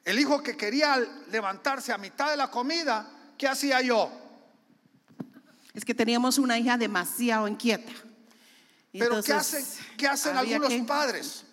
El 0.04 0.20
hijo 0.20 0.42
que 0.42 0.56
quería 0.56 0.96
levantarse 1.30 1.92
a 1.92 1.98
mitad 1.98 2.30
de 2.30 2.36
la 2.36 2.50
comida, 2.50 3.10
¿qué 3.36 3.48
hacía 3.48 3.80
yo? 3.80 4.29
Es 5.80 5.86
que 5.86 5.94
teníamos 5.94 6.36
una 6.36 6.58
hija 6.58 6.76
demasiado 6.76 7.48
inquieta. 7.48 7.90
Pero 8.92 9.16
Entonces, 9.16 9.24
¿qué 9.24 9.32
hacen, 9.32 9.96
qué 9.96 10.08
hacen 10.08 10.36
algunos 10.36 10.68
que... 10.68 10.82
padres? 10.82 11.44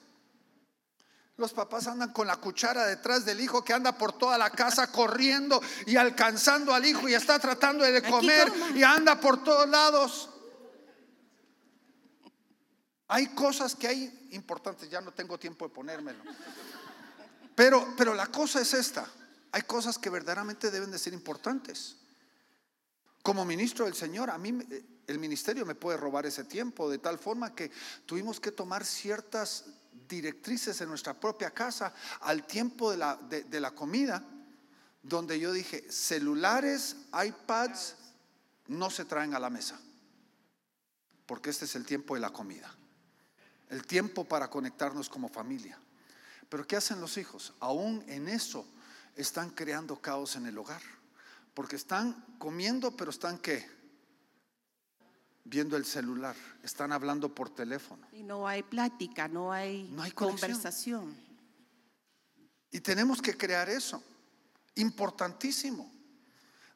Los 1.38 1.54
papás 1.54 1.88
andan 1.88 2.12
con 2.12 2.28
la 2.28 2.36
cuchara 2.36 2.86
detrás 2.86 3.24
del 3.24 3.40
hijo 3.40 3.64
que 3.64 3.72
anda 3.72 3.98
por 3.98 4.18
toda 4.18 4.38
la 4.38 4.50
casa 4.50 4.88
corriendo 4.92 5.62
y 5.86 5.96
alcanzando 5.96 6.74
al 6.74 6.84
hijo 6.84 7.08
y 7.08 7.14
está 7.14 7.40
tratando 7.40 7.86
de 7.86 8.02
comer 8.02 8.52
y 8.76 8.84
anda 8.84 9.18
por 9.18 9.42
todos 9.46 9.70
lados. 9.70 10.30
Hay 13.08 13.28
cosas 13.28 13.76
que 13.76 13.88
hay 13.88 14.28
importantes, 14.32 14.90
ya 14.90 15.00
no 15.00 15.14
tengo 15.14 15.40
tiempo 15.40 15.70
de 15.70 15.74
ponérmelo. 15.74 16.22
Pero, 17.56 17.94
pero 17.96 18.14
la 18.14 18.28
cosa 18.28 18.60
es 18.60 18.74
esta, 18.74 19.08
hay 19.54 19.62
cosas 19.62 19.98
que 19.98 20.10
verdaderamente 20.10 20.70
deben 20.70 20.92
de 20.92 21.00
ser 21.00 21.14
importantes. 21.14 21.96
Como 23.28 23.44
ministro 23.44 23.84
del 23.84 23.94
Señor, 23.94 24.30
a 24.30 24.38
mí 24.38 24.58
el 25.06 25.20
ministerio 25.20 25.66
me 25.66 25.76
puede 25.76 25.98
robar 25.98 26.26
ese 26.26 26.46
tiempo 26.46 26.90
de 26.90 26.98
tal 26.98 27.20
forma 27.20 27.54
que 27.54 27.70
tuvimos 28.06 28.40
que 28.40 28.54
tomar 28.54 28.86
ciertas 28.86 29.66
directrices 30.08 30.80
en 30.80 30.88
nuestra 30.88 31.14
propia 31.14 31.52
casa 31.52 31.94
al 32.22 32.48
tiempo 32.48 32.90
de 32.90 32.96
la, 32.96 33.18
de 33.18 33.60
la 33.60 33.72
comida, 33.72 34.24
donde 35.04 35.42
yo 35.42 35.52
dije, 35.52 35.92
celulares, 35.92 36.96
iPads, 37.22 37.98
no 38.68 38.90
se 38.90 39.04
traen 39.04 39.36
a 39.36 39.40
la 39.40 39.50
mesa, 39.50 39.78
porque 41.26 41.50
este 41.50 41.66
es 41.66 41.76
el 41.76 41.86
tiempo 41.86 42.16
de 42.16 42.22
la 42.22 42.30
comida, 42.30 42.74
el 43.68 43.86
tiempo 43.86 44.24
para 44.24 44.50
conectarnos 44.50 45.10
como 45.10 45.28
familia. 45.28 45.78
Pero 46.48 46.66
¿qué 46.66 46.78
hacen 46.78 47.02
los 47.02 47.18
hijos? 47.18 47.54
Aún 47.60 48.06
en 48.08 48.30
eso 48.30 48.66
están 49.18 49.50
creando 49.50 50.02
caos 50.02 50.38
en 50.38 50.46
el 50.46 50.58
hogar. 50.58 50.97
Porque 51.58 51.76
están 51.76 52.14
comiendo, 52.38 52.96
pero 52.96 53.10
están 53.10 53.40
qué? 53.40 53.68
Viendo 55.44 55.76
el 55.76 55.86
celular, 55.86 56.36
están 56.62 56.92
hablando 56.92 57.34
por 57.34 57.50
teléfono. 57.50 58.08
Y 58.12 58.22
no 58.22 58.48
hay 58.48 58.62
plática, 58.62 59.28
no 59.28 59.52
hay, 59.52 59.90
no 59.92 60.04
hay 60.04 60.12
conversación. 60.12 61.18
Y 62.70 62.80
tenemos 62.80 63.24
que 63.24 63.36
crear 63.36 63.70
eso, 63.70 64.04
importantísimo, 64.76 65.92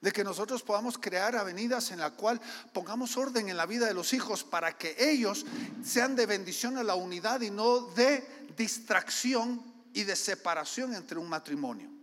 de 0.02 0.12
que 0.12 0.24
nosotros 0.24 0.64
podamos 0.64 0.98
crear 0.98 1.36
avenidas 1.36 1.92
en 1.92 2.00
la 2.00 2.10
cual 2.10 2.42
pongamos 2.74 3.16
orden 3.18 3.50
en 3.50 3.58
la 3.58 3.68
vida 3.68 3.86
de 3.86 3.94
los 3.94 4.14
hijos 4.14 4.44
para 4.44 4.80
que 4.80 4.96
ellos 4.98 5.46
sean 5.84 6.16
de 6.16 6.26
bendición 6.26 6.80
a 6.80 6.84
la 6.84 6.96
unidad 6.96 7.42
y 7.42 7.52
no 7.52 7.82
de 7.82 8.48
distracción 8.58 9.62
y 9.94 10.06
de 10.06 10.16
separación 10.16 10.96
entre 10.96 11.20
un 11.20 11.30
matrimonio. 11.30 12.01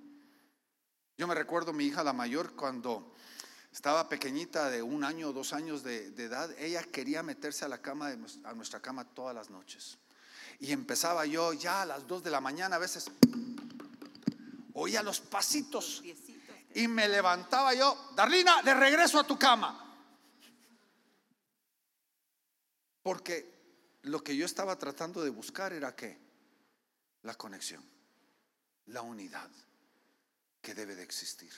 Yo 1.18 1.26
me 1.26 1.34
recuerdo 1.34 1.72
mi 1.72 1.84
hija 1.84 2.04
la 2.04 2.12
mayor 2.12 2.54
cuando 2.54 3.12
estaba 3.72 4.08
pequeñita 4.08 4.70
de 4.70 4.82
un 4.82 5.02
año 5.02 5.30
o 5.30 5.32
dos 5.32 5.52
años 5.52 5.82
de, 5.82 6.06
edad, 6.16 6.48
ella 6.60 6.80
quería 6.84 7.24
meterse 7.24 7.64
a 7.64 7.68
la 7.68 7.82
cama, 7.82 8.14
a 8.44 8.54
nuestra 8.54 8.78
cama 8.78 9.04
todas 9.04 9.34
las 9.34 9.50
noches. 9.50 9.98
Y 10.60 10.70
empezaba 10.70 11.26
yo 11.26 11.52
ya 11.54 11.82
a 11.82 11.86
las 11.86 12.06
dos 12.06 12.22
de 12.22 12.30
la 12.30 12.40
mañana, 12.40 12.76
a 12.76 12.78
veces 12.78 13.10
oía 14.74 15.02
los 15.02 15.20
pasitos 15.20 16.04
y 16.72 16.86
me 16.86 17.08
levantaba 17.08 17.74
yo, 17.74 18.12
Darlina, 18.14 18.62
de 18.62 18.74
regreso 18.74 19.18
a 19.18 19.26
tu 19.26 19.36
cama. 19.36 19.84
Porque 23.02 23.98
lo 24.02 24.22
que 24.22 24.36
yo 24.36 24.46
estaba 24.46 24.78
tratando 24.78 25.24
de 25.24 25.30
buscar 25.30 25.72
era 25.72 25.96
qué? 25.96 26.16
La 27.22 27.34
conexión, 27.34 27.82
la 28.86 29.02
unidad 29.02 29.50
que 30.60 30.74
debe 30.74 30.94
de 30.94 31.02
existir 31.02 31.52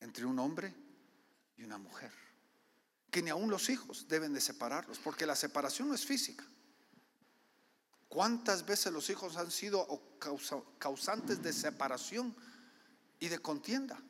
entre 0.00 0.24
un 0.24 0.38
hombre 0.38 0.74
y 1.56 1.64
una 1.64 1.78
mujer. 1.78 2.12
Que 3.10 3.22
ni 3.22 3.30
aun 3.30 3.50
los 3.50 3.68
hijos 3.68 4.06
deben 4.08 4.32
de 4.32 4.40
separarlos, 4.40 4.98
porque 4.98 5.26
la 5.26 5.36
separación 5.36 5.88
no 5.88 5.94
es 5.94 6.04
física. 6.04 6.44
¿Cuántas 8.08 8.64
veces 8.64 8.92
los 8.92 9.10
hijos 9.10 9.36
han 9.36 9.50
sido 9.50 9.86
causantes 10.78 11.42
de 11.42 11.52
separación 11.52 12.34
y 13.18 13.28
de 13.28 13.38
contienda? 13.38 14.00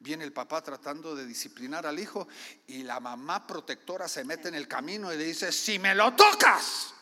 Viene 0.00 0.24
el 0.24 0.32
papá 0.32 0.62
tratando 0.62 1.14
de 1.14 1.26
disciplinar 1.26 1.86
al 1.86 1.98
hijo 1.98 2.28
y 2.66 2.84
la 2.84 3.00
mamá 3.00 3.46
protectora 3.46 4.06
se 4.06 4.24
mete 4.24 4.48
en 4.48 4.54
el 4.54 4.68
camino 4.68 5.12
y 5.12 5.16
le 5.16 5.24
dice, 5.24 5.50
si 5.50 5.78
me 5.78 5.94
lo 5.94 6.14
tocas, 6.14 6.94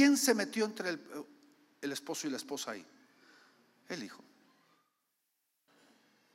¿Quién 0.00 0.16
se 0.16 0.32
metió 0.32 0.64
entre 0.64 0.98
el, 1.82 1.92
esposo 1.92 2.26
y 2.26 2.30
la 2.30 2.38
esposa 2.38 2.70
ahí? 2.70 2.86
El 3.86 4.02
hijo. 4.02 4.24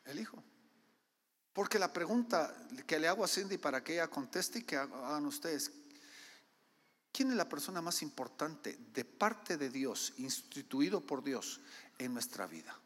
El 0.03 0.19
hijo. 0.19 0.43
Porque 1.51 1.79
la 1.79 1.91
pregunta 1.91 2.55
que 2.85 2.99
le 2.99 3.07
hago 3.07 3.25
a 3.25 3.27
Cindy 3.27 3.57
para 3.57 3.83
que 3.83 3.93
ella 3.93 4.07
conteste 4.07 4.59
y 4.59 4.61
que 4.61 4.77
hagan 4.77 5.25
ustedes, 5.25 5.71
¿quién 7.11 7.31
es 7.31 7.35
la 7.35 7.49
persona 7.49 7.81
más 7.81 8.03
importante 8.03 8.77
de 8.93 9.03
parte 9.03 9.57
de 9.57 9.71
Dios, 9.71 10.13
instituido 10.17 11.03
por 11.03 11.23
Dios 11.23 11.59
en 11.97 12.13
nuestra 12.13 12.45
vida? 12.45 12.79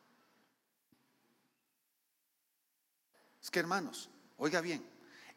Es 3.44 3.52
que 3.52 3.60
hermanos, 3.60 4.10
oiga 4.38 4.62
bien, 4.62 4.90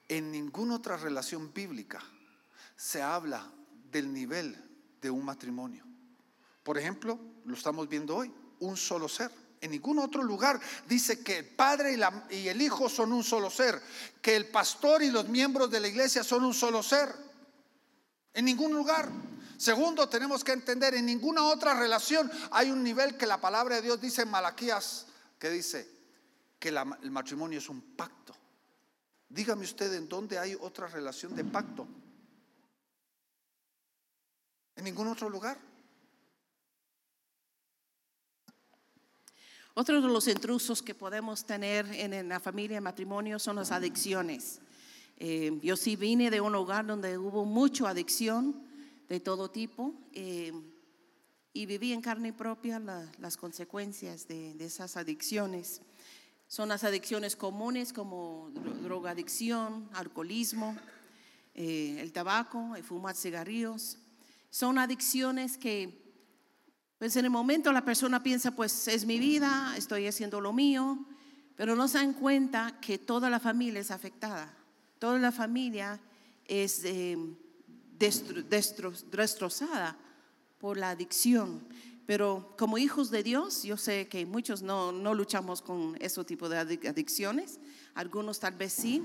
en 0.07 0.31
ninguna 0.31 0.77
otra 0.77 0.97
relación 0.97 1.53
bíblica 1.53 2.01
se 2.77 3.03
habla 3.03 3.51
del 3.91 4.13
nivel 4.13 4.69
de 5.03 5.11
un 5.11 5.25
matrimonio. 5.25 5.85
Por 6.63 6.79
ejemplo, 6.79 7.19
lo 7.45 7.55
estamos 7.55 7.89
viendo 7.89 8.17
hoy, 8.17 8.33
un 8.61 8.77
solo 8.77 9.09
ser. 9.09 9.31
En 9.61 9.73
ningún 9.73 9.99
otro 9.99 10.23
lugar 10.23 10.61
dice 10.89 11.23
que 11.23 11.39
el 11.39 11.47
Padre 11.47 11.97
y, 12.31 12.49
el 12.49 12.63
Hijo 12.63 12.89
son 12.89 13.13
un 13.13 13.23
solo 13.23 13.51
ser, 13.51 13.81
que 14.21 14.35
el 14.35 14.49
pastor 14.49 15.03
y 15.03 15.11
los 15.11 15.29
miembros 15.29 15.71
de 15.71 15.81
la 15.81 15.89
iglesia 15.89 16.25
son 16.25 16.45
un 16.45 16.55
solo 16.55 16.83
ser. 16.83 17.15
En 18.33 18.45
ningún 18.45 18.73
lugar. 18.73 19.11
Segundo, 19.59 20.09
tenemos 20.09 20.43
que 20.43 20.53
entender, 20.53 20.95
en 20.95 21.07
ninguna 21.07 21.45
otra 21.45 21.79
relación 21.79 22.31
hay 22.51 22.71
un 22.71 22.83
nivel 22.83 23.17
que 23.17 23.27
la 23.27 23.41
palabra 23.41 23.77
de 23.77 23.83
Dios 23.83 24.01
dice 24.01 24.23
en 24.23 24.31
Malaquías, 24.31 25.07
que 25.39 25.51
dice 25.51 25.89
que 26.59 26.69
el 26.71 27.11
matrimonio 27.11 27.59
es 27.59 27.69
un 27.69 27.81
pacto. 27.95 28.35
Dígame 29.29 29.65
usted 29.65 29.93
en 29.95 30.09
dónde 30.09 30.39
hay 30.39 30.57
otra 30.59 30.89
relación 30.89 31.35
de 31.37 31.45
pacto. 31.45 31.87
En 34.83 34.87
ningún 34.87 35.07
otro 35.07 35.31
lugar. 35.31 35.57
Otro 39.75 40.03
de 40.03 40.09
los 40.09 40.27
intrusos 40.27 40.83
que 40.83 40.93
podemos 40.93 41.45
tener 41.45 41.87
en, 41.93 42.29
la 42.29 42.41
familia 42.41 42.79
y 42.79 42.81
matrimonio 42.81 43.39
son 43.39 43.55
las 43.55 43.71
adicciones. 43.71 44.61
Eh, 45.19 45.57
yo 45.63 45.77
sí 45.77 45.95
vine 45.95 46.33
de 46.33 46.41
un 46.41 46.57
hogar 46.57 46.85
donde 46.85 47.17
hubo 47.17 47.45
mucha 47.45 47.91
adicción 47.91 48.61
de 49.09 49.21
todo 49.21 49.53
tipo 49.53 49.95
eh, 50.15 50.53
y 51.53 51.67
viví 51.67 51.93
en 51.93 52.01
carne 52.01 52.33
propia 52.33 52.81
las 53.21 53.37
consecuencias 53.37 54.27
de, 54.27 54.57
esas 54.59 54.97
adicciones. 54.97 55.81
Son 56.49 56.71
las 56.71 56.83
adicciones 56.83 57.37
comunes 57.37 57.93
como 57.93 58.51
drogadicción, 58.83 59.89
alcoholismo, 59.93 60.77
eh, 61.55 61.99
el 62.01 62.13
tabaco, 62.13 62.75
el 62.75 62.83
fumar 62.83 63.15
cigarrillos. 63.15 63.99
Son 64.53 64.79
adicciones 64.79 65.57
que 65.57 65.99
pues 66.99 67.17
en 67.17 67.25
el 67.25 67.31
momento 67.31 67.73
la 67.73 67.87
persona 67.87 68.23
piensa, 68.23 68.51
pues 68.51 68.87
es 68.87 69.07
mi 69.07 69.19
vida, 69.19 69.75
estoy 69.79 70.07
haciendo 70.07 70.43
lo 70.43 70.53
mío, 70.53 71.07
pero 71.57 71.75
no 71.75 71.89
se 71.89 71.97
dan 71.97 72.13
cuenta 72.13 72.79
que 72.79 72.99
toda 72.99 73.31
la 73.31 73.41
familia 73.41 73.81
es 73.81 73.91
afectada. 73.91 74.55
Toda 74.99 75.19
la 75.19 75.33
familia 75.33 75.99
es 76.45 76.85
eh, 76.85 77.17
destrozada 79.11 79.97
por 80.59 80.77
la 80.77 80.91
adicción. 80.91 81.67
Pero 82.05 82.55
como 82.59 82.77
hijos 82.77 83.11
de 83.11 83.23
Dios, 83.23 83.63
yo 83.63 83.79
sé 83.79 84.07
que 84.07 84.27
muchos 84.27 84.61
no, 84.61 84.93
no 84.93 85.15
luchamos 85.15 85.63
con 85.63 85.97
ese 85.99 86.23
tipo 86.25 86.51
de 86.51 86.59
adicciones, 86.59 87.59
algunos 87.95 88.39
tal 88.39 88.55
vez 88.55 88.75
sí, 88.75 89.03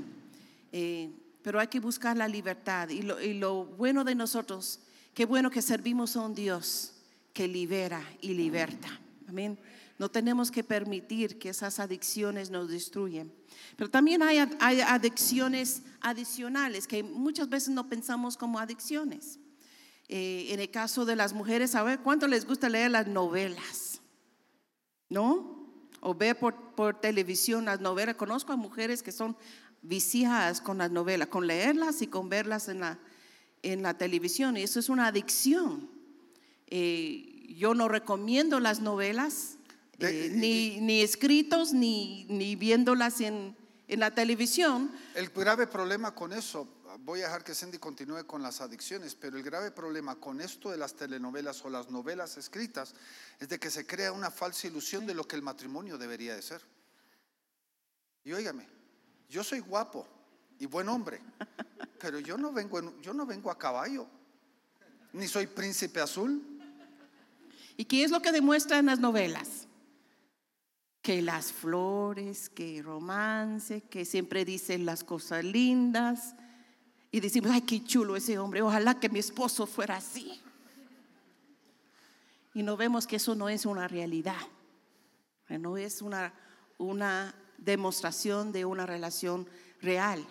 eh, 0.74 1.10
pero 1.41 1.62
hay 1.62 1.68
que 1.68 1.80
buscar 1.80 2.18
la 2.18 2.28
libertad. 2.28 2.89
Y 2.89 3.02
lo, 3.02 3.22
y 3.22 3.34
lo 3.34 3.64
bueno 3.64 4.04
de 4.04 4.14
nosotros, 4.14 4.82
qué 5.18 5.26
bueno 5.26 5.49
que 5.49 5.63
servimos 5.63 6.15
a 6.15 6.22
un 6.22 6.36
Dios 6.36 6.93
que 7.34 7.47
libera 7.47 8.07
y 8.22 8.36
liberta. 8.36 8.88
Amén. 9.28 9.57
No 9.97 10.11
tenemos 10.11 10.51
que 10.51 10.63
permitir 10.63 11.39
que 11.39 11.49
esas 11.49 11.80
adicciones 11.80 12.51
nos 12.51 12.70
destruyan. 12.70 13.32
Pero 13.76 13.89
también 13.89 14.22
hay, 14.22 14.38
hay, 14.59 14.82
adicciones 14.82 15.82
adicionales 16.01 16.86
que 16.86 17.01
muchas 17.01 17.49
veces 17.49 17.70
no 17.70 17.89
pensamos 17.89 18.38
como 18.38 18.59
adicciones. 18.59 19.39
Eh, 20.07 20.49
en 20.49 20.59
el 20.59 20.70
caso 20.70 21.03
de 21.03 21.15
las 21.15 21.34
mujeres, 21.34 21.74
a 21.74 21.82
ver, 21.82 22.01
¿cuánto 22.01 22.28
les 22.28 22.45
gusta 22.45 22.70
leer 22.70 22.91
las 22.91 23.07
novelas? 23.07 24.01
¿No? 25.09 25.68
O 25.99 26.13
ver 26.13 26.38
por, 26.38 26.76
por 26.76 27.01
televisión 27.01 27.65
las 27.65 27.82
novelas. 27.82 28.18
Conozco 28.18 28.53
a 28.53 28.55
mujeres 28.55 29.01
que 29.01 29.11
son 29.11 29.36
viciadas 29.82 30.61
con 30.61 30.78
las 30.78 30.91
novelas, 30.91 31.30
con 31.30 31.47
leerlas 31.47 32.03
y 32.03 32.07
con 32.07 32.30
verlas 32.30 32.68
en 32.68 32.82
la, 32.82 32.99
en 33.64 33.82
la 33.82 33.97
televisión. 33.97 34.58
Y 34.58 34.64
eso 34.64 34.80
es 34.80 34.89
una 34.89 35.08
adicción. 35.08 35.89
Eh, 36.68 37.53
yo 37.58 37.74
no 37.74 37.88
recomiendo 37.88 38.60
las 38.60 38.82
novelas, 38.82 39.58
eh, 39.99 40.30
ni, 40.34 40.80
ni, 40.82 41.01
escritos, 41.01 41.74
ni, 41.74 42.26
ni 42.26 42.55
viéndolas 42.55 43.22
en, 43.22 43.55
en, 43.88 43.99
la 43.99 44.14
televisión. 44.14 44.91
El 45.16 45.30
grave 45.30 45.66
problema 45.66 46.14
con 46.14 46.34
eso, 46.34 46.68
voy 46.99 47.22
a 47.22 47.24
dejar 47.24 47.43
que 47.43 47.55
Cindy 47.55 47.78
continúe 47.78 48.26
con 48.28 48.43
las 48.43 48.62
adicciones, 48.62 49.16
pero 49.16 49.38
el 49.38 49.43
grave 49.43 49.72
problema 49.72 50.16
con 50.16 50.41
esto 50.41 50.70
de 50.70 50.78
las 50.78 50.93
telenovelas 50.93 51.64
o 51.66 51.70
las 51.70 51.89
novelas 51.89 52.38
escritas 52.38 52.93
es 53.39 53.49
de 53.49 53.60
que 53.60 53.72
se 53.72 53.88
crea 53.88 54.12
una 54.12 54.30
falsa 54.30 54.68
ilusión 54.68 55.08
de 55.08 55.16
lo 55.16 55.28
que 55.28 55.36
el 55.36 55.41
matrimonio 55.41 55.97
debería 55.97 56.36
de 56.36 56.41
ser. 56.41 56.62
Y 58.24 58.34
óigame, 58.34 58.68
yo 59.30 59.43
soy 59.43 59.60
guapo 59.60 60.08
y 60.60 60.66
buen 60.66 60.89
hombre, 60.89 61.22
pero 61.99 62.20
yo 62.20 62.38
no 62.38 62.51
vengo, 62.51 62.99
yo 63.01 63.14
no 63.14 63.26
vengo 63.26 63.51
a 63.51 63.58
caballo, 63.58 64.08
ni 65.14 65.28
soy 65.28 65.47
príncipe 65.47 65.99
azul. 65.99 66.41
¿Y 67.76 67.86
qué 67.86 68.03
es 68.03 68.12
lo 68.12 68.22
que 68.22 68.32
demuestran 68.32 68.88
las 68.88 68.99
novelas? 68.99 69.68
Que 71.01 71.22
las 71.22 71.51
flores, 71.51 72.49
que 72.49 72.82
romance, 72.82 73.82
que 73.82 74.03
siempre 74.03 74.45
dicen 74.45 74.86
las 74.86 75.03
cosas 75.03 75.43
lindas. 75.43 76.36
Y 77.12 77.20
decimos, 77.20 77.51
ay, 77.51 77.62
qué 77.62 77.84
chulo 77.84 78.16
ese 78.16 78.38
hombre, 78.39 78.62
ojalá 78.62 78.99
que 78.99 79.10
mi 79.10 79.20
esposo 79.20 79.66
fuera 79.68 79.97
así. 79.97 80.41
Y 82.53 82.64
no 82.64 82.76
vemos 82.76 83.05
que 83.05 83.18
eso 83.18 83.36
no 83.36 83.49
es 83.49 83.68
una 83.68 83.88
realidad, 83.88 84.41
no 85.47 85.78
es 85.78 86.01
una, 86.01 86.34
una 86.80 87.36
demostración 87.60 88.51
de 88.51 88.66
una 88.66 88.88
relación 88.88 89.47
real. 89.80 90.26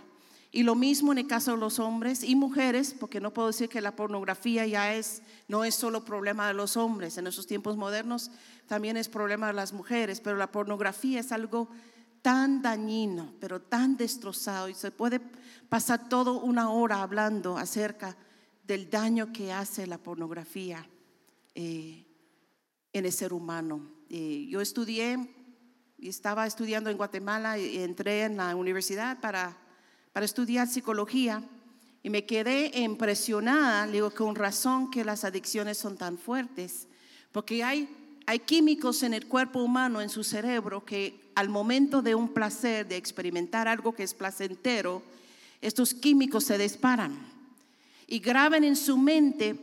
Y 0.57 0.63
lo 0.63 0.75
mismo 0.75 1.13
en 1.13 1.19
el 1.19 1.27
caso 1.27 1.51
de 1.51 1.59
los 1.59 1.79
hombres 1.79 2.25
y 2.25 2.35
mujeres, 2.35 2.97
porque 2.99 3.21
no 3.21 3.31
puedo 3.31 3.49
decir 3.49 3.69
que 3.69 3.83
la 3.83 3.95
pornografía 3.95 4.67
ya 4.67 4.95
es, 4.95 5.21
no 5.49 5.65
es 5.65 5.75
solo 5.75 6.03
problema 6.03 6.49
de 6.49 6.55
los 6.55 6.79
hombres, 6.79 7.19
en 7.19 7.27
esos 7.27 7.47
tiempos 7.47 7.77
modernos 7.77 8.31
también 8.67 8.97
es 8.97 9.11
problema 9.11 9.49
de 9.49 9.53
las 9.53 9.75
mujeres, 9.75 10.23
pero 10.23 10.39
la 10.39 10.51
pornografía 10.51 11.21
es 11.21 11.31
algo 11.31 11.69
tan 12.23 12.63
dañino, 12.63 13.35
pero 13.39 13.61
tan 13.61 13.99
destrozado, 13.99 14.71
y 14.71 14.75
se 14.75 14.91
puede 14.91 15.21
pasar 15.69 16.09
toda 16.09 16.33
una 16.33 16.71
hora 16.71 17.03
hablando 17.03 17.59
acerca 17.59 18.17
del 18.67 18.89
daño 18.89 19.35
que 19.35 19.53
hace 19.53 19.87
la 19.87 19.99
pornografía 19.99 20.89
eh, 21.55 22.03
en 22.95 23.05
el 23.05 23.13
ser 23.13 23.35
humano. 23.35 23.83
Eh, 24.09 24.47
yo 24.49 24.63
estudié, 24.63 25.19
y 25.99 26.09
estaba 26.09 26.47
estudiando 26.47 26.89
en 26.89 26.97
Guatemala 26.97 27.59
y 27.59 27.77
entré 27.83 28.23
en 28.23 28.39
la 28.39 28.57
universidad 28.57 29.21
para 29.21 29.66
para 30.17 30.25
estudiar 30.25 30.67
psicología 30.67 31.43
y 32.03 32.09
me 32.09 32.25
quedé 32.25 32.71
impresionada, 32.81 33.87
digo, 33.87 34.11
con 34.11 34.35
razón 34.35 34.91
que 34.91 35.05
las 35.05 35.25
adicciones 35.25 35.77
son 35.77 35.99
tan 35.99 36.17
fuertes, 36.17 36.89
porque 37.33 37.63
hay, 37.63 37.87
hay 38.25 38.39
químicos 38.39 39.03
en 39.03 39.13
el 39.13 39.27
cuerpo 39.27 39.63
humano, 39.63 40.01
en 40.01 40.09
su 40.09 40.25
cerebro, 40.25 40.87
que 40.87 41.21
al 41.35 41.51
momento 41.51 42.01
de 42.01 42.15
un 42.15 42.31
placer, 42.31 42.89
de 42.89 42.97
experimentar 42.97 43.69
algo 43.69 43.95
que 43.95 44.05
es 44.05 44.15
placentero, 44.15 45.03
estos 45.61 45.93
químicos 45.93 46.45
se 46.45 46.57
disparan 46.57 47.15
y 48.07 48.19
graban 48.19 48.65
en 48.65 48.77
su 48.77 48.97
mente 48.97 49.55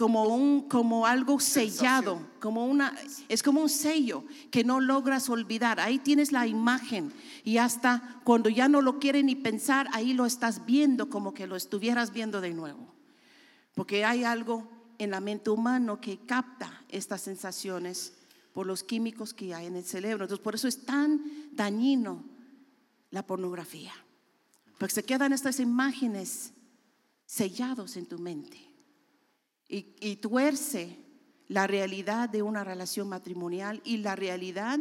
como, 0.00 0.24
un, 0.34 0.62
como 0.62 1.04
algo 1.04 1.38
sellado, 1.40 2.26
como 2.40 2.64
una, 2.64 2.96
es 3.28 3.42
como 3.42 3.60
un 3.60 3.68
sello 3.68 4.24
que 4.50 4.64
no 4.64 4.80
logras 4.80 5.28
olvidar. 5.28 5.78
Ahí 5.78 5.98
tienes 5.98 6.32
la 6.32 6.46
imagen 6.46 7.12
y 7.44 7.58
hasta 7.58 8.18
cuando 8.24 8.48
ya 8.48 8.66
no 8.66 8.80
lo 8.80 8.98
quieres 8.98 9.24
ni 9.24 9.36
pensar, 9.36 9.88
ahí 9.92 10.14
lo 10.14 10.24
estás 10.24 10.64
viendo 10.64 11.10
como 11.10 11.34
que 11.34 11.46
lo 11.46 11.54
estuvieras 11.54 12.14
viendo 12.14 12.40
de 12.40 12.54
nuevo. 12.54 12.94
Porque 13.74 14.06
hay 14.06 14.24
algo 14.24 14.66
en 14.96 15.10
la 15.10 15.20
mente 15.20 15.50
humano 15.50 16.00
que 16.00 16.16
capta 16.24 16.82
estas 16.88 17.20
sensaciones 17.20 18.14
por 18.54 18.66
los 18.66 18.82
químicos 18.82 19.34
que 19.34 19.54
hay 19.54 19.66
en 19.66 19.76
el 19.76 19.84
cerebro. 19.84 20.24
Entonces, 20.24 20.42
por 20.42 20.54
eso 20.54 20.66
es 20.66 20.86
tan 20.86 21.20
dañino 21.52 22.24
la 23.10 23.26
pornografía. 23.26 23.92
Porque 24.78 24.94
se 24.94 25.02
quedan 25.02 25.34
estas 25.34 25.60
imágenes 25.60 26.54
sellados 27.26 27.98
en 27.98 28.06
tu 28.06 28.18
mente 28.18 28.69
y, 29.70 30.16
tuerce 30.16 30.96
la 31.48 31.66
realidad 31.66 32.28
de 32.28 32.42
una 32.42 32.64
relación 32.64 33.08
matrimonial 33.08 33.80
y 33.84 33.98
la 33.98 34.16
realidad 34.16 34.78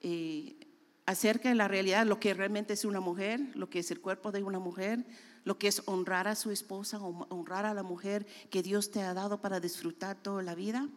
eh, 0.00 0.56
acerca 1.06 1.48
de 1.48 1.54
la 1.54 1.68
realidad, 1.68 2.06
lo 2.06 2.20
que 2.20 2.34
realmente 2.34 2.72
es 2.72 2.84
una 2.84 3.00
mujer, 3.00 3.40
lo 3.54 3.70
que 3.70 3.78
es 3.78 3.90
el 3.90 4.00
cuerpo 4.00 4.32
de 4.32 4.42
una 4.42 4.58
mujer, 4.58 5.06
lo 5.44 5.58
que 5.58 5.68
es 5.68 5.82
honrar 5.86 6.28
a 6.28 6.34
su 6.34 6.50
esposa, 6.50 6.98
honrar 7.00 7.64
a 7.64 7.74
la 7.74 7.82
mujer 7.82 8.26
que 8.50 8.62
Dios 8.62 8.90
te 8.90 9.02
ha 9.02 9.14
dado 9.14 9.40
para 9.40 9.60
disfrutar 9.60 10.16
toda 10.20 10.42
la 10.42 10.54
vida. 10.54 10.88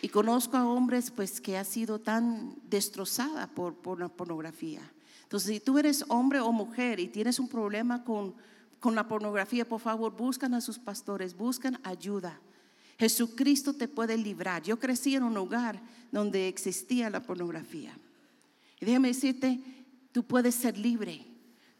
Y 0.00 0.08
conozco 0.08 0.56
a 0.56 0.66
hombres 0.66 1.10
pues 1.10 1.40
que 1.40 1.58
ha 1.58 1.64
sido 1.64 2.00
tan 2.00 2.56
destrozada 2.64 3.48
por, 3.48 3.76
por 3.76 4.00
la 4.00 4.08
pornografía. 4.08 4.80
Entonces, 5.22 5.54
si 5.54 5.60
tú 5.60 5.78
eres 5.78 6.04
hombre 6.08 6.40
o 6.40 6.52
mujer 6.52 7.00
y 7.00 7.08
tienes 7.08 7.38
un 7.38 7.48
problema 7.48 8.04
con, 8.04 8.34
con 8.86 8.94
la 8.94 9.08
pornografía, 9.08 9.68
por 9.68 9.80
favor, 9.80 10.16
buscan 10.16 10.54
a 10.54 10.60
sus 10.60 10.78
pastores, 10.78 11.36
buscan 11.36 11.80
ayuda. 11.82 12.38
Jesucristo 13.00 13.72
te 13.72 13.88
puede 13.88 14.16
librar. 14.16 14.62
Yo 14.62 14.78
crecí 14.78 15.16
en 15.16 15.24
un 15.24 15.36
hogar 15.36 15.82
donde 16.12 16.46
existía 16.46 17.10
la 17.10 17.20
pornografía. 17.20 17.98
Y 18.80 18.86
déjame 18.86 19.08
decirte, 19.08 19.58
tú 20.12 20.22
puedes 20.22 20.54
ser 20.54 20.78
libre. 20.78 21.26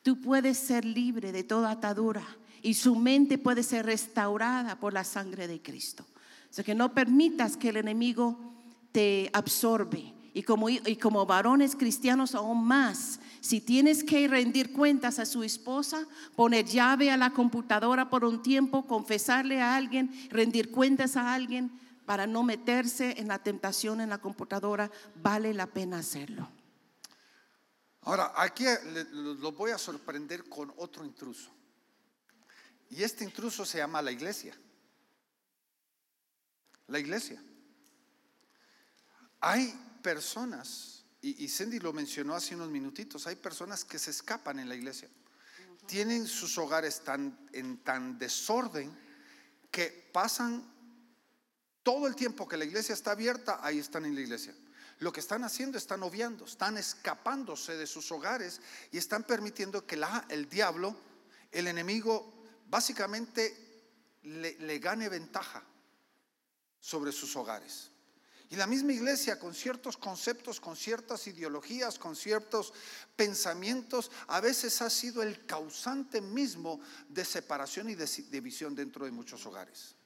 Tú 0.02 0.20
puedes 0.20 0.58
ser 0.58 0.84
libre 0.84 1.30
de 1.30 1.44
toda 1.44 1.70
atadura 1.70 2.26
y 2.60 2.74
su 2.74 2.96
mente 2.96 3.38
puede 3.38 3.62
ser 3.62 3.86
restaurada 3.86 4.80
por 4.80 4.92
la 4.92 5.04
sangre 5.04 5.46
de 5.46 5.62
Cristo. 5.62 6.04
O 6.50 6.54
sea 6.54 6.64
que 6.64 6.74
no 6.74 6.92
permitas 6.92 7.56
que 7.56 7.68
el 7.68 7.76
enemigo 7.76 8.36
te 8.90 9.30
absorbe. 9.32 10.12
Y 10.34 10.42
como, 10.42 10.68
y 10.68 10.96
como 10.96 11.24
varones 11.24 11.76
cristianos 11.76 12.34
aún 12.34 12.64
más, 12.66 13.20
si 13.46 13.60
tienes 13.60 14.02
que 14.02 14.26
rendir 14.26 14.72
cuentas 14.72 15.18
a 15.18 15.24
su 15.26 15.42
esposa, 15.42 16.06
poner 16.34 16.66
llave 16.66 17.10
a 17.10 17.16
la 17.16 17.30
computadora 17.30 18.10
por 18.10 18.24
un 18.24 18.42
tiempo, 18.42 18.86
confesarle 18.86 19.60
a 19.60 19.76
alguien, 19.76 20.10
rendir 20.30 20.70
cuentas 20.70 21.16
a 21.16 21.32
alguien 21.32 21.70
para 22.06 22.26
no 22.26 22.42
meterse 22.42 23.14
en 23.18 23.28
la 23.28 23.42
tentación 23.42 24.00
en 24.00 24.10
la 24.10 24.18
computadora, 24.18 24.90
vale 25.16 25.54
la 25.54 25.66
pena 25.66 25.98
hacerlo. 25.98 26.48
Ahora, 28.02 28.32
aquí 28.36 28.64
lo 29.12 29.52
voy 29.52 29.72
a 29.72 29.78
sorprender 29.78 30.48
con 30.48 30.72
otro 30.76 31.04
intruso. 31.04 31.50
Y 32.88 33.02
este 33.02 33.24
intruso 33.24 33.64
se 33.64 33.78
llama 33.78 34.00
la 34.00 34.12
iglesia. 34.12 34.56
La 36.86 37.00
iglesia. 37.00 37.42
Hay 39.40 39.74
personas, 40.02 40.95
y, 41.30 41.48
Cindy 41.48 41.80
lo 41.80 41.92
mencionó 41.92 42.34
hace 42.34 42.54
unos 42.54 42.70
minutitos, 42.70 43.26
hay 43.26 43.36
personas 43.36 43.84
que 43.84 43.98
se 43.98 44.12
escapan 44.12 44.60
en 44.60 44.68
la 44.68 44.76
iglesia. 44.76 45.08
Tienen 45.86 46.26
sus 46.26 46.56
hogares 46.58 47.02
tan, 47.02 47.48
en 47.52 47.78
tan 47.78 48.18
desorden 48.18 48.96
que 49.70 50.08
pasan 50.12 50.64
todo 51.82 52.06
el 52.06 52.14
tiempo 52.14 52.46
que 52.46 52.56
la 52.56 52.64
iglesia 52.64 52.92
está 52.92 53.12
abierta, 53.12 53.58
ahí 53.62 53.78
están 53.78 54.04
en 54.04 54.14
la 54.14 54.20
iglesia. 54.20 54.54
Lo 55.00 55.12
que 55.12 55.20
están 55.20 55.42
haciendo 55.42 55.78
están 55.78 56.02
obviando, 56.02 56.44
están 56.44 56.78
escapándose 56.78 57.76
de 57.76 57.86
sus 57.86 58.10
hogares 58.12 58.60
y 58.92 58.98
están 58.98 59.24
permitiendo 59.24 59.86
que 59.86 60.00
el 60.28 60.48
diablo, 60.48 60.96
el 61.50 61.66
enemigo, 61.66 62.44
básicamente 62.68 63.84
le 64.22 64.78
gane 64.78 65.08
ventaja 65.08 65.62
sobre 66.80 67.10
sus 67.10 67.34
hogares. 67.36 67.90
Y 68.48 68.56
la 68.56 68.66
misma 68.66 68.92
iglesia 68.92 69.38
con 69.38 69.54
ciertos 69.54 69.96
conceptos, 69.96 70.60
con 70.60 70.76
ciertas 70.76 71.26
ideologías, 71.26 71.98
con 71.98 72.14
ciertos 72.14 72.72
pensamientos, 73.16 74.12
a 74.28 74.40
veces 74.40 74.80
ha 74.82 74.90
sido 74.90 75.22
el 75.22 75.44
causante 75.46 76.20
mismo 76.20 76.80
de 77.08 77.24
separación 77.24 77.90
y 77.90 77.96
de 77.96 78.06
división 78.30 78.74
dentro 78.74 79.04
de 79.04 79.10
muchos 79.10 79.44
hogares. 79.46 79.96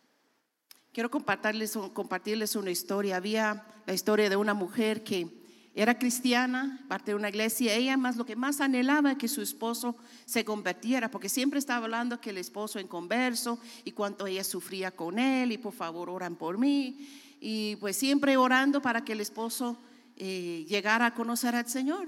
Quiero 0.92 1.10
compartirles, 1.10 2.56
una 2.56 2.70
historia. 2.70 3.16
Había 3.16 3.64
la 3.86 3.94
historia 3.94 4.28
de 4.28 4.36
una 4.36 4.54
mujer 4.54 5.04
que 5.04 5.28
era 5.72 5.98
cristiana, 5.98 6.84
parte 6.88 7.12
de 7.12 7.14
una 7.14 7.28
iglesia. 7.28 7.74
Ella 7.74 7.96
más 7.96 8.16
lo 8.16 8.26
que 8.26 8.34
más 8.34 8.60
anhelaba 8.60 9.16
que 9.16 9.28
su 9.28 9.40
esposo 9.40 9.96
se 10.24 10.44
convirtiera, 10.44 11.08
porque 11.08 11.28
siempre 11.28 11.60
estaba 11.60 11.84
hablando 11.84 12.20
que 12.20 12.30
el 12.30 12.38
esposo 12.38 12.80
en 12.80 12.88
converso 12.88 13.60
y 13.84 13.92
cuánto 13.92 14.26
ella 14.26 14.42
sufría 14.42 14.90
con 14.90 15.18
él 15.18 15.52
y 15.52 15.58
por 15.58 15.74
favor 15.74 16.10
oran 16.10 16.34
por 16.34 16.58
mí. 16.58 17.29
Y 17.40 17.76
pues 17.76 17.96
siempre 17.96 18.36
orando 18.36 18.82
para 18.82 19.04
que 19.04 19.12
el 19.12 19.20
esposo 19.20 19.78
eh, 20.16 20.66
llegara 20.68 21.06
a 21.06 21.14
conocer 21.14 21.54
al 21.54 21.68
Señor. 21.68 22.06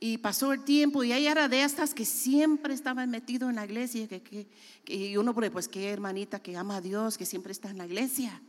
Y 0.00 0.18
pasó 0.18 0.52
el 0.52 0.64
tiempo 0.64 1.04
y 1.04 1.12
ella 1.12 1.30
era 1.30 1.48
de 1.48 1.62
estas 1.62 1.94
que 1.94 2.04
siempre 2.04 2.74
estaban 2.74 3.08
metido 3.08 3.48
en 3.48 3.54
la 3.54 3.64
iglesia. 3.64 4.08
Que, 4.08 4.20
que, 4.20 4.48
y 4.84 5.16
uno, 5.16 5.32
pues 5.32 5.68
qué 5.68 5.90
hermanita 5.90 6.40
que 6.40 6.56
ama 6.56 6.78
a 6.78 6.80
Dios, 6.80 7.16
que 7.16 7.24
siempre 7.24 7.52
está 7.52 7.70
en 7.70 7.78
la 7.78 7.86
iglesia. 7.86 8.42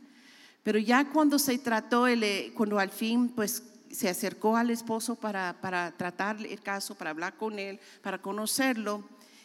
Pero 0.64 0.80
ya 0.80 1.10
cuando 1.12 1.38
se 1.38 1.56
trató, 1.58 2.08
el, 2.08 2.52
cuando 2.54 2.80
al 2.80 2.90
fin 2.90 3.28
pues 3.28 3.62
se 3.90 4.08
acercó 4.08 4.56
al 4.56 4.70
esposo 4.70 5.14
para, 5.14 5.56
para 5.60 5.92
tratar 5.96 6.44
el 6.44 6.60
caso, 6.60 6.96
para 6.96 7.10
hablar 7.10 7.36
con 7.36 7.58
él, 7.60 7.78
para 8.02 8.20
conocerlo, 8.20 9.04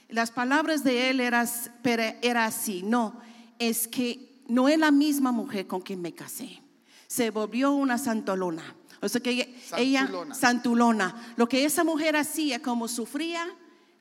las 0.09 0.31
palabras 0.31 0.83
de 0.83 1.11
él 1.11 1.19
eran 1.19 1.47
era 1.83 2.45
así, 2.45 2.81
no, 2.81 3.21
es 3.59 3.87
que 3.87 4.28
no 4.49 4.67
es 4.67 4.77
la 4.77 4.91
misma 4.91 5.31
mujer 5.31 5.67
con 5.67 5.81
quien 5.81 6.01
me 6.01 6.13
casé, 6.13 6.61
se 7.07 7.29
volvió 7.29 7.71
una 7.71 7.97
santolona. 7.97 8.75
O 9.01 9.07
sea 9.07 9.21
que 9.21 9.55
ella, 9.77 10.09
santulona. 10.33 11.33
Lo 11.37 11.47
que 11.47 11.63
esa 11.63 11.85
mujer 11.85 12.17
hacía, 12.17 12.61
como 12.61 12.89
sufría 12.89 13.47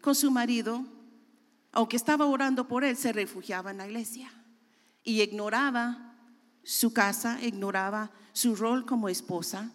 con 0.01 0.15
su 0.15 0.31
marido, 0.31 0.85
aunque 1.71 1.97
estaba 1.97 2.27
orando 2.27 2.67
por 2.67 2.83
él, 2.83 2.97
se 2.97 3.13
refugiaba 3.13 3.71
en 3.71 3.79
la 3.79 3.87
iglesia 3.87 4.33
y 5.05 5.23
ignoraba 5.23 6.17
su 6.65 6.93
casa, 6.93 7.39
ignoraba 7.43 8.11
su 8.33 8.57
rol 8.57 8.85
como 8.85 9.09
esposa 9.09 9.73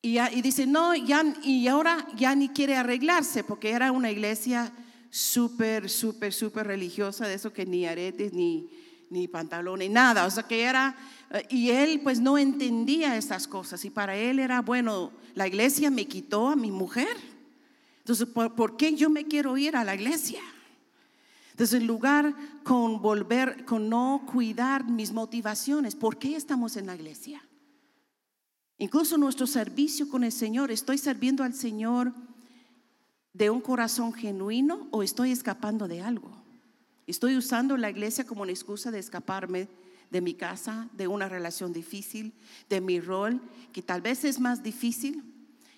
y, 0.00 0.42
dice, 0.42 0.66
no, 0.66 0.94
ya, 0.94 1.24
y 1.42 1.66
ahora 1.66 2.06
ya 2.16 2.34
ni 2.34 2.48
quiere 2.50 2.76
arreglarse 2.76 3.42
porque 3.42 3.70
era 3.70 3.90
una 3.90 4.10
iglesia 4.10 4.72
súper, 5.10 5.90
súper, 5.90 6.32
súper 6.32 6.68
religiosa, 6.68 7.26
de 7.26 7.34
eso 7.34 7.52
que 7.52 7.66
ni 7.66 7.84
aretes, 7.84 8.32
ni, 8.32 8.70
ni 9.10 9.28
pantalones, 9.28 9.90
nada. 9.90 10.26
O 10.26 10.30
sea 10.30 10.42
que 10.42 10.62
era, 10.62 10.96
eh, 11.30 11.46
y 11.50 11.70
él 11.70 12.00
pues 12.02 12.20
no 12.20 12.38
entendía 12.38 13.16
estas 13.16 13.46
cosas 13.46 13.84
y 13.84 13.90
para 13.90 14.16
él 14.16 14.38
era, 14.38 14.62
bueno, 14.62 15.12
la 15.34 15.46
iglesia 15.46 15.90
me 15.90 16.06
quitó 16.06 16.48
a 16.48 16.56
mi 16.56 16.70
mujer. 16.70 17.16
Entonces, 17.98 18.26
¿por, 18.26 18.54
¿por 18.54 18.76
qué 18.76 18.94
yo 18.94 19.10
me 19.10 19.26
quiero 19.26 19.56
ir 19.56 19.76
a 19.76 19.84
la 19.84 19.94
iglesia? 19.94 20.40
Entonces, 21.50 21.80
en 21.80 21.86
lugar 21.86 22.34
con 22.62 23.02
volver, 23.02 23.64
con 23.64 23.88
no 23.88 24.22
cuidar 24.30 24.84
mis 24.84 25.12
motivaciones, 25.12 25.96
¿por 25.96 26.16
qué 26.16 26.36
estamos 26.36 26.76
en 26.76 26.86
la 26.86 26.94
iglesia? 26.94 27.42
Incluso 28.78 29.18
nuestro 29.18 29.46
servicio 29.46 30.08
con 30.08 30.22
el 30.22 30.30
Señor, 30.30 30.70
¿estoy 30.70 30.98
sirviendo 30.98 31.42
al 31.42 31.54
Señor 31.54 32.14
de 33.32 33.50
un 33.50 33.60
corazón 33.60 34.12
genuino 34.12 34.86
o 34.92 35.02
estoy 35.02 35.32
escapando 35.32 35.88
de 35.88 36.00
algo? 36.00 36.30
¿Estoy 37.08 37.38
usando 37.38 37.78
la 37.78 37.88
iglesia 37.88 38.24
como 38.24 38.42
una 38.42 38.52
excusa 38.52 38.90
de 38.90 38.98
escaparme 38.98 39.66
de 40.10 40.20
mi 40.20 40.34
casa, 40.34 40.90
de 40.92 41.08
una 41.08 41.26
relación 41.26 41.72
difícil, 41.72 42.34
de 42.68 42.82
mi 42.82 43.00
rol, 43.00 43.40
que 43.72 43.80
tal 43.80 44.02
vez 44.02 44.24
es 44.24 44.38
más 44.38 44.62
difícil? 44.62 45.24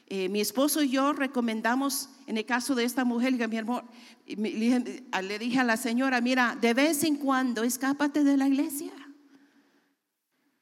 Eh, 0.09 0.29
mi 0.29 0.41
esposo 0.41 0.83
y 0.83 0.91
yo 0.91 1.13
recomendamos, 1.13 2.09
en 2.27 2.37
el 2.37 2.45
caso 2.45 2.75
de 2.75 2.83
esta 2.83 3.05
mujer, 3.05 3.33
mi 3.49 3.57
hermano, 3.57 3.89
le 4.27 5.39
dije 5.39 5.61
a 5.61 5.65
la 5.65 5.77
señora, 5.77 6.21
mira, 6.21 6.59
de 6.61 6.75
vez 6.75 7.05
en 7.05 7.15
cuando 7.15 7.63
escápate 7.63 8.25
de 8.25 8.37
la 8.37 8.49
iglesia. 8.49 8.91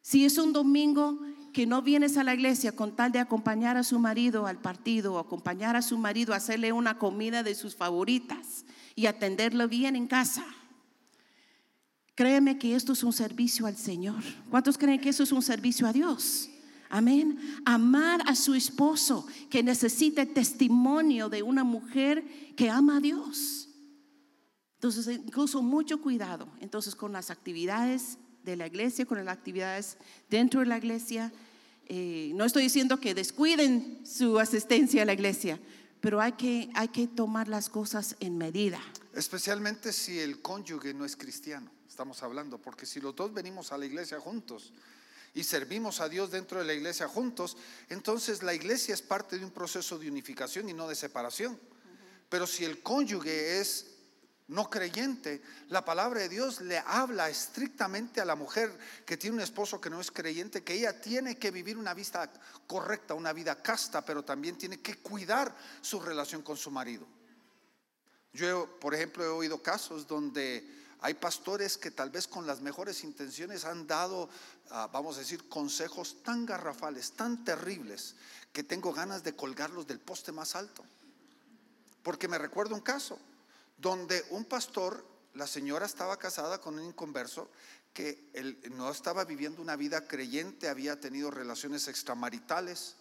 Si 0.03 0.27
es 0.27 0.37
un 0.37 0.53
domingo, 0.53 1.19
que 1.55 1.67
no 1.67 1.81
vienes 1.81 2.19
a 2.19 2.25
la 2.25 2.35
iglesia 2.35 2.73
con 2.73 2.95
tal 2.95 3.11
de 3.11 3.21
acompañar 3.21 3.79
a 3.79 3.83
su 3.83 3.99
marido 3.99 4.47
al 4.47 4.59
partido 4.59 5.15
o 5.15 5.19
acompañar 5.19 5.77
a 5.77 5.83
su 5.83 5.97
marido 5.97 6.35
a 6.35 6.37
hacerle 6.37 6.73
una 6.73 6.99
comida 6.99 7.43
de 7.43 7.55
sus 7.55 7.75
favoritas 7.75 8.67
y 8.95 9.07
atenderlo 9.07 9.67
bien 9.67 9.97
en 9.97 10.07
casa. 10.07 10.45
Créeme 12.19 12.59
que 12.59 12.75
esto 12.75 12.95
es 12.95 13.05
un 13.05 13.13
servicio 13.13 13.65
al 13.65 13.77
Señor. 13.77 14.21
¿Cuántos 14.51 14.77
creen 14.77 15.01
que 15.01 15.11
eso 15.11 15.23
es 15.23 15.31
un 15.31 15.41
servicio 15.41 15.87
a 15.87 15.93
Dios? 15.93 16.51
Amén. 16.89 17.39
Amar 17.65 18.23
a 18.27 18.35
su 18.35 18.55
esposo 18.55 19.25
que 19.49 19.63
necesita 19.63 20.27
testimonio 20.27 21.29
de 21.29 21.45
una 21.45 21.63
mujer 21.63 22.25
que 22.57 22.71
ama 22.71 22.97
a 22.97 23.01
Dios. 23.01 23.69
Entonces, 24.75 25.07
incluso 25.07 25.63
mucho 25.63 26.03
cuidado 26.03 26.49
entonces 26.61 26.97
con 26.97 27.13
las 27.13 27.31
actividades 27.31 28.19
de 28.43 28.57
la 28.57 28.67
iglesia, 28.67 29.07
con 29.07 29.25
las 29.25 29.33
actividades 29.33 29.97
dentro 30.29 30.59
de 30.59 30.67
la 30.67 30.79
iglesia, 30.79 31.33
eh, 31.87 32.33
no 32.35 32.45
estoy 32.45 32.65
diciendo 32.65 32.99
que 32.99 33.15
descuiden 33.15 34.01
su 34.05 34.41
asistencia 34.41 35.03
a 35.03 35.05
la 35.05 35.13
iglesia, 35.13 35.61
pero 36.01 36.21
hay 36.21 36.33
que, 36.33 36.69
hay 36.75 36.89
que 36.89 37.07
tomar 37.07 37.47
las 37.47 37.69
cosas 37.69 38.17
en 38.19 38.39
medida. 38.39 38.81
Especialmente 39.15 39.93
si 39.93 40.19
el 40.19 40.43
cónyuge 40.43 40.95
no 40.95 41.05
es 41.05 41.15
cristiano, 41.15 41.78
estamos 41.99 42.23
hablando, 42.23 42.59
porque 42.59 42.87
si 42.87 43.01
los 43.01 43.17
dos 43.17 43.35
venimos 43.35 43.73
a 43.73 43.77
la 43.77 43.85
iglesia 43.85 44.21
juntos 44.21 44.73
y 45.35 45.43
servimos 45.43 46.01
a 46.01 46.09
Dios 46.09 46.31
dentro 46.31 46.61
de 46.61 46.65
la 46.65 46.73
iglesia 46.73 47.09
juntos, 47.09 47.57
entonces 47.89 48.45
la 48.45 48.55
iglesia 48.55 48.95
es 48.95 49.03
parte 49.03 49.37
de 49.37 49.45
un 49.45 49.51
proceso 49.51 49.99
de 49.99 50.09
unificación 50.09 50.69
y 50.69 50.73
no 50.75 50.87
de 50.87 50.95
separación. 50.95 51.59
Pero 52.29 52.47
si 52.47 52.65
el 52.65 52.85
cónyuge 52.85 53.59
es 53.59 53.97
no 54.47 54.71
creyente, 54.71 55.43
la 55.71 55.85
palabra 55.85 56.21
de 56.21 56.29
Dios 56.29 56.61
le 56.61 56.79
habla 56.79 57.31
estrictamente 57.31 58.21
a 58.21 58.25
la 58.25 58.37
mujer 58.37 58.79
que 59.05 59.17
tiene 59.17 59.35
un 59.35 59.43
esposo 59.43 59.81
que 59.81 59.91
no 59.91 60.01
es 60.01 60.13
creyente, 60.13 60.63
que 60.63 60.75
ella 60.75 61.01
tiene 61.01 61.37
que 61.37 61.51
vivir 61.51 61.77
una 61.77 61.95
vida 61.95 62.33
correcta, 62.69 63.15
una 63.15 63.33
vida 63.33 63.61
casta, 63.61 64.05
pero 64.05 64.25
también 64.25 64.57
tiene 64.57 64.81
que 64.81 64.99
cuidar 64.99 65.53
su 65.81 65.99
relación 65.99 66.43
con 66.43 66.57
su 66.57 66.71
marido. 66.71 67.09
Yo, 68.33 68.79
por 68.79 68.95
ejemplo, 68.95 69.25
he 69.25 69.29
oído 69.29 69.61
casos 69.61 70.07
donde 70.07 70.78
hay 71.01 71.15
pastores 71.15 71.79
que 71.79 71.91
tal 71.91 72.11
vez 72.11 72.27
con 72.27 72.47
las 72.47 72.61
mejores 72.61 73.05
intenciones 73.05 73.65
han 73.65 73.87
dado, 73.87 74.29
ah, 74.71 74.89
vamos 74.93 75.17
a 75.17 75.21
decir, 75.21 75.49
consejos 75.49 76.23
tan 76.23 76.45
garrafales, 76.45 77.13
tan 77.13 77.45
terribles, 77.45 78.17
que 78.53 78.65
tengo 78.65 78.93
ganas 78.93 79.23
de 79.23 79.37
colgarlos 79.37 79.87
del 79.87 80.01
poste 80.01 80.33
más 80.33 80.57
alto. 80.57 80.85
Porque 82.03 82.29
me 82.29 82.39
recuerdo 82.39 82.75
un 82.75 82.81
caso 82.81 83.19
donde 83.77 84.25
un 84.31 84.45
pastor, 84.45 85.07
la 85.35 85.47
señora 85.47 85.87
estaba 85.87 86.19
casada 86.19 86.61
con 86.61 86.79
un 86.79 86.85
inconverso 86.85 87.49
que 87.93 88.31
no 88.73 88.91
estaba 88.91 89.25
viviendo 89.25 89.63
una 89.63 89.77
vida 89.77 90.07
creyente, 90.07 90.69
había 90.69 91.01
tenido 91.01 91.31
relaciones 91.31 91.89
extramaritales 91.89 92.97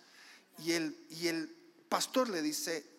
y 0.59 0.73
el, 0.73 1.05
y 1.09 1.27
el 1.27 1.55
pastor 1.89 2.29
le 2.29 2.41
dice, 2.41 2.96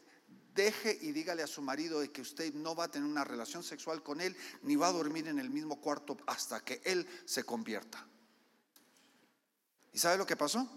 deje 0.58 0.98
y 1.00 1.12
dígale 1.12 1.44
a 1.44 1.46
su 1.46 1.62
marido 1.62 2.00
de 2.00 2.10
que 2.10 2.20
usted 2.20 2.52
no 2.52 2.74
va 2.74 2.84
a 2.84 2.90
tener 2.90 3.08
una 3.08 3.24
relación 3.24 3.62
sexual 3.62 4.02
con 4.02 4.20
él 4.20 4.36
ni 4.62 4.74
va 4.74 4.88
a 4.88 4.92
dormir 4.92 5.28
en 5.28 5.38
el 5.38 5.50
mismo 5.50 5.80
cuarto 5.80 6.16
hasta 6.26 6.64
que 6.64 6.82
él 6.84 7.06
se 7.24 7.44
convierta. 7.44 8.04
¿Y 9.92 9.98
sabe 9.98 10.18
lo 10.18 10.26
que 10.26 10.36
pasó? 10.36 10.68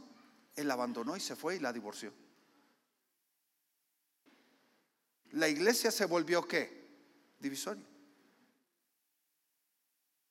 Él 0.55 0.69
abandonó 0.69 1.17
y 1.17 1.19
se 1.19 1.35
fue 1.35 1.55
y 1.55 1.59
la 1.59 1.73
divorció. 1.73 2.13
La 5.31 5.47
iglesia 5.47 5.89
se 5.89 6.05
volvió 6.05 6.47
qué? 6.47 6.87
Divisorio. 7.39 7.85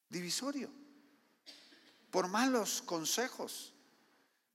Divisorio. 0.09 0.71
Por 2.11 2.29
malos 2.29 2.83
consejos. 2.83 3.75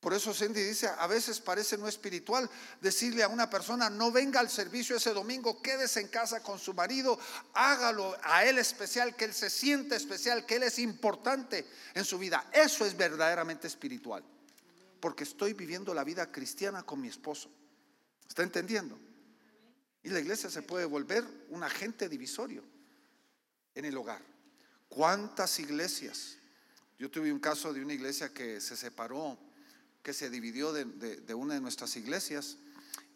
Por 0.06 0.14
eso 0.14 0.36
Cindy 0.36 0.62
dice, 0.62 0.88
a 0.88 1.08
veces 1.08 1.40
parece 1.40 1.80
no 1.80 1.88
espiritual 1.88 2.48
decirle 2.80 3.24
a 3.24 3.28
una 3.28 3.50
persona, 3.50 3.90
no 3.90 4.12
venga 4.12 4.40
al 4.40 4.52
servicio 4.52 4.96
ese 4.96 5.12
domingo, 5.14 5.64
quédese 5.64 6.00
en 6.00 6.10
casa 6.10 6.44
con 6.44 6.60
su 6.60 6.76
marido, 6.76 7.18
hágalo 7.56 8.16
a 8.22 8.46
él 8.46 8.60
especial, 8.60 9.16
que 9.16 9.26
él 9.26 9.34
se 9.34 9.50
siente 9.50 9.96
especial, 9.96 10.46
que 10.46 10.58
él 10.58 10.62
es 10.62 10.78
importante 10.78 11.66
en 11.96 12.06
su 12.06 12.20
vida. 12.20 12.48
Eso 12.54 12.86
es 12.86 12.96
verdaderamente 12.96 13.66
espiritual. 13.66 14.24
Porque 15.00 15.24
estoy 15.24 15.54
viviendo 15.54 15.92
la 15.92 16.04
vida 16.04 16.32
cristiana 16.32 16.84
con 16.84 17.02
mi 17.02 17.08
esposo. 17.08 17.50
¿Está 18.30 18.44
entendiendo? 18.44 19.00
Y 20.04 20.10
la 20.10 20.20
iglesia 20.20 20.52
se 20.52 20.62
puede 20.62 20.86
volver 20.86 21.26
un 21.50 21.64
agente 21.64 22.08
divisorio 22.08 22.64
en 23.74 23.86
el 23.86 23.98
hogar. 23.98 24.22
¿Cuántas 24.88 25.58
iglesias? 25.58 26.38
Yo 27.00 27.10
tuve 27.10 27.34
un 27.34 27.40
caso 27.40 27.74
de 27.74 27.82
una 27.82 27.94
iglesia 27.94 28.32
que 28.32 28.62
se 28.62 28.78
separó 28.78 29.40
que 30.06 30.14
se 30.14 30.30
dividió 30.30 30.72
de, 30.72 31.34
una 31.34 31.56
de 31.56 31.62
nuestras 31.62 31.96
iglesias 31.96 32.58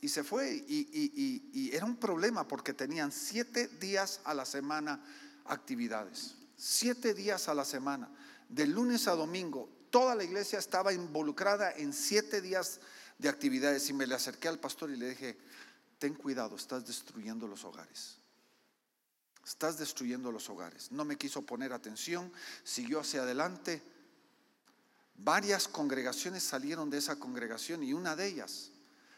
y 0.02 0.10
se 0.10 0.24
fue 0.24 0.56
y, 0.68 1.70
era 1.72 1.86
un 1.86 1.98
problema 1.98 2.48
porque 2.48 2.74
tenían 2.74 3.12
siete 3.12 3.68
días 3.68 4.22
a 4.24 4.34
la 4.34 4.44
semana 4.44 5.00
actividades, 5.46 6.34
siete 6.58 7.14
días 7.14 7.48
a 7.48 7.54
la 7.54 7.64
semana, 7.64 8.10
de 8.50 8.66
lunes 8.66 9.08
a 9.08 9.12
domingo. 9.12 9.70
Toda 9.92 10.16
la 10.16 10.24
iglesia 10.24 10.58
estaba 10.58 10.92
involucrada 10.92 11.72
en 11.72 11.94
siete 11.94 12.42
días 12.42 12.80
de 13.20 13.30
actividades 13.30 13.88
y 13.92 13.94
me 13.94 14.08
le 14.08 14.16
acerqué 14.16 14.48
al 14.48 14.60
pastor 14.60 14.90
y 14.90 14.98
le 14.98 15.12
dije, 15.12 15.38
ten 16.00 16.16
cuidado, 16.16 16.56
estás 16.56 16.88
destruyendo 16.88 17.48
los 17.48 17.66
hogares. 17.66 18.18
Estás 19.46 19.78
destruyendo 19.78 20.32
los 20.32 20.50
hogares. 20.50 20.92
No 20.92 21.06
me 21.06 21.18
quiso 21.18 21.44
poner 21.44 21.72
atención, 21.72 22.34
siguió 22.64 23.00
hacia 23.00 23.22
adelante 23.22 23.84
Varias 25.22 25.68
congregaciones 25.68 26.44
salieron 26.44 26.90
de 26.90 26.98
esa 26.98 27.18
congregación 27.18 27.84
y 27.84 27.92
una 27.92 28.16
de 28.16 28.26
ellas, 28.26 28.72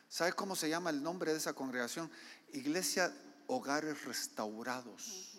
¿sabe 0.10 0.34
cómo 0.34 0.56
se 0.56 0.68
llama 0.68 0.90
el 0.90 1.04
nombre 1.04 1.32
de 1.32 1.38
esa 1.38 1.54
congregación? 1.54 2.10
Iglesia 2.54 3.14
Hogares 3.46 4.04
Restaurados. 4.06 5.38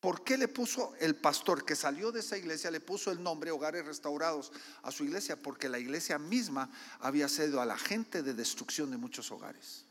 ¿Por 0.00 0.24
qué 0.24 0.36
le 0.36 0.48
puso 0.48 0.94
el 0.98 1.14
pastor 1.14 1.64
que 1.64 1.76
salió 1.76 2.10
de 2.10 2.18
esa 2.18 2.36
iglesia, 2.36 2.68
le 2.72 2.80
puso 2.80 3.12
el 3.12 3.22
nombre 3.22 3.52
Hogares 3.52 3.86
Restaurados 3.86 4.50
a 4.82 4.90
su 4.90 5.04
iglesia? 5.04 5.40
Porque 5.40 5.68
la 5.68 5.78
iglesia 5.78 6.18
misma 6.18 6.68
había 6.98 7.28
sido 7.28 7.60
a 7.60 7.64
la 7.64 7.78
gente 7.78 8.24
de 8.24 8.34
destrucción 8.34 8.90
de 8.90 8.96
muchos 8.96 9.30
hogares. 9.30 9.84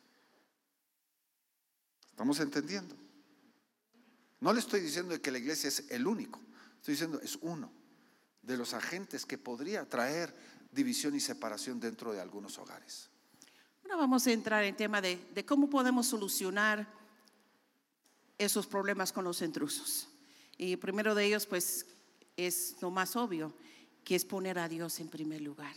¿Estamos 2.10 2.38
entendiendo? 2.42 2.98
No 4.42 4.52
le 4.52 4.60
estoy 4.60 4.82
diciendo 4.82 5.20
que 5.22 5.32
la 5.32 5.38
iglesia 5.38 5.70
es 5.70 5.86
el 5.90 6.06
único, 6.06 6.42
estoy 6.76 6.96
diciendo 6.96 7.22
es 7.24 7.38
uno 7.42 7.83
de 8.44 8.58
los 8.58 8.74
agentes 8.74 9.26
que 9.26 9.38
podría 9.38 9.88
traer 9.90 10.36
división 10.72 11.16
y 11.16 11.20
separación 11.20 11.80
dentro 11.80 12.12
de 12.12 12.22
algunos 12.22 12.58
hogares. 12.58 13.10
Ahora 13.84 13.96
vamos 13.96 14.26
a 14.28 14.32
entrar 14.32 14.64
en 14.64 14.76
tema 14.76 15.02
de, 15.02 15.18
de 15.34 15.46
cómo 15.46 15.70
podemos 15.70 16.08
solucionar 16.08 16.88
esos 18.38 18.68
problemas 18.68 19.12
con 19.12 19.24
los 19.24 19.42
intrusos. 19.42 20.08
Y 20.58 20.76
primero 20.78 21.16
de 21.16 21.26
ellos, 21.26 21.46
pues, 21.46 21.86
es 22.38 22.76
lo 22.82 22.92
más 22.92 23.16
obvio, 23.16 23.54
que 24.04 24.16
es 24.16 24.26
poner 24.26 24.60
a 24.60 24.68
Dios 24.68 25.00
en 25.00 25.10
primer 25.10 25.42
lugar. 25.42 25.74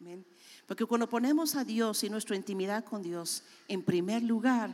Amén. 0.00 0.24
Porque 0.66 0.86
cuando 0.86 1.08
ponemos 1.08 1.56
a 1.56 1.64
Dios 1.64 2.04
y 2.04 2.10
nuestra 2.10 2.36
intimidad 2.36 2.84
con 2.84 3.02
Dios 3.02 3.42
en 3.68 3.82
primer 3.82 4.22
lugar, 4.22 4.72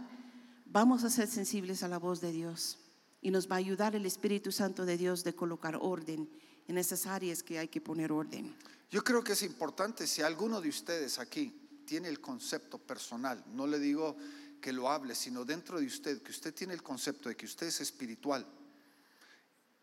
vamos 0.67 1.05
a 1.05 1.11
ser 1.11 1.27
sensibles 1.27 1.83
a 1.83 1.89
la 1.89 1.99
voz 1.99 2.21
de 2.21 2.33
Dios 2.33 2.79
y 3.23 3.31
nos 3.31 3.51
va 3.51 3.57
a 3.57 3.59
ayudar 3.59 3.97
el 3.97 4.07
Espíritu 4.07 4.53
Santo 4.53 4.85
de 4.85 4.97
Dios 4.97 5.25
de 5.25 5.35
colocar 5.35 5.77
orden 5.81 6.29
en 6.69 6.79
esas 6.79 7.07
áreas 7.07 7.43
que 7.43 7.59
hay 7.59 7.69
que 7.69 7.81
poner 7.81 8.13
orden. 8.13 8.55
Yo 8.91 9.03
creo 9.03 9.23
que 9.23 9.33
es 9.33 9.43
importante 9.43 10.07
si 10.07 10.23
alguno 10.23 10.61
de 10.61 10.69
ustedes 10.69 11.19
aquí 11.19 11.83
tiene 11.87 12.09
el 12.09 12.21
concepto 12.21 12.79
personal, 12.79 13.43
no 13.53 13.67
le 13.67 13.79
digo 13.79 14.17
que 14.61 14.73
lo 14.73 14.91
hable, 14.91 15.15
sino 15.15 15.45
dentro 15.45 15.79
de 15.81 15.87
usted, 15.87 16.23
que 16.23 16.31
usted 16.31 16.55
tiene 16.55 16.75
el 16.75 16.83
concepto 16.83 17.29
de 17.29 17.37
que 17.37 17.47
usted 17.47 17.69
es 17.69 17.81
espiritual, 17.81 18.47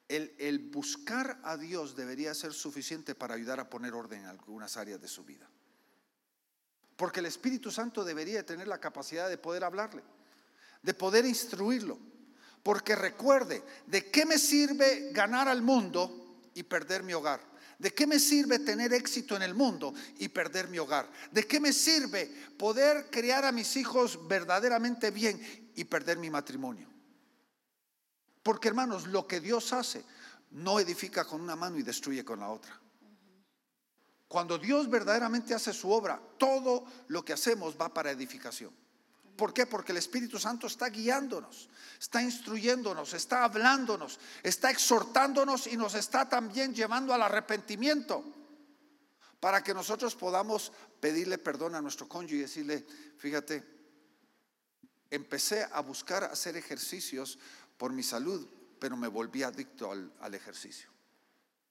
el, 0.09 0.35
el, 0.37 0.59
buscar 0.59 1.39
a 1.43 1.57
Dios 1.57 1.95
debería 1.95 2.33
ser 2.33 2.53
suficiente 2.53 3.15
para 3.15 3.35
ayudar 3.35 3.59
a 3.59 3.69
poner 3.69 3.93
orden 3.93 4.21
en 4.21 4.25
algunas 4.27 4.75
áreas 4.77 5.01
de 5.01 5.07
su 5.07 5.23
vida. 5.23 5.49
Porque 6.97 7.21
el 7.21 7.25
Espíritu 7.25 7.71
Santo 7.71 8.03
debería 8.03 8.45
tener 8.45 8.67
la 8.67 8.79
capacidad 8.79 9.29
de 9.29 9.37
poder 9.37 9.63
hablarle, 9.63 10.03
de 10.81 10.93
poder 10.93 11.25
instruirlo. 11.25 11.97
Porque 12.61 12.95
recuerde, 12.95 13.63
¿de 13.87 14.11
qué 14.11 14.25
me 14.25 14.37
sirve 14.37 15.11
ganar 15.11 15.47
al 15.47 15.61
mundo 15.61 16.22
y 16.53 16.63
perder 16.63 17.03
mi 17.03 17.13
hogar? 17.13 17.41
¿De 17.79 17.93
qué 17.93 18.07
me 18.07 18.19
sirve 18.19 18.59
tener 18.59 18.93
éxito 18.93 19.35
en 19.35 19.41
el 19.41 19.53
mundo 19.53 19.93
y 20.19 20.29
perder 20.29 20.67
mi 20.67 20.79
hogar? 20.79 21.09
¿De 21.31 21.45
qué 21.45 21.59
me 21.59 21.73
sirve 21.73 22.27
poder 22.57 23.09
criar 23.09 23.45
a 23.45 23.51
mis 23.51 23.75
hijos 23.75 24.27
verdaderamente 24.27 25.11
bien 25.11 25.71
y 25.75 25.83
perder 25.83 26.17
mi 26.17 26.29
matrimonio? 26.29 26.87
Porque 28.41 28.67
hermanos, 28.67 29.07
lo 29.07 29.27
que 29.27 29.39
Dios 29.39 29.73
hace 29.73 30.03
no 30.51 30.79
edifica 30.79 31.25
con 31.25 31.41
una 31.41 31.55
mano 31.55 31.77
y 31.77 31.83
destruye 31.83 32.23
con 32.23 32.39
la 32.39 32.49
otra. 32.49 32.79
Cuando 34.27 34.57
Dios 34.57 34.89
verdaderamente 34.89 35.53
hace 35.53 35.73
su 35.73 35.91
obra, 35.91 36.21
todo 36.37 36.85
lo 37.07 37.23
que 37.23 37.33
hacemos 37.33 37.75
va 37.79 37.93
para 37.93 38.11
edificación. 38.11 38.73
¿Por 39.35 39.53
qué? 39.53 39.65
Porque 39.65 39.91
el 39.91 39.97
Espíritu 39.97 40.37
Santo 40.39 40.67
está 40.67 40.89
guiándonos, 40.89 41.69
está 41.99 42.21
instruyéndonos, 42.21 43.13
está 43.13 43.43
hablándonos, 43.43 44.19
está 44.43 44.69
exhortándonos 44.69 45.67
y 45.67 45.77
nos 45.77 45.95
está 45.95 46.29
también 46.29 46.73
llevando 46.73 47.13
al 47.13 47.21
arrepentimiento 47.23 48.23
para 49.39 49.63
que 49.63 49.73
nosotros 49.73 50.15
podamos 50.15 50.71
pedirle 50.99 51.37
perdón 51.37 51.75
a 51.75 51.81
nuestro 51.81 52.07
cónyuge 52.07 52.35
y 52.35 52.41
decirle, 52.41 52.85
fíjate, 53.17 53.63
empecé 55.09 55.67
a 55.71 55.81
buscar 55.81 56.23
hacer 56.23 56.55
ejercicios 56.55 57.37
por 57.77 57.91
mi 57.91 58.03
salud, 58.03 58.47
pero 58.79 58.95
me 58.95 59.07
volví 59.07 59.43
adicto 59.43 59.91
al, 59.91 60.13
al 60.21 60.33
ejercicio 60.35 60.89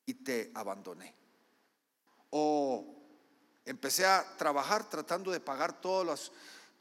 y 0.04 0.14
te 0.14 0.50
abandoné. 0.54 1.14
O 2.30 3.02
empecé 3.64 4.04
a 4.04 4.36
trabajar 4.36 4.88
tratando 4.90 5.30
de 5.30 5.40
pagar 5.40 5.80
todos 5.80 6.04
los 6.04 6.32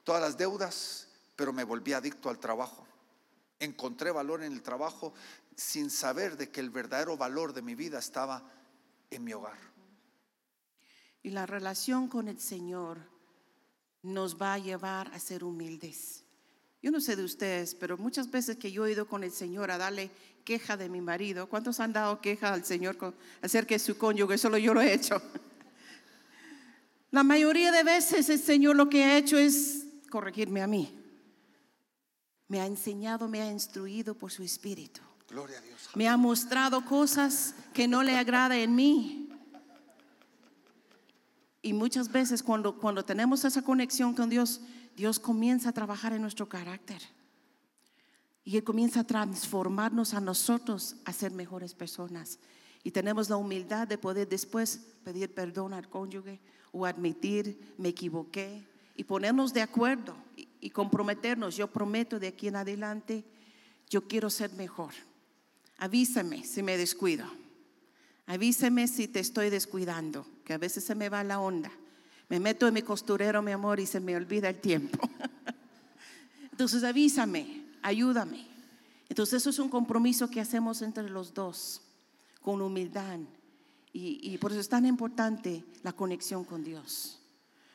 todas 0.03 0.21
las 0.21 0.37
deudas, 0.37 1.07
pero 1.35 1.53
me 1.53 1.63
volví 1.63 1.93
adicto 1.93 2.29
al 2.29 2.39
trabajo. 2.39 2.85
Encontré 3.59 4.11
valor 4.11 4.43
en 4.43 4.53
el 4.53 4.61
trabajo 4.61 5.13
sin 5.55 5.89
saber 5.89 6.37
de 6.37 6.49
que 6.49 6.59
el 6.59 6.69
verdadero 6.69 7.17
valor 7.17 7.53
de 7.53 7.61
mi 7.61 7.75
vida 7.75 7.99
estaba 7.99 8.43
en 9.09 9.23
mi 9.23 9.33
hogar. 9.33 9.57
Y 11.23 11.29
la 11.29 11.45
relación 11.45 12.07
con 12.07 12.27
el 12.27 12.39
Señor 12.39 12.97
nos 14.01 14.41
va 14.41 14.55
a 14.55 14.59
llevar 14.59 15.13
a 15.13 15.19
ser 15.19 15.43
humildes. 15.43 16.23
Yo 16.81 16.89
no 16.89 16.99
sé 16.99 17.15
de 17.15 17.23
ustedes, 17.23 17.75
pero 17.75 17.97
muchas 17.97 18.31
veces 18.31 18.57
que 18.57 18.71
yo 18.71 18.87
he 18.87 18.93
ido 18.93 19.07
con 19.07 19.23
el 19.23 19.31
Señor 19.31 19.69
a 19.69 19.77
darle 19.77 20.09
queja 20.43 20.77
de 20.77 20.89
mi 20.89 20.99
marido, 20.99 21.47
¿cuántos 21.47 21.79
han 21.79 21.93
dado 21.93 22.19
queja 22.21 22.53
al 22.53 22.65
Señor 22.65 22.97
acerca 23.43 23.75
de 23.75 23.79
su 23.79 23.97
cónyuge? 23.97 24.39
Solo 24.39 24.57
yo 24.57 24.73
lo 24.73 24.81
he 24.81 24.91
hecho. 24.91 25.21
La 27.11 27.23
mayoría 27.23 27.71
de 27.71 27.83
veces 27.83 28.29
el 28.29 28.39
Señor 28.39 28.75
lo 28.75 28.89
que 28.89 29.03
ha 29.03 29.17
hecho 29.17 29.37
es 29.37 29.80
corregirme 30.11 30.61
a 30.61 30.67
mí. 30.67 30.95
Me 32.47 32.61
ha 32.61 32.67
enseñado, 32.67 33.27
me 33.27 33.41
ha 33.41 33.49
instruido 33.49 34.13
por 34.13 34.31
su 34.31 34.43
espíritu. 34.43 35.01
Gloria 35.27 35.57
a 35.57 35.61
Dios. 35.61 35.89
Me 35.95 36.07
ha 36.07 36.17
mostrado 36.17 36.85
cosas 36.85 37.55
que 37.73 37.87
no 37.87 38.03
le 38.03 38.15
agrada 38.15 38.55
en 38.57 38.75
mí. 38.75 39.29
Y 41.63 41.73
muchas 41.73 42.11
veces 42.11 42.43
cuando, 42.43 42.77
cuando 42.77 43.03
tenemos 43.03 43.45
esa 43.45 43.63
conexión 43.63 44.13
con 44.13 44.29
Dios, 44.29 44.61
Dios 44.95 45.19
comienza 45.19 45.69
a 45.69 45.73
trabajar 45.73 46.13
en 46.13 46.21
nuestro 46.21 46.49
carácter. 46.49 47.01
Y 48.43 48.57
Él 48.57 48.63
comienza 48.63 48.99
a 48.99 49.07
transformarnos 49.07 50.13
a 50.13 50.19
nosotros 50.19 50.97
a 51.05 51.13
ser 51.13 51.31
mejores 51.31 51.73
personas. 51.73 52.39
Y 52.83 52.91
tenemos 52.91 53.29
la 53.29 53.37
humildad 53.37 53.87
de 53.87 53.97
poder 53.97 54.27
después 54.27 54.81
pedir 55.03 55.33
perdón 55.33 55.73
al 55.73 55.89
cónyuge 55.89 56.41
o 56.71 56.85
admitir, 56.85 57.75
me 57.77 57.89
equivoqué, 57.89 58.67
y 58.95 59.03
ponernos 59.03 59.53
de 59.53 59.61
acuerdo 59.61 60.15
y, 60.35 60.69
comprometernos. 60.69 61.55
Yo 61.55 61.67
prometo 61.67 62.19
de 62.19 62.27
aquí 62.27 62.47
en 62.47 62.55
adelante, 62.55 63.23
yo 63.89 64.07
quiero 64.07 64.29
ser 64.29 64.51
mejor. 64.53 64.93
Avísame 65.77 66.43
si 66.43 66.61
me 66.63 66.77
descuido. 66.77 67.25
Avísame 68.27 68.87
si 68.87 69.07
te 69.07 69.19
estoy 69.19 69.49
descuidando, 69.49 70.25
que 70.45 70.53
a 70.53 70.57
veces 70.57 70.83
se 70.83 70.95
me 70.95 71.09
va 71.09 71.23
la 71.23 71.39
onda. 71.39 71.71
Me 72.29 72.39
meto 72.39 72.67
en 72.67 72.73
mi 72.73 72.81
costurero, 72.81 73.41
mi 73.41 73.51
amor, 73.51 73.79
y 73.79 73.85
se 73.85 73.99
me 73.99 74.15
olvida 74.15 74.49
el 74.49 74.61
tiempo. 74.61 74.99
Entonces 76.51 76.83
avísame, 76.83 77.65
ayúdame. 77.81 78.47
Entonces 79.09 79.41
eso 79.41 79.49
es 79.49 79.59
un 79.59 79.69
compromiso 79.69 80.29
que 80.29 80.39
hacemos 80.39 80.81
entre 80.81 81.09
los 81.09 81.33
dos, 81.33 81.81
con 82.41 82.61
humildad. 82.61 83.19
Y 83.93 84.37
por 84.37 84.51
eso 84.51 84.61
es 84.61 84.69
tan 84.69 84.85
importante 84.85 85.65
la 85.83 85.91
conexión 85.91 86.45
con 86.45 86.63
Dios. 86.63 87.20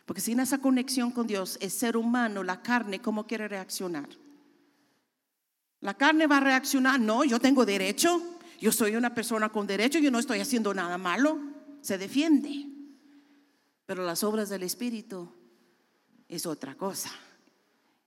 Porque 0.06 0.20
sin 0.20 0.38
esa 0.38 0.58
conexión 0.58 1.10
con 1.10 1.26
Dios, 1.26 1.58
el 1.60 1.70
ser 1.70 1.96
humano, 1.96 2.44
la 2.44 2.62
carne, 2.62 3.02
¿cómo 3.02 3.26
quiere 3.26 3.48
reaccionar? 3.48 4.08
La 5.80 5.94
carne 5.94 6.28
va 6.28 6.38
a 6.38 6.40
reaccionar, 6.40 7.00
no, 7.00 7.24
yo 7.24 7.40
tengo 7.40 7.66
derecho, 7.66 8.22
yo 8.60 8.70
soy 8.70 8.94
una 8.94 9.14
persona 9.14 9.50
con 9.50 9.66
derecho, 9.66 9.98
yo 9.98 10.12
no 10.12 10.20
estoy 10.20 10.40
haciendo 10.40 10.72
nada 10.72 10.96
malo, 10.96 11.40
se 11.82 11.98
defiende. 11.98 12.66
Pero 13.84 14.04
las 14.04 14.22
obras 14.22 14.48
del 14.48 14.62
Espíritu 14.62 15.28
es 16.28 16.46
otra 16.46 16.76
cosa, 16.76 17.10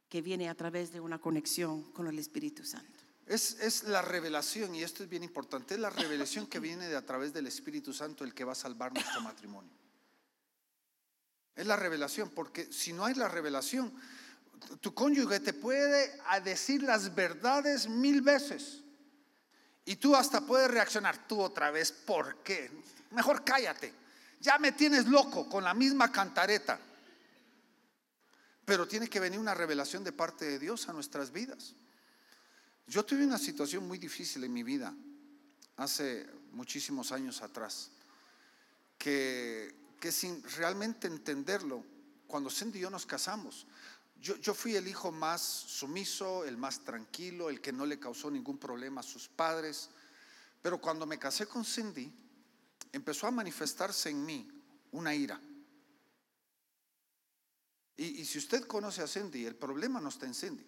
que 0.08 0.22
viene 0.22 0.50
a 0.50 0.56
través 0.56 0.93
de 0.93 1.02
una 1.02 1.20
conexión 1.20 1.84
con 1.91 2.08
el 2.08 2.18
Espíritu 2.18 2.64
Santo. 2.64 3.04
Es, 3.28 3.60
es 3.60 3.84
la 3.84 4.02
revelación, 4.02 4.74
y 4.74 4.84
esto 4.84 5.04
es 5.04 5.10
bien 5.10 5.24
importante, 5.24 5.74
es 5.74 5.80
la 5.80 5.89
revelación 5.89 6.47
que 6.47 6.60
viene 6.60 6.88
de 6.88 6.95
a 6.95 7.06
través 7.06 7.34
del 7.34 7.45
Espíritu 7.45 7.91
Santo 7.91 8.24
el 8.24 8.34
que 8.34 8.45
va 8.45 8.54
a 8.54 8.56
salvar 8.56 8.93
nuestro 8.93 9.22
matrimonio. 9.22 9.80
Es 11.60 11.68
la 11.68 11.76
revelación, 11.76 12.30
porque 12.30 12.72
si 12.72 12.93
no 12.93 13.03
hay 13.03 13.16
la 13.16 13.28
revelación, 13.28 13.91
tu 14.80 14.93
cónyuge 14.93 15.41
te 15.41 15.51
puede 15.51 16.18
decir 16.41 16.84
las 16.84 17.14
verdades 17.14 17.89
mil 17.89 18.22
veces. 18.22 18.80
Y 19.84 19.97
tú 19.97 20.16
hasta 20.16 20.39
puedes 20.39 20.72
reaccionar, 20.72 21.28
tú 21.28 21.41
otra 21.41 21.70
vez, 21.70 21.91
¿por 21.91 22.38
qué? 22.43 22.72
Mejor 23.12 23.43
cállate. 23.43 23.93
Ya 24.39 24.57
me 24.57 24.72
tienes 24.72 25.07
loco 25.07 25.49
con 25.49 25.66
la 25.66 25.74
misma 25.74 26.10
cantareta. 26.14 26.80
Pero 28.64 28.88
tiene 28.88 29.10
que 29.10 29.20
venir 29.20 29.38
una 29.38 29.53
revelación 29.53 30.01
de 30.05 30.14
parte 30.14 30.45
de 30.45 30.60
Dios 30.60 30.88
a 30.88 30.93
nuestras 30.93 31.30
vidas. 31.30 31.76
Yo 32.88 33.03
tuve 33.03 33.26
una 33.26 33.38
situación 33.38 33.86
muy 33.86 33.97
difícil 33.97 34.45
en 34.45 34.53
mi 34.53 34.64
vida 34.64 34.95
hace 35.76 36.26
muchísimos 36.53 37.12
años 37.12 37.41
atrás, 37.41 37.91
que, 38.97 39.78
que 40.00 40.12
sin 40.12 40.41
realmente 40.56 41.08
entenderlo, 41.08 41.84
cuando 42.28 42.50
Cindy 42.50 42.80
y 42.80 42.82
yo 42.84 42.89
nos 42.89 43.06
casamos, 43.06 43.68
yo, 44.22 44.54
fui 44.54 44.76
el 44.76 44.88
hijo 44.88 45.14
más 45.14 45.41
sumiso, 45.41 46.43
el 46.43 46.58
más 46.58 46.82
tranquilo, 46.82 47.50
el 47.50 47.62
que 47.62 47.72
no 47.72 47.86
le 47.86 48.00
causó 48.00 48.30
ningún 48.30 48.58
problema 48.58 49.00
a 49.00 49.04
sus 49.04 49.30
padres. 49.30 49.89
Pero 50.62 50.82
cuando 50.82 51.06
me 51.06 51.18
casé 51.18 51.47
con 51.47 51.64
Cindy, 51.64 52.12
empezó 52.91 53.28
a 53.28 53.32
manifestarse 53.32 54.10
en 54.10 54.26
mí 54.26 54.52
una 54.91 55.16
ira. 55.16 55.39
Y, 57.95 58.26
si 58.26 58.38
usted 58.39 58.66
conoce 58.66 59.02
a 59.02 59.08
Cindy, 59.08 59.45
el 59.45 59.56
problema 59.56 60.02
no 60.02 60.10
está 60.10 60.26
en 60.26 60.34
Cindy. 60.34 60.66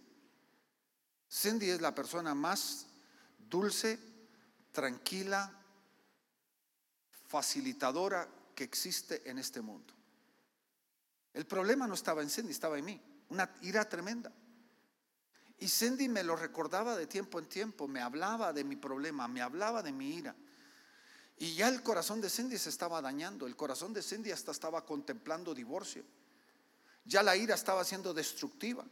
Cindy 1.29 1.69
es 1.69 1.81
la 1.81 1.93
persona 1.93 2.33
más 2.33 2.87
dulce, 3.49 3.99
tranquila, 4.71 5.53
facilitadora 7.27 8.27
que 8.61 8.65
existe 8.65 9.27
en 9.27 9.39
este 9.39 9.59
mundo. 9.59 9.91
El 11.33 11.47
problema 11.47 11.87
no 11.87 11.95
estaba 11.95 12.21
en 12.21 12.29
Cindy, 12.29 12.51
estaba 12.51 12.77
en 12.77 12.85
mí 12.85 13.01
una 13.29 13.51
ira 13.63 13.89
tremenda. 13.89 14.31
Y 15.57 15.67
Cindy 15.67 16.07
me 16.07 16.21
lo 16.21 16.35
recordaba 16.35 16.95
de 16.95 17.07
tiempo 17.07 17.39
en 17.39 17.47
tiempo, 17.47 17.87
me 17.87 18.01
hablaba 18.01 18.53
de 18.53 18.63
mi 18.63 18.75
problema, 18.75 19.27
me 19.27 19.41
hablaba 19.41 19.81
de 19.81 19.91
mi 19.91 20.13
ira. 20.13 20.35
Y 21.39 21.55
ya 21.55 21.69
el 21.69 21.81
corazón 21.81 22.21
de 22.21 22.29
Cindy 22.29 22.59
se 22.59 22.69
estaba 22.69 23.01
dañando, 23.01 23.47
el 23.47 23.55
corazón 23.55 23.93
de 23.93 24.03
Cindy 24.03 24.29
hasta 24.29 24.51
estaba 24.51 24.85
contemplando 24.85 25.55
divorcio. 25.55 26.03
Ya 27.03 27.23
la 27.23 27.35
ira 27.35 27.55
estaba 27.55 27.83
siendo 27.83 28.13
destructiva. 28.13 28.85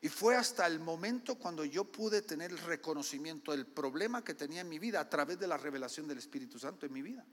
Y 0.00 0.08
fue 0.08 0.34
hasta 0.34 0.66
el 0.66 0.80
momento 0.80 1.34
cuando 1.34 1.62
yo 1.66 1.84
pude 1.84 2.22
tener 2.22 2.52
el 2.52 2.58
reconocimiento 2.58 3.52
del 3.52 3.66
problema 3.66 4.24
que 4.24 4.32
tenía 4.32 4.62
en 4.62 4.68
mi 4.70 4.78
vida 4.78 4.98
a 5.00 5.10
través 5.10 5.38
de 5.38 5.46
la 5.46 5.58
revelación 5.58 6.08
del 6.08 6.16
Espíritu 6.16 6.58
Santo 6.58 6.86
en 6.86 6.92
mi 6.94 7.02
vida. 7.02 7.26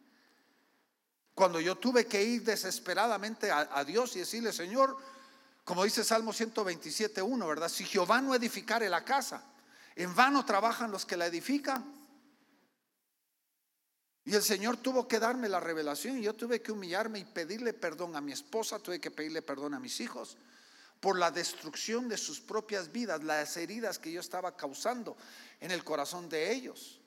Cuando 1.42 1.60
yo 1.60 1.76
tuve 1.76 2.06
que 2.06 2.24
ir 2.24 2.44
desesperadamente 2.44 3.50
a, 3.50 3.84
Dios 3.84 4.16
y 4.16 4.20
decirle, 4.20 4.54
Señor, 4.54 4.96
como 5.64 5.84
dice 5.84 6.04
Salmo 6.04 6.34
127.1, 6.34 7.48
¿verdad? 7.48 7.68
Si 7.68 7.84
Jehová 7.84 8.22
no 8.22 8.36
edificare 8.36 8.88
la 8.90 9.04
casa, 9.04 9.44
en 9.96 10.14
vano 10.14 10.46
trabajan 10.46 10.92
los 10.92 11.04
que 11.04 11.18
la 11.18 11.26
edifican. 11.26 11.84
Y 14.24 14.36
el 14.36 14.44
Señor 14.44 14.78
tuvo 14.78 15.08
que 15.08 15.18
darme 15.18 15.50
la 15.50 15.60
revelación 15.60 16.20
y 16.20 16.22
yo 16.22 16.36
tuve 16.36 16.62
que 16.62 16.72
humillarme 16.72 17.18
y 17.18 17.26
pedirle 17.26 17.74
perdón 17.74 18.16
a 18.16 18.22
mi 18.22 18.34
esposa, 18.34 18.78
tuve 18.78 19.02
que 19.02 19.10
pedirle 19.10 19.42
perdón 19.42 19.74
a 19.74 19.80
mis 19.80 20.00
hijos 20.00 20.38
por 21.00 21.18
la 21.18 21.32
destrucción 21.32 22.08
de 22.08 22.18
sus 22.18 22.40
propias 22.40 22.92
vidas, 22.92 23.24
las 23.24 23.58
heridas 23.58 23.98
que 23.98 24.12
yo 24.12 24.22
estaba 24.22 24.56
causando 24.56 25.18
en 25.60 25.72
el 25.72 25.84
corazón 25.84 26.30
de 26.30 26.54
ellos. 26.54 27.02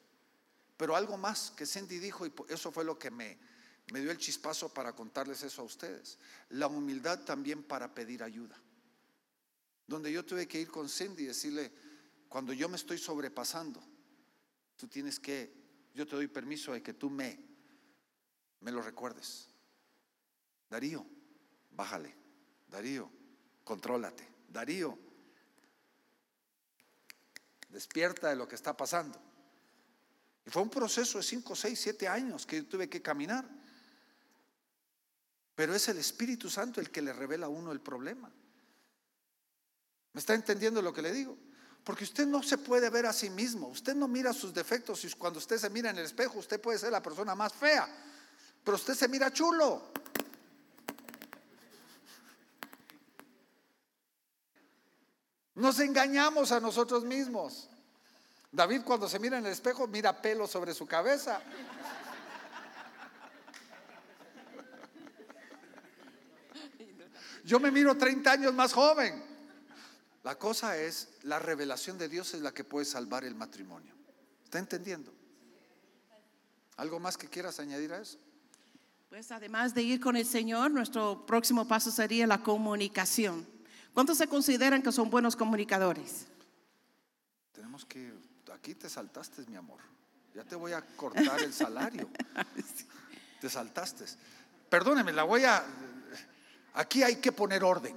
Pero 0.77 0.97
algo 0.97 1.17
más 1.17 1.53
que 1.53 1.67
Cindy 1.67 2.01
dijo, 2.01 2.27
y 2.27 2.33
eso 2.49 2.73
fue 2.73 2.83
lo 2.83 2.99
que 2.99 3.13
me, 3.13 3.54
me 3.93 4.01
dio 4.01 4.11
el 4.11 4.19
chispazo 4.19 4.73
para 4.73 4.95
contarles 4.95 5.43
eso 5.43 5.63
a 5.63 5.65
ustedes. 5.65 6.19
La 6.51 6.67
humildad 6.67 7.25
también 7.25 7.63
para 7.63 7.95
pedir 7.95 8.23
ayuda. 8.23 8.59
Donde 9.87 10.11
yo 10.11 10.25
tuve 10.25 10.49
que 10.49 10.61
ir 10.61 10.69
con 10.71 10.89
Cindy 10.89 11.25
y 11.25 11.27
decirle, 11.27 11.71
cuando 12.29 12.53
yo 12.53 12.69
me 12.69 12.77
estoy 12.77 12.99
sobrepasando, 12.99 13.83
tú 14.77 14.89
tienes 14.89 15.21
que, 15.21 15.53
yo 15.95 16.07
te 16.07 16.17
doy 16.17 16.27
permiso 16.29 16.73
de 16.73 16.83
que 16.83 16.95
tú 16.95 17.11
me, 17.11 17.39
me 18.61 18.73
lo 18.73 18.81
recuerdes. 18.81 19.49
Darío, 20.71 21.07
bájale. 21.71 22.15
Darío, 22.69 23.11
contrólate. 23.63 24.27
Darío, 24.49 24.99
despierta 27.69 28.31
de 28.31 28.37
lo 28.37 28.49
que 28.49 28.55
está 28.55 28.77
pasando. 28.77 29.21
Y 30.47 30.51
fue 30.51 30.63
un 30.63 30.71
proceso 30.71 31.19
de 31.19 31.25
5, 31.25 31.55
6, 31.55 31.81
7 31.81 32.09
años 32.09 32.47
que 32.47 32.57
yo 32.57 32.67
tuve 32.67 32.89
que 32.89 33.03
caminar. 33.03 33.64
Pero 35.55 35.75
es 35.75 35.89
el 35.89 35.99
Espíritu 35.99 36.51
Santo 36.51 36.81
el 36.81 36.91
que 36.91 37.03
le 37.03 37.13
revela 37.13 37.47
a 37.47 37.51
uno 37.51 37.73
el 37.73 37.81
problema. 37.81 38.31
¿Me 40.13 40.21
está 40.21 40.35
entendiendo 40.35 40.83
lo 40.83 40.93
que 40.93 41.03
le 41.03 41.13
digo? 41.13 41.37
Porque 41.85 42.05
usted 42.05 42.27
no 42.27 42.43
se 42.43 42.59
puede 42.59 42.89
ver 42.91 43.07
a 43.07 43.13
sí 43.13 43.31
mismo. 43.31 43.69
Usted 43.69 43.95
no 43.95 44.09
mira 44.09 44.33
sus 44.33 44.55
defectos 44.55 45.05
y 45.05 45.13
cuando 45.13 45.39
usted 45.39 45.59
se 45.59 45.71
mira 45.71 45.91
en 45.91 45.99
el 45.99 46.07
espejo, 46.07 46.39
usted 46.39 46.61
puede 46.61 46.79
ser 46.79 46.91
la 46.91 47.03
persona 47.03 47.35
más 47.35 47.53
fea. 47.53 47.87
Pero 48.65 48.77
usted 48.77 48.95
se 48.95 49.07
mira 49.07 49.33
chulo. 49.33 49.93
Nos 55.55 55.79
engañamos 55.79 56.51
a 56.51 56.59
nosotros 56.59 57.05
mismos. 57.05 57.69
David 58.51 58.83
cuando 58.85 59.09
se 59.09 59.19
mira 59.19 59.39
en 59.39 59.47
el 59.47 59.53
espejo 59.53 59.87
mira 59.87 60.21
pelo 60.21 60.47
sobre 60.47 60.75
su 60.75 60.87
cabeza. 60.87 61.41
Yo 67.45 67.61
me 67.61 67.71
miro 67.71 67.97
30 67.97 68.33
años 68.33 68.55
más 68.55 68.73
joven. 68.73 69.23
La 70.23 70.39
cosa 70.39 70.79
es, 70.79 71.11
la 71.23 71.39
revelación 71.39 71.99
de 71.99 72.09
Dios 72.09 72.33
es 72.33 72.41
la 72.41 72.53
que 72.53 72.65
puede 72.65 72.87
salvar 72.87 73.25
el 73.25 73.35
matrimonio. 73.35 73.93
¿Está 74.43 74.59
entendiendo? 74.59 75.13
¿Algo 76.79 76.99
más 76.99 77.19
que 77.19 77.29
quieras 77.29 77.61
añadir 77.61 77.93
a 77.93 78.01
eso? 78.01 78.19
Pues 79.11 79.31
además 79.31 79.75
de 79.75 79.83
ir 79.83 80.01
con 80.01 80.17
el 80.17 80.25
Señor, 80.25 80.71
nuestro 80.71 81.27
próximo 81.27 81.69
paso 81.69 81.91
sería 81.91 82.27
la 82.27 82.43
comunicación. 82.43 83.47
¿Cuántos 83.93 84.19
se 84.19 84.27
consideran 84.27 84.83
que 84.83 84.91
son 84.91 85.11
buenos 85.11 85.37
comunicadores? 85.37 86.27
Tenemos 87.53 87.85
que, 87.85 88.13
aquí 88.53 88.75
te 88.75 88.89
saltaste, 88.89 89.45
mi 89.47 89.57
amor. 89.57 89.79
Ya 90.35 90.43
te 90.43 90.57
voy 90.57 90.73
a 90.73 90.81
cortar 90.97 91.41
el 91.41 91.53
salario. 91.53 92.09
Te 93.41 93.49
saltaste. 93.51 94.07
Perdóneme, 94.69 95.13
la 95.13 95.23
voy 95.23 95.45
a, 95.45 95.63
Aquí 96.75 97.03
hay 97.03 97.17
que 97.17 97.33
poner 97.33 97.63
orden. 97.63 97.97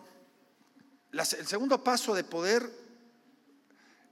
el 1.12 1.48
segundo 1.48 1.84
paso 1.84 2.14
de 2.14 2.24
poder 2.24 2.88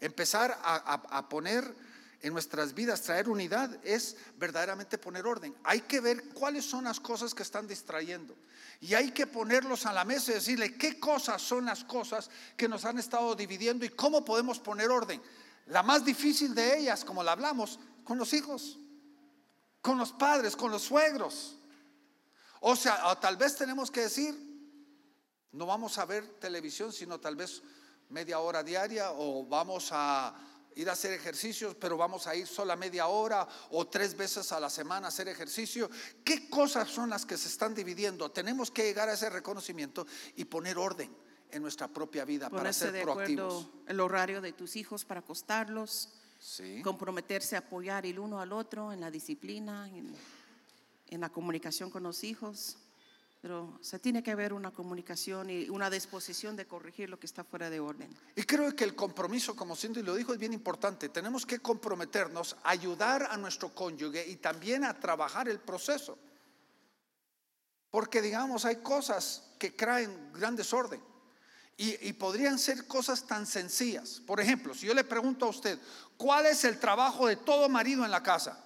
empezar 0.01 0.57
a, 0.63 1.29
poner 1.29 1.75
en 2.21 2.33
nuestras 2.33 2.73
vidas, 2.73 3.01
traer 3.01 3.29
unidad, 3.29 3.77
es 3.83 4.17
verdaderamente 4.37 4.97
poner 4.97 5.25
orden. 5.25 5.55
Hay 5.63 5.81
que 5.81 5.99
ver 5.99 6.29
cuáles 6.29 6.65
son 6.65 6.85
las 6.85 6.99
cosas 6.99 7.35
que 7.35 7.43
están 7.43 7.67
distrayendo. 7.67 8.35
Y 8.81 8.95
hay 8.95 9.11
que 9.11 9.27
ponerlos 9.27 9.85
a 9.85 9.93
la 9.93 10.03
mesa 10.03 10.31
y 10.31 10.35
decirle 10.35 10.75
qué 10.75 10.99
cosas 10.99 11.41
son 11.41 11.65
las 11.65 11.83
cosas 11.83 12.29
que 12.57 12.67
nos 12.67 12.85
han 12.85 12.97
estado 12.97 13.35
dividiendo 13.35 13.85
y 13.85 13.89
cómo 13.89 14.25
podemos 14.25 14.59
poner 14.59 14.89
orden. 14.89 15.21
La 15.67 15.83
más 15.83 16.03
difícil 16.03 16.55
de 16.55 16.79
ellas, 16.79 17.05
como 17.05 17.23
la 17.23 17.33
hablamos, 17.33 17.79
con 18.03 18.17
los 18.17 18.33
hijos, 18.33 18.79
con 19.81 19.97
los 19.97 20.11
padres, 20.11 20.55
con 20.55 20.71
los 20.71 20.81
suegros. 20.81 21.57
O 22.61 22.75
sea, 22.75 23.07
o 23.07 23.17
tal 23.17 23.37
vez 23.37 23.55
tenemos 23.55 23.91
que 23.91 24.01
decir, 24.01 24.54
no 25.55 25.65
vamos 25.65 25.97
a 25.97 26.05
ver 26.05 26.27
televisión, 26.39 26.91
sino 26.93 27.19
tal 27.19 27.35
vez 27.35 27.61
media 28.09 28.39
hora 28.39 28.63
diaria 28.63 29.11
o 29.11 29.45
vamos 29.45 29.89
a 29.91 30.35
ir 30.75 30.89
a 30.89 30.93
hacer 30.93 31.13
ejercicios, 31.13 31.75
pero 31.75 31.95
vamos 31.97 32.27
a 32.27 32.35
ir 32.35 32.45
sola 32.45 32.75
media 32.75 33.07
hora 33.07 33.47
o 33.71 33.87
tres 33.87 34.15
veces 34.17 34.51
a 34.51 34.59
la 34.59 34.69
semana 34.69 35.07
a 35.07 35.09
hacer 35.09 35.27
ejercicio. 35.29 35.89
¿Qué 36.23 36.49
cosas 36.49 36.89
son 36.89 37.09
las 37.09 37.25
que 37.25 37.37
se 37.37 37.47
están 37.47 37.73
dividiendo? 37.73 38.29
Tenemos 38.29 38.69
que 38.71 38.83
llegar 38.83 39.07
a 39.07 39.13
ese 39.13 39.29
reconocimiento 39.29 40.05
y 40.35 40.43
poner 40.45 40.77
orden 40.77 41.15
en 41.49 41.61
nuestra 41.61 41.87
propia 41.87 42.25
vida 42.25 42.49
para 42.49 42.73
ser 42.73 42.91
de 42.91 43.03
proactivos. 43.03 43.63
acuerdo 43.63 43.83
el 43.87 43.99
horario 44.01 44.41
de 44.41 44.51
tus 44.51 44.75
hijos 44.75 45.05
para 45.05 45.21
acostarlos, 45.21 46.09
Sí. 46.37 46.81
comprometerse 46.83 47.55
a 47.55 47.59
apoyar 47.59 48.05
el 48.05 48.19
uno 48.19 48.39
al 48.41 48.51
otro 48.51 48.91
en 48.91 48.99
la 48.99 49.09
disciplina, 49.09 49.87
en, 49.89 50.13
en 51.07 51.21
la 51.21 51.29
comunicación 51.29 51.89
con 51.89 52.03
los 52.03 52.23
hijos. 52.25 52.77
Pero 53.41 53.77
se 53.81 53.99
tiene 53.99 54.23
que 54.23 54.31
haber 54.31 54.53
una 54.53 54.71
comunicación 54.71 55.49
y 55.49 55.69
una 55.69 55.89
disposición 55.89 56.55
de 56.55 56.65
corregir 56.65 57.09
lo 57.09 57.19
que 57.19 57.27
está 57.27 57.43
fuera 57.43 57.69
de 57.69 57.79
orden. 57.79 58.09
Y 58.35 58.43
creo 58.43 58.75
que 58.75 58.83
el 58.83 58.95
compromiso, 58.95 59.55
como 59.55 59.75
Cindy 59.75 60.01
lo 60.01 60.15
dijo, 60.15 60.33
es 60.33 60.39
bien 60.39 60.53
importante. 60.53 61.09
Tenemos 61.09 61.45
que 61.45 61.59
comprometernos, 61.59 62.55
a 62.63 62.71
ayudar 62.71 63.27
a 63.29 63.37
nuestro 63.37 63.69
cónyuge 63.69 64.27
y 64.27 64.37
también 64.37 64.83
a 64.83 64.99
trabajar 64.99 65.47
el 65.47 65.59
proceso. 65.59 66.17
Porque 67.91 68.21
digamos, 68.21 68.65
hay 68.65 68.77
cosas 68.77 69.43
que 69.59 69.71
traen 69.71 70.31
gran 70.33 70.55
desorden. 70.55 71.01
Y, 71.77 72.07
y 72.07 72.13
podrían 72.13 72.57
ser 72.57 72.87
cosas 72.87 73.27
tan 73.27 73.45
sencillas. 73.45 74.21
Por 74.25 74.39
ejemplo, 74.39 74.73
si 74.73 74.87
yo 74.87 74.93
le 74.93 75.03
pregunto 75.03 75.45
a 75.45 75.49
usted, 75.49 75.77
¿cuál 76.17 76.45
es 76.45 76.63
el 76.63 76.79
trabajo 76.79 77.27
de 77.27 77.35
todo 77.35 77.69
marido 77.69 78.05
en 78.05 78.11
la 78.11 78.23
casa? 78.23 78.63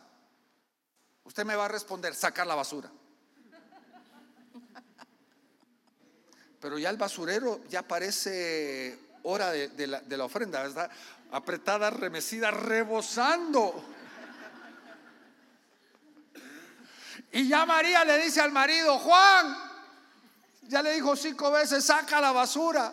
Usted 1.24 1.45
me 1.45 1.55
va 1.55 1.65
a 1.65 1.67
responder, 1.67 2.15
sacar 2.15 2.47
la 2.47 2.55
basura. 2.55 2.91
Pero 6.60 6.78
ya 6.78 6.89
el 6.89 6.97
basurero 6.97 7.62
ya 7.70 7.82
parece 7.84 8.99
hora 9.24 9.51
de, 9.51 9.88
la, 9.88 10.26
ofrenda, 10.26 10.62
¿verdad? 10.62 10.91
Apretada, 11.32 11.89
remecida, 11.89 12.51
rebosando. 12.51 13.84
Y 17.32 17.47
ya 17.47 17.66
María 17.66 18.03
le 18.03 18.18
dice 18.18 18.41
al 18.41 18.51
marido, 18.51 18.97
Juan, 18.99 19.55
ya 20.64 20.82
le 20.82 20.93
dijo 20.93 21.16
cinco 21.16 21.51
veces, 21.51 21.86
saca 21.86 22.20
la 22.20 22.32
basura. 22.32 22.91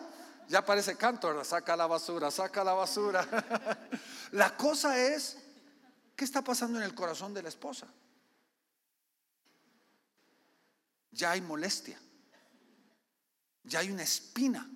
Ya 0.49 0.65
parece 0.65 0.97
canto, 0.97 1.29
¿verdad? 1.29 1.43
Saca 1.43 1.75
la 1.75 1.87
basura, 1.87 2.31
saca 2.31 2.63
la 2.63 2.73
basura. 2.73 3.27
La 4.33 4.57
cosa 4.57 4.99
es, 4.99 5.39
¿qué 6.15 6.25
está 6.25 6.43
pasando 6.43 6.79
en 6.79 6.85
el 6.85 6.95
corazón 6.95 7.33
de 7.33 7.43
la 7.43 7.49
esposa? 7.49 7.87
Ya 11.13 11.31
hay 11.31 11.41
molestia 11.41 11.99
ya 13.67 13.81
hay 13.81 13.91
una 13.91 14.03
espina 14.03 14.71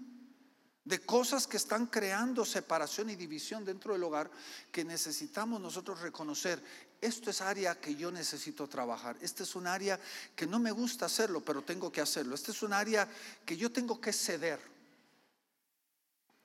de 0.84 0.98
cosas 1.00 1.46
que 1.46 1.56
están 1.56 1.86
creando 1.86 2.44
separación 2.44 3.10
y 3.10 3.16
división 3.16 3.64
dentro 3.64 3.92
del 3.92 4.02
hogar 4.02 4.30
que 4.72 4.84
necesitamos 4.84 5.60
nosotros 5.60 6.00
reconocer. 6.00 6.62
Esto 7.00 7.30
es 7.30 7.40
área 7.40 7.80
que 7.80 7.94
yo 7.94 8.10
necesito 8.10 8.66
trabajar. 8.66 9.16
Este 9.20 9.44
es 9.44 9.54
un 9.54 9.66
área 9.66 10.00
que 10.34 10.46
no 10.46 10.58
me 10.58 10.72
gusta 10.72 11.06
hacerlo, 11.06 11.42
pero 11.44 11.62
tengo 11.62 11.92
que 11.92 12.00
hacerlo. 12.00 12.34
Este 12.34 12.50
es 12.50 12.62
un 12.62 12.72
área 12.72 13.08
que 13.44 13.56
yo 13.56 13.70
tengo 13.70 14.00
que 14.00 14.12
ceder 14.12 14.60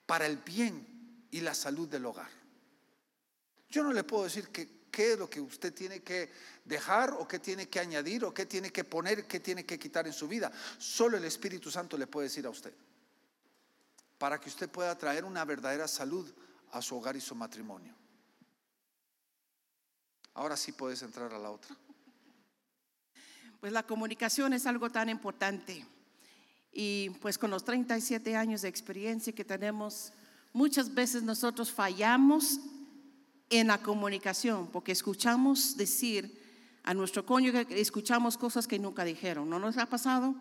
para 0.06 0.28
el 0.28 0.38
bien 0.38 1.28
y 1.32 1.42
la 1.42 1.56
salud 1.56 1.88
del 1.88 2.06
hogar. 2.06 2.30
Yo 3.70 3.84
no 3.84 3.92
le 3.92 4.04
puedo 4.04 4.26
decir 4.26 4.50
que 4.50 4.75
qué 4.96 5.12
es 5.12 5.20
lo 5.20 5.30
que 5.30 5.42
usted 5.42 5.74
tiene 5.74 6.00
que 6.00 6.32
dejar 6.64 7.12
o 7.20 7.28
qué 7.28 7.40
tiene 7.40 7.68
que 7.68 7.82
añadir 7.82 8.24
o 8.24 8.34
qué 8.34 8.46
tiene 8.46 8.72
que 8.72 8.86
poner, 8.86 9.28
qué 9.28 9.42
tiene 9.42 9.66
que 9.66 9.78
quitar 9.78 10.08
en 10.08 10.14
su 10.14 10.26
vida. 10.26 10.50
Solo 10.78 11.18
el 11.18 11.26
Espíritu 11.26 11.70
Santo 11.70 11.98
le 11.98 12.08
puede 12.08 12.30
decir 12.30 12.46
a 12.46 12.50
usted. 12.50 12.74
Para 14.18 14.40
que 14.40 14.48
usted 14.48 14.70
pueda 14.70 14.98
traer 14.98 15.26
una 15.26 15.44
verdadera 15.44 15.86
salud 15.86 16.34
a 16.72 16.82
su 16.82 16.96
hogar 16.96 17.18
y 17.18 17.20
su 17.20 17.36
matrimonio. 17.36 17.94
Ahora 20.34 20.56
sí 20.56 20.72
puedes 20.72 21.02
entrar 21.02 21.34
a 21.34 21.40
la 21.40 21.52
otra. 21.52 21.76
Pues 23.60 23.74
la 23.74 23.84
comunicación 23.84 24.54
es 24.54 24.66
algo 24.66 24.90
tan 24.90 25.10
importante. 25.10 25.86
Y 26.72 27.10
pues 27.22 27.38
con 27.38 27.52
los 27.52 27.66
37 27.66 28.34
años 28.38 28.62
de 28.62 28.70
experiencia 28.70 29.36
que 29.36 29.44
tenemos, 29.44 30.14
muchas 30.54 30.94
veces 30.94 31.22
nosotros 31.22 31.70
fallamos 31.70 32.62
en 33.50 33.68
la 33.68 33.82
comunicación 33.82 34.68
porque 34.72 34.92
escuchamos 34.92 35.78
decir 35.78 36.42
a 36.84 36.94
nuestro 36.94 37.26
cónyuge, 37.26 37.66
escuchamos 37.70 38.38
cosas 38.38 38.68
que 38.68 38.80
nunca 38.80 39.04
dijeron. 39.04 39.50
¿No 39.50 39.60
nos 39.60 39.78
ha 39.78 39.88
pasado? 39.88 40.36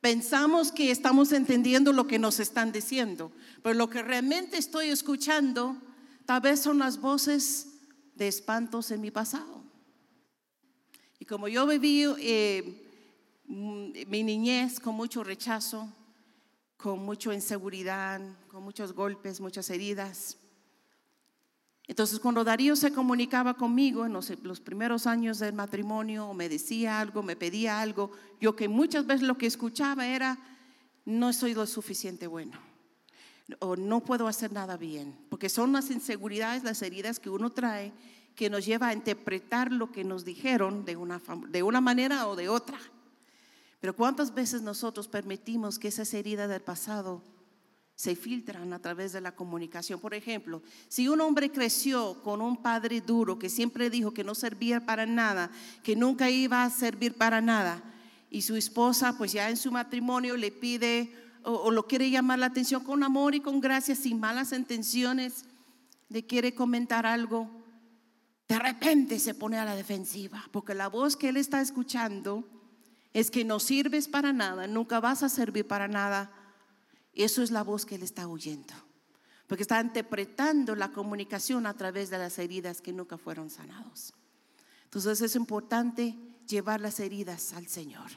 Pensamos 0.00 0.70
que 0.70 0.90
estamos 0.90 1.32
entendiendo 1.32 1.92
lo 1.92 2.06
que 2.06 2.18
nos 2.18 2.38
están 2.38 2.70
diciendo, 2.70 3.32
pero 3.62 3.74
lo 3.74 3.90
que 3.90 4.02
realmente 4.02 4.56
estoy 4.56 4.88
escuchando 4.88 5.76
tal 6.24 6.40
vez 6.40 6.60
son 6.60 6.78
las 6.78 7.00
voces 7.00 7.68
de 8.14 8.28
espantos 8.28 8.90
en 8.90 9.00
mi 9.00 9.10
pasado. 9.10 9.64
Y 11.18 11.24
como 11.24 11.48
yo 11.48 11.66
viví 11.66 12.04
eh, 12.18 12.84
mi 13.46 14.22
niñez 14.22 14.78
con 14.78 14.94
mucho 14.94 15.24
rechazo, 15.24 15.92
con 16.76 17.04
mucha 17.04 17.34
inseguridad, 17.34 18.20
con 18.48 18.62
muchos 18.62 18.92
golpes, 18.92 19.40
muchas 19.40 19.68
heridas, 19.70 20.36
entonces, 21.88 22.20
cuando 22.20 22.44
Darío 22.44 22.76
se 22.76 22.92
comunicaba 22.92 23.54
conmigo 23.54 24.04
en 24.04 24.12
los, 24.12 24.60
primeros 24.60 25.06
años 25.06 25.38
del 25.38 25.54
matrimonio, 25.54 26.34
me 26.34 26.50
decía 26.50 27.00
algo, 27.00 27.22
me 27.22 27.34
pedía 27.34 27.80
algo, 27.80 28.10
yo 28.38 28.54
que 28.54 28.68
muchas 28.68 29.06
veces 29.06 29.26
lo 29.26 29.38
que 29.38 29.46
escuchaba 29.46 30.06
era, 30.06 30.38
no 31.06 31.32
soy 31.32 31.54
lo 31.54 31.66
suficiente 31.66 32.26
bueno, 32.26 32.58
o 33.60 33.74
no 33.74 34.04
puedo 34.04 34.28
hacer 34.28 34.52
nada 34.52 34.76
bien, 34.76 35.16
porque 35.30 35.48
son 35.48 35.72
las 35.72 35.90
inseguridades, 35.90 36.62
las 36.62 36.82
heridas 36.82 37.18
que 37.18 37.30
uno 37.30 37.50
trae, 37.50 37.94
que 38.34 38.50
nos 38.50 38.66
lleva 38.66 38.88
a 38.88 38.92
interpretar 38.92 39.72
lo 39.72 39.90
que 39.90 40.04
nos 40.04 40.26
dijeron 40.26 40.84
de 40.84 40.94
una, 40.96 41.22
de 41.48 41.62
una 41.62 41.80
manera 41.80 42.28
o 42.28 42.36
de 42.36 42.50
otra. 42.50 42.78
Pero 43.80 43.96
¿cuántas 43.96 44.34
veces 44.34 44.60
nosotros 44.60 45.08
permitimos 45.08 45.78
que 45.78 45.88
esas 45.88 46.12
heridas 46.12 46.50
del 46.50 46.60
pasado 46.60 47.22
se 47.98 48.14
filtran 48.14 48.72
a 48.72 48.78
través 48.78 49.12
de 49.12 49.20
la 49.20 49.34
comunicación. 49.34 49.98
Por 49.98 50.14
ejemplo, 50.14 50.62
si 50.86 51.08
un 51.08 51.20
hombre 51.20 51.50
creció 51.50 52.22
con 52.22 52.40
un 52.40 52.56
padre 52.62 53.00
duro 53.00 53.40
que 53.40 53.48
siempre 53.48 53.90
dijo 53.90 54.14
que 54.14 54.22
no 54.22 54.36
servía 54.36 54.86
para 54.86 55.04
nada, 55.04 55.50
que 55.82 55.96
nunca 55.96 56.30
iba 56.30 56.62
a 56.62 56.70
servir 56.70 57.14
para 57.14 57.40
nada, 57.40 57.82
y 58.30 58.42
su 58.42 58.54
esposa 58.54 59.18
pues 59.18 59.32
ya 59.32 59.50
en 59.50 59.56
su 59.56 59.72
matrimonio 59.72 60.36
le 60.36 60.52
pide 60.52 61.12
o, 61.42 61.72
lo 61.72 61.88
quiere 61.88 62.08
llamar 62.08 62.38
la 62.38 62.46
atención 62.46 62.84
con 62.84 63.02
amor 63.02 63.34
y 63.34 63.40
con 63.40 63.60
gracia, 63.60 63.96
sin 63.96 64.20
malas 64.20 64.52
intenciones, 64.52 65.44
le 66.08 66.24
quiere 66.24 66.54
comentar 66.54 67.04
algo, 67.04 67.50
de 68.46 68.60
repente 68.60 69.18
se 69.18 69.34
pone 69.34 69.58
a 69.58 69.64
la 69.64 69.74
defensiva, 69.74 70.48
porque 70.52 70.72
la 70.72 70.86
voz 70.86 71.16
que 71.16 71.30
él 71.30 71.36
está 71.36 71.60
escuchando 71.60 72.44
es 73.12 73.32
que 73.32 73.44
no 73.44 73.58
sirves 73.58 74.06
para 74.06 74.32
nada, 74.32 74.68
nunca 74.68 75.00
vas 75.00 75.24
a 75.24 75.28
servir 75.28 75.66
para 75.66 75.88
nada 75.88 76.37
eso 77.24 77.42
es 77.42 77.50
la 77.50 77.62
voz 77.62 77.84
que 77.84 77.96
él 77.96 78.02
está 78.02 78.28
oyendo. 78.28 78.74
Porque 79.46 79.62
está 79.62 79.80
interpretando 79.80 80.74
la 80.74 80.92
comunicación 80.92 81.66
a 81.66 81.74
través 81.74 82.10
de 82.10 82.18
las 82.18 82.38
heridas 82.38 82.80
que 82.80 82.92
nunca 82.92 83.16
fueron 83.16 83.50
sanados. 83.50 84.12
Entonces 84.84 85.20
es 85.22 85.36
importante 85.36 86.16
llevar 86.46 86.80
las 86.80 87.00
heridas 87.00 87.52
al 87.54 87.66
Señor 87.66 88.10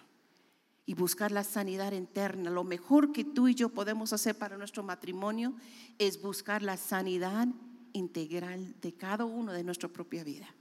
y 0.86 0.94
buscar 0.94 1.32
la 1.32 1.44
sanidad 1.44 1.94
interna. 1.94 2.50
Lo 2.50 2.64
mejor 2.64 3.12
que 3.12 3.24
tú 3.24 3.48
y 3.48 3.56
yo 3.56 3.70
podemos 3.70 4.14
hacer 4.14 4.38
para 4.38 4.58
nuestro 4.58 4.84
matrimonio 4.84 5.54
es 5.98 6.22
buscar 6.22 6.62
la 6.62 6.78
sanidad 6.78 7.48
integral 7.94 8.76
de 8.82 8.94
cada 8.94 9.26
uno 9.26 9.54
de 9.54 9.64
nuestra 9.64 9.90
propia 9.90 10.24
vida. 10.24 10.54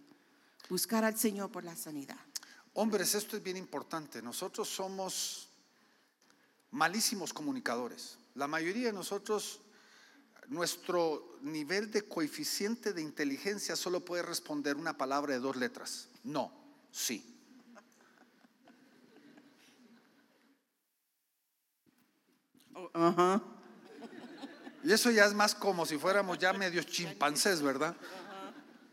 Buscar 0.69 1.05
al 1.05 1.19
Señor 1.19 1.51
por 1.51 1.65
la 1.65 1.75
sanidad. 1.75 2.19
Hombres, 2.75 3.15
esto 3.17 3.37
es 3.37 3.43
bien 3.43 3.57
importante. 3.57 4.23
Nosotros 4.23 4.69
somos 4.69 5.49
malísimos 6.71 7.33
comunicadores. 7.33 8.20
La 8.41 8.49
mayoría 8.49 8.87
de 8.87 8.95
nosotros, 8.95 9.61
nuestro 10.49 11.37
nivel 11.43 11.91
de 11.91 12.09
coeficiente 12.09 12.95
de 12.95 13.03
inteligencia 13.03 13.77
solo 13.77 14.03
puede 14.03 14.23
responder 14.23 14.79
una 14.79 14.97
palabra 14.97 15.35
de 15.35 15.41
dos 15.41 15.57
letras. 15.57 16.09
No, 16.25 16.51
sí. 16.91 17.37
Ajá. 22.95 23.43
Y 24.85 24.91
eso 24.91 25.11
ya 25.11 25.27
es 25.27 25.35
más 25.35 25.55
como 25.55 25.85
si 25.85 25.99
fuéramos 25.99 26.39
ya 26.39 26.55
medios 26.55 26.87
chimpancés, 26.87 27.61
¿verdad? 27.61 27.95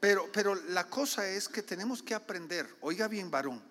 Pero, 0.02 0.30
pero 0.34 0.56
la 0.56 0.90
cosa 0.90 1.26
es 1.26 1.48
que 1.48 1.64
tenemos 1.64 2.04
que 2.04 2.14
aprender, 2.14 2.68
oiga 2.82 3.08
bien 3.08 3.32
varón, 3.32 3.64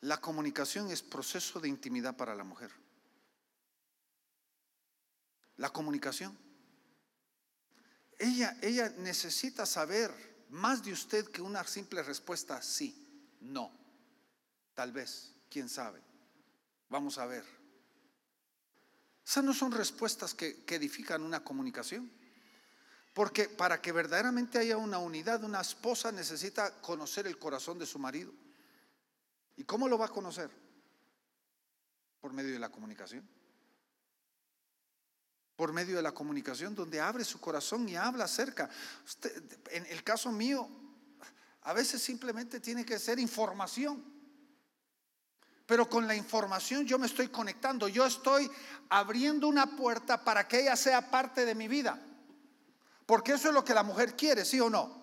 la 0.00 0.20
comunicación 0.20 0.90
es 0.90 1.02
proceso 1.02 1.60
de 1.60 1.68
intimidad 1.68 2.16
para 2.16 2.34
la 2.34 2.42
mujer. 2.42 2.81
La 5.56 5.70
comunicación. 5.70 6.36
ella, 8.18 8.56
ella 8.62 8.88
necesita 8.98 9.66
saber 9.66 10.10
más 10.50 10.82
de 10.84 10.92
usted 10.92 11.26
que 11.28 11.42
una 11.42 11.64
simple 11.64 12.02
respuesta 12.02 12.60
sí, 12.62 13.36
no, 13.40 13.72
tal 14.74 14.92
vez, 14.92 15.34
quién 15.48 15.68
sabe. 15.68 16.00
Vamos 16.88 17.18
a 17.18 17.26
ver. 17.26 17.44
Esas 19.24 19.44
no 19.44 19.54
son 19.54 19.72
respuestas 19.72 20.34
que, 20.34 20.64
que 20.64 20.74
edifican 20.74 21.22
una 21.22 21.42
comunicación. 21.42 22.10
Porque 23.14 23.48
para 23.48 23.80
que 23.80 23.92
verdaderamente 23.92 24.58
haya 24.58 24.76
una 24.76 24.98
unidad, 24.98 25.44
una 25.44 25.60
esposa 25.60 26.12
necesita 26.12 26.80
conocer 26.80 27.26
el 27.26 27.38
corazón 27.38 27.78
de 27.78 27.86
su 27.86 27.98
marido. 27.98 28.32
¿Y 29.56 29.64
cómo 29.64 29.88
lo 29.88 29.98
va 29.98 30.06
a 30.06 30.08
conocer? 30.10 30.50
Por 32.20 32.32
medio 32.32 32.52
de 32.52 32.58
la 32.58 32.70
comunicación. 32.70 33.28
Por 35.62 35.72
medio 35.72 35.94
de 35.94 36.02
la 36.02 36.10
comunicación 36.10 36.74
donde 36.74 37.00
abre 37.00 37.24
su 37.24 37.38
corazón 37.38 37.88
y 37.88 37.94
habla 37.94 38.24
acerca. 38.24 38.68
Usted, 39.06 39.44
en 39.70 39.86
el 39.86 40.02
caso 40.02 40.32
mío, 40.32 40.68
a 41.62 41.72
veces 41.72 42.02
simplemente 42.02 42.58
tiene 42.58 42.84
que 42.84 42.98
ser 42.98 43.20
información. 43.20 44.02
Pero 45.64 45.88
con 45.88 46.08
la 46.08 46.16
información 46.16 46.84
yo 46.84 46.98
me 46.98 47.06
estoy 47.06 47.28
conectando, 47.28 47.86
yo 47.86 48.04
estoy 48.04 48.50
abriendo 48.88 49.46
una 49.46 49.76
puerta 49.76 50.24
para 50.24 50.48
que 50.48 50.62
ella 50.62 50.74
sea 50.74 51.12
parte 51.12 51.46
de 51.46 51.54
mi 51.54 51.68
vida. 51.68 51.96
Porque 53.06 53.34
eso 53.34 53.46
es 53.46 53.54
lo 53.54 53.64
que 53.64 53.72
la 53.72 53.84
mujer 53.84 54.16
quiere, 54.16 54.44
¿sí 54.44 54.58
o 54.58 54.68
no? 54.68 55.00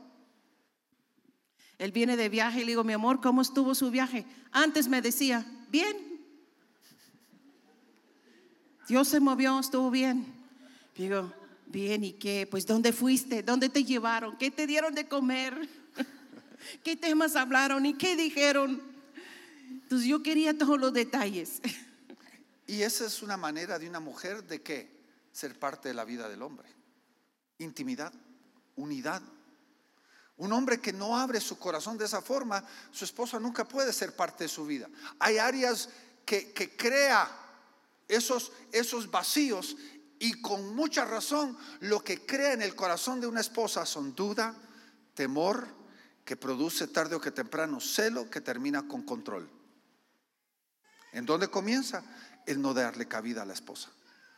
Él 1.77 1.93
viene 1.93 2.17
de 2.17 2.27
viaje 2.27 2.57
y 2.57 2.65
le 2.65 2.71
digo, 2.71 2.83
mi 2.83 2.91
amor, 2.91 3.21
¿cómo 3.21 3.41
estuvo 3.41 3.73
su 3.75 3.91
viaje? 3.91 4.25
Antes 4.51 4.89
me 4.89 5.01
decía, 5.01 5.45
bien. 5.69 6.19
Dios 8.89 9.07
se 9.07 9.21
movió, 9.21 9.57
estuvo 9.57 9.89
bien. 9.89 10.37
Digo, 10.99 11.31
bien, 11.67 12.03
¿y 12.03 12.11
qué? 12.11 12.45
Pues 12.51 12.65
¿dónde 12.65 12.91
fuiste? 12.91 13.41
¿Dónde 13.41 13.69
te 13.69 13.85
llevaron? 13.85 14.37
¿Qué 14.37 14.51
te 14.51 14.67
dieron 14.67 14.93
de 14.93 15.07
comer? 15.07 15.57
¿Qué 16.83 16.97
temas 16.97 17.37
hablaron? 17.37 17.85
¿Y 17.85 17.93
qué 17.93 18.17
dijeron? 18.17 18.81
Entonces 19.69 20.09
yo 20.09 20.21
quería 20.21 20.57
todos 20.57 20.77
los 20.77 20.91
detalles. 20.91 21.61
Y 22.67 22.81
esa 22.81 23.05
es 23.05 23.21
una 23.21 23.37
manera 23.37 23.79
de 23.79 23.87
una 23.87 24.01
mujer 24.01 24.43
de 24.43 24.61
qué? 24.61 24.91
Ser 25.31 25.57
parte 25.57 25.87
de 25.87 25.93
la 25.93 26.03
vida 26.03 26.27
del 26.27 26.41
hombre. 26.41 26.67
Intimidad, 27.59 28.11
unidad. 28.75 29.21
Un 30.35 30.51
hombre 30.51 30.81
que 30.81 30.91
no 30.91 31.17
abre 31.17 31.39
su 31.39 31.57
corazón 31.57 31.97
de 31.97 32.03
esa 32.03 32.21
forma, 32.21 32.61
su 32.91 33.05
esposa 33.05 33.39
nunca 33.39 33.65
puede 33.65 33.93
ser 33.93 34.17
parte 34.17 34.43
de 34.43 34.49
su 34.49 34.65
vida. 34.65 34.89
Hay 35.17 35.37
áreas 35.37 35.87
que, 36.25 36.51
que 36.51 36.75
crea 36.75 37.25
esos, 38.09 38.51
esos 38.73 39.09
vacíos 39.09 39.77
y 40.19 40.41
con 40.41 40.75
mucha 40.75 41.05
razón 41.05 41.57
lo 41.79 42.03
que 42.03 42.25
crea 42.25 42.51
en 42.53 42.61
el 42.61 42.75
corazón 42.75 43.21
de 43.21 43.27
una 43.27 43.39
esposa 43.39 43.85
son 43.85 44.13
duda, 44.13 44.53
temor, 45.13 45.65
que 46.25 46.35
produce 46.35 46.87
tarde 46.87 47.15
o 47.15 47.21
que 47.21 47.31
temprano 47.31 47.79
celo, 47.79 48.29
que 48.29 48.41
termina 48.41 48.87
con 48.87 49.03
control. 49.03 49.49
¿En 51.13 51.25
dónde 51.25 51.47
comienza? 51.47 52.03
El 52.45 52.61
no 52.61 52.73
darle 52.73 53.07
cabida 53.07 53.41
a 53.41 53.45
la 53.45 53.53
esposa, 53.53 53.89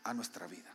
a 0.03 0.13
nuestra 0.13 0.47
vida. 0.47 0.73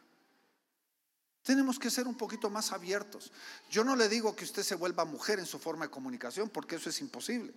Tenemos 1.42 1.78
que 1.78 1.90
ser 1.90 2.08
un 2.08 2.16
poquito 2.16 2.50
más 2.50 2.72
abiertos. 2.72 3.32
Yo 3.70 3.84
no 3.84 3.94
le 3.94 4.08
digo 4.08 4.34
que 4.34 4.44
usted 4.44 4.64
se 4.64 4.74
vuelva 4.74 5.04
mujer 5.04 5.38
en 5.38 5.46
su 5.46 5.60
forma 5.60 5.84
de 5.84 5.90
comunicación, 5.92 6.50
porque 6.50 6.76
eso 6.76 6.90
es 6.90 7.00
imposible. 7.00 7.54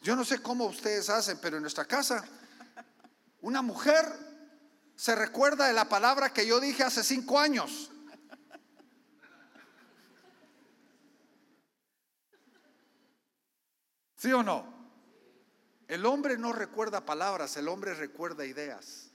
Yo 0.00 0.16
no 0.16 0.24
sé 0.24 0.40
cómo 0.40 0.64
ustedes 0.64 1.10
hacen, 1.10 1.38
pero 1.42 1.56
en 1.56 1.62
nuestra 1.62 1.84
casa, 1.84 2.24
una 3.42 3.60
mujer 3.60 4.35
se 4.96 5.14
recuerda 5.14 5.66
de 5.68 5.74
la 5.74 5.88
palabra 5.88 6.32
que 6.32 6.46
yo 6.46 6.58
dije 6.58 6.82
hace 6.82 7.04
cinco 7.04 7.38
años. 7.38 7.90
¿Sí 14.16 14.32
o 14.32 14.42
no? 14.42 14.74
El 15.86 16.06
hombre 16.06 16.38
no 16.38 16.52
recuerda 16.52 17.04
palabras, 17.04 17.56
el 17.58 17.68
hombre 17.68 17.94
recuerda 17.94 18.46
ideas. 18.46 19.10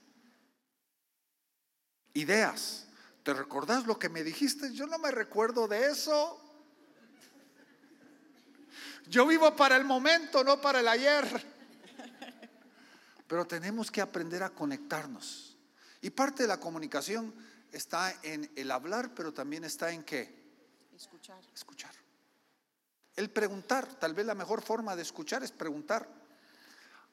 Ideas. 2.14 2.88
¿Te 3.24 3.34
recordás 3.34 3.86
lo 3.88 3.98
que 3.98 4.10
me 4.10 4.24
dijiste? 4.24 4.74
Yo 4.74 4.86
no 4.86 5.00
me 5.00 5.12
recuerdo 5.12 5.68
de 5.68 5.88
eso. 5.88 6.40
Yo 9.08 9.26
vivo 9.26 9.56
para 9.56 9.76
el 9.76 9.84
momento, 9.84 10.44
no 10.44 10.62
para 10.62 10.80
el 10.80 10.88
ayer. 10.88 11.26
Pero 13.28 13.46
tenemos 13.46 13.90
que 13.90 14.02
aprender 14.02 14.44
a 14.44 14.52
conectarnos. 14.52 15.51
Y 16.02 16.10
parte 16.10 16.43
de 16.43 16.47
la 16.47 16.60
comunicación 16.60 17.34
está 17.72 18.14
en 18.24 18.52
el 18.56 18.72
hablar, 18.72 19.14
pero 19.14 19.34
también 19.34 19.64
está 19.64 19.91
en 19.91 20.04
qué? 20.04 20.41
Escuchar. 20.95 21.39
Escuchar. 21.54 21.93
El 23.16 23.30
preguntar, 23.30 23.88
tal 23.99 24.14
vez 24.14 24.26
la 24.26 24.36
mejor 24.36 24.62
forma 24.62 24.95
de 24.95 25.04
escuchar 25.04 25.43
es 25.43 25.52
preguntar. 25.52 26.08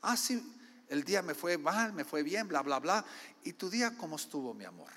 Ah, 0.02 0.16
sí, 0.16 0.42
el 0.88 1.04
día 1.04 1.22
me 1.22 1.34
fue 1.34 1.58
mal, 1.58 1.92
me 1.92 2.04
fue 2.04 2.22
bien, 2.22 2.48
bla, 2.48 2.62
bla, 2.62 2.78
bla. 2.78 3.04
¿Y 3.44 3.52
tu 3.52 3.68
día 3.68 3.96
cómo 3.96 4.16
estuvo, 4.16 4.54
mi 4.54 4.64
amor? 4.64 4.90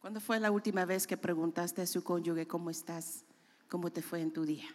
¿Cuándo 0.00 0.20
fue 0.20 0.40
la 0.40 0.50
última 0.50 0.84
vez 0.84 1.06
que 1.06 1.16
preguntaste 1.16 1.82
a 1.82 1.86
su 1.86 2.02
cónyuge 2.02 2.46
cómo 2.46 2.70
estás? 2.70 3.24
¿Cómo 3.68 3.92
te 3.92 4.02
fue 4.02 4.20
en 4.20 4.32
tu 4.32 4.44
día? 4.44 4.68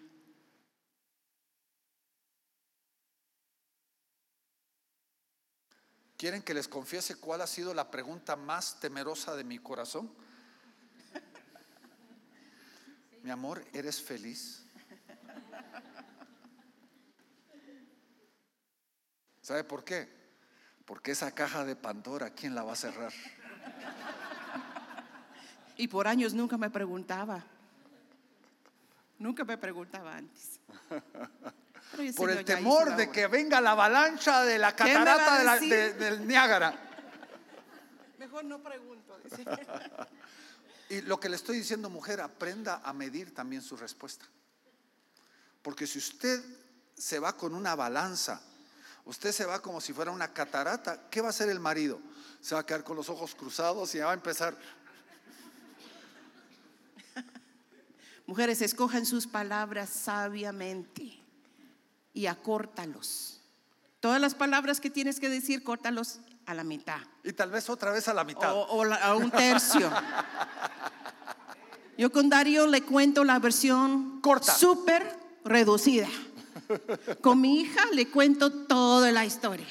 ¿Quieren 6.24 6.42
que 6.42 6.54
les 6.54 6.70
confiese 6.70 7.18
cuál 7.18 7.42
ha 7.42 7.48
sido 7.48 7.74
la 7.74 7.92
pregunta 7.92 8.38
más 8.38 8.80
temerosa 8.80 9.36
de 9.36 9.44
mi 9.44 9.60
corazón? 9.60 10.10
Mi 13.24 13.30
amor, 13.30 13.62
¿eres 13.74 14.02
feliz? 14.02 14.64
¿Sabe 19.42 19.66
por 19.66 19.84
qué? 19.84 20.08
Porque 20.86 21.12
esa 21.12 21.30
caja 21.36 21.66
de 21.66 21.76
Pandora, 21.76 22.30
¿quién 22.30 22.56
la 22.56 22.64
va 22.64 22.72
a 22.72 22.78
cerrar? 22.78 23.12
Y 25.76 25.90
por 25.90 26.08
años 26.08 26.34
nunca 26.34 26.58
me 26.58 26.70
preguntaba. 26.70 27.44
Nunca 29.20 29.44
me 29.44 29.58
preguntaba 29.58 30.16
antes. 30.16 30.62
Por 32.16 32.32
el 32.32 32.44
temor 32.46 32.96
de 32.96 33.10
que 33.12 33.28
venga 33.28 33.62
la 33.62 33.72
avalancha 33.72 34.44
de 34.44 34.58
la 34.58 34.76
¿Qué 34.76 34.84
me 34.86 34.94
va 34.96 35.02
a 35.02 35.06
catarata 35.06 35.38
de 35.40 35.44
la- 35.46 35.54
decir? 35.56 35.70
de- 35.70 35.94
del 35.94 36.28
Niágara. 36.28 36.74
Mejor 38.20 38.44
no 38.46 38.62
pregunto. 38.62 39.18
dice. 39.24 39.44
Y 40.90 41.02
lo 41.02 41.20
que 41.20 41.28
le 41.30 41.36
estoy 41.38 41.58
diciendo, 41.58 41.90
mujer, 41.90 42.22
aprenda 42.22 42.82
a 42.84 42.94
medir 42.94 43.34
también 43.34 43.64
su 43.64 43.76
respuesta. 43.76 44.26
Porque 45.64 45.88
si 45.88 45.98
usted 45.98 46.44
se 46.96 47.18
va 47.18 47.36
con 47.36 47.56
una 47.56 47.74
balanza, 47.74 48.40
usted 49.06 49.32
se 49.32 49.46
va 49.46 49.60
como 49.60 49.82
si 49.82 49.92
fuera 49.92 50.12
una 50.12 50.32
catarata, 50.34 51.10
¿qué 51.10 51.22
va 51.22 51.28
a 51.28 51.30
hacer 51.32 51.50
el 51.50 51.60
marido? 51.60 52.00
Se 52.42 52.54
va 52.54 52.62
a 52.62 52.66
quedar 52.66 52.84
con 52.84 52.96
los 52.96 53.10
ojos 53.10 53.34
cruzados 53.34 53.96
y 53.96 54.00
va 54.00 54.12
a 54.12 54.14
empezar. 54.14 54.56
Mujeres, 58.28 58.62
escojan 58.62 59.06
sus 59.08 59.26
palabras 59.26 59.90
sabiamente 59.90 61.20
y 62.14 62.28
acórtalos. 62.28 63.42
Todas 64.00 64.20
las 64.22 64.36
palabras 64.36 64.80
que 64.80 64.90
tienes 64.90 65.20
que 65.20 65.30
decir, 65.30 65.64
córtalos 65.64 66.20
a 66.46 66.54
la 66.54 66.64
mitad 66.66 67.00
Y 67.24 67.32
tal 67.32 67.52
vez 67.52 67.70
otra 67.70 67.92
vez 67.92 68.08
a 68.10 68.14
la 68.14 68.24
mitad. 68.26 68.54
o, 68.54 68.68
o 68.68 68.84
la- 68.86 68.98
a 68.98 69.16
un 69.16 69.32
tercio. 69.32 69.90
Yo 71.98 72.12
con 72.12 72.30
Darío 72.30 72.68
le 72.68 72.82
cuento 72.82 73.24
la 73.24 73.40
versión 73.40 74.20
Corta. 74.22 74.54
súper 74.54 75.16
reducida. 75.46 76.08
Con 77.22 77.40
mi 77.42 77.62
hija 77.62 77.82
le 77.94 78.10
cuento 78.10 78.52
toda 78.66 79.12
la 79.12 79.26
historia. 79.26 79.68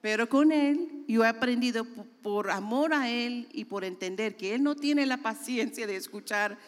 Pero 0.00 0.28
con 0.28 0.50
él 0.50 1.04
yo 1.06 1.24
he 1.24 1.28
aprendido 1.28 1.84
por 2.22 2.50
amor 2.50 2.92
a 2.94 3.08
él 3.08 3.48
y 3.52 3.64
por 3.66 3.84
entender 3.84 4.36
que 4.36 4.54
él 4.54 4.62
no 4.62 4.74
tiene 4.74 5.06
la 5.06 5.18
paciencia 5.18 5.86
de 5.86 5.96
escuchar 5.96 6.58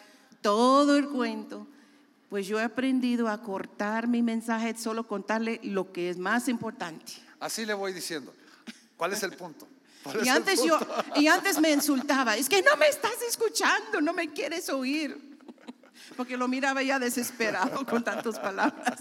todo 0.41 0.97
el 0.97 1.09
cuento, 1.09 1.67
pues 2.33 2.47
yo 2.47 2.59
he 2.59 2.63
aprendido 2.63 3.29
a 3.29 3.43
cortar 3.43 4.07
mi 4.07 4.23
mensaje, 4.23 4.75
solo 4.75 5.07
contarle 5.07 5.59
lo 5.61 5.93
que 5.93 6.09
es 6.09 6.17
más 6.17 6.47
importante. 6.47 7.13
Así 7.39 7.63
le 7.63 7.75
voy 7.75 7.93
diciendo. 7.93 8.33
¿Cuál 8.97 9.13
es 9.13 9.21
el 9.21 9.33
punto? 9.33 9.67
¿Cuál 10.01 10.17
es 10.17 10.25
Y 10.25 10.29
antes 10.29 10.63
yo 10.63 10.79
y 11.15 11.27
antes 11.27 11.59
me 11.59 11.69
insultaba, 11.69 12.35
es 12.35 12.49
que 12.49 12.63
no 12.63 12.75
me 12.75 12.87
estás 12.87 13.21
escuchando, 13.21 14.01
no 14.01 14.13
me 14.13 14.33
quieres 14.33 14.67
oír. 14.69 15.37
Porque 16.17 16.35
lo 16.35 16.47
miraba 16.47 16.81
ya 16.81 16.97
desesperado 16.97 17.85
con 17.85 18.03
tantas 18.03 18.39
palabras. 18.39 18.99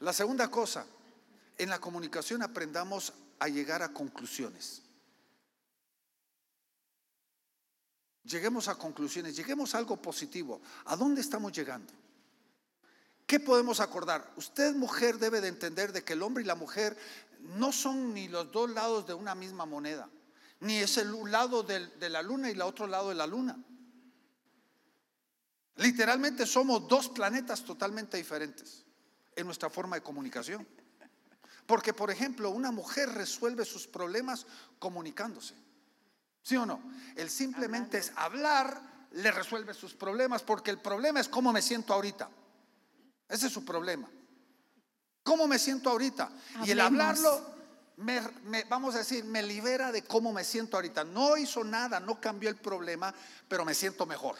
La 0.00 0.14
segunda 0.14 0.50
cosa, 0.50 0.86
en 1.58 1.68
la 1.68 1.78
comunicación 1.78 2.42
aprendamos 2.42 3.12
a 3.38 3.48
llegar 3.48 3.82
a 3.82 3.92
conclusiones. 3.92 4.80
Lleguemos 8.26 8.68
a 8.68 8.74
conclusiones, 8.74 9.36
lleguemos 9.36 9.74
a 9.74 9.78
algo 9.78 10.00
positivo. 10.02 10.60
¿A 10.86 10.96
dónde 10.96 11.20
estamos 11.20 11.52
llegando? 11.52 11.92
¿Qué 13.26 13.40
podemos 13.40 13.80
acordar? 13.80 14.32
Usted 14.36 14.74
mujer 14.74 15.18
debe 15.18 15.40
de 15.40 15.48
entender 15.48 15.92
de 15.92 16.04
que 16.04 16.14
el 16.14 16.22
hombre 16.22 16.42
y 16.42 16.46
la 16.46 16.54
mujer 16.54 16.96
no 17.56 17.72
son 17.72 18.14
ni 18.14 18.28
los 18.28 18.50
dos 18.50 18.70
lados 18.70 19.06
de 19.06 19.14
una 19.14 19.34
misma 19.34 19.64
moneda. 19.64 20.08
ni 20.60 20.76
es 20.76 20.96
el 20.96 21.12
lado 21.30 21.62
de 21.62 22.08
la 22.08 22.22
luna 22.22 22.48
y 22.48 22.52
el 22.52 22.62
otro 22.62 22.86
lado 22.86 23.10
de 23.10 23.14
la 23.14 23.26
luna. 23.26 23.58
Literalmente 25.76 26.46
somos 26.46 26.88
dos 26.88 27.10
planetas 27.10 27.62
totalmente 27.62 28.16
diferentes 28.16 28.84
en 29.34 29.44
nuestra 29.44 29.68
forma 29.68 29.96
de 29.96 30.02
comunicación. 30.02 30.66
Porque, 31.66 31.92
por 31.92 32.10
ejemplo, 32.10 32.50
una 32.50 32.70
mujer 32.70 33.10
resuelve 33.10 33.64
sus 33.64 33.86
problemas 33.86 34.46
comunicándose. 34.78 35.54
¿Sí 36.46 36.56
o 36.56 36.64
no? 36.64 36.80
El 37.16 37.28
simplemente 37.28 37.98
es 37.98 38.12
hablar, 38.14 38.80
le 39.10 39.32
resuelve 39.32 39.74
sus 39.74 39.94
problemas, 39.94 40.44
porque 40.44 40.70
el 40.70 40.78
problema 40.80 41.18
es 41.18 41.28
cómo 41.28 41.52
me 41.52 41.60
siento 41.60 41.92
ahorita. 41.92 42.30
Ese 43.28 43.48
es 43.48 43.52
su 43.52 43.64
problema. 43.64 44.08
¿Cómo 45.24 45.48
me 45.48 45.58
siento 45.58 45.90
ahorita? 45.90 46.30
Y 46.64 46.70
el 46.70 46.78
hablarlo, 46.86 47.50
me, 47.96 48.20
me- 48.44 48.62
vamos 48.62 48.94
a 48.94 48.98
decir, 48.98 49.24
me 49.24 49.42
libera 49.42 49.90
de 49.90 50.04
cómo 50.04 50.32
me 50.32 50.44
siento 50.44 50.76
ahorita. 50.76 51.02
No 51.02 51.36
hizo 51.36 51.64
nada, 51.64 51.98
no 51.98 52.20
cambió 52.20 52.48
el 52.48 52.56
problema, 52.58 53.12
pero 53.48 53.64
me 53.64 53.74
siento 53.74 54.06
mejor. 54.06 54.36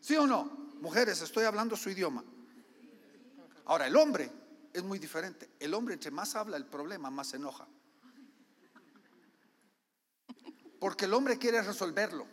¿Sí 0.00 0.16
o 0.16 0.26
no? 0.26 0.70
Mujeres, 0.80 1.22
estoy 1.22 1.44
hablando 1.44 1.76
su 1.76 1.88
idioma. 1.88 2.24
Ahora, 3.66 3.86
el 3.86 3.94
hombre 3.94 4.28
es 4.72 4.82
muy 4.82 4.98
diferente. 4.98 5.48
El 5.60 5.72
hombre, 5.72 5.94
entre 5.94 6.10
más 6.10 6.34
habla 6.34 6.56
el 6.56 6.66
problema, 6.66 7.10
más 7.10 7.28
se 7.28 7.36
enoja. 7.36 7.68
Porque 10.80 11.04
el 11.04 11.14
hombre 11.14 11.38
quiere 11.38 11.62
resolverlo. 11.62 12.26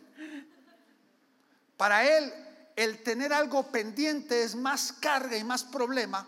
Para 1.76 2.18
él, 2.18 2.32
el 2.74 3.02
tener 3.04 3.32
algo 3.32 3.70
pendiente 3.70 4.42
es 4.42 4.56
más 4.56 4.92
carga 4.94 5.36
y 5.36 5.44
más 5.44 5.62
problema. 5.62 6.26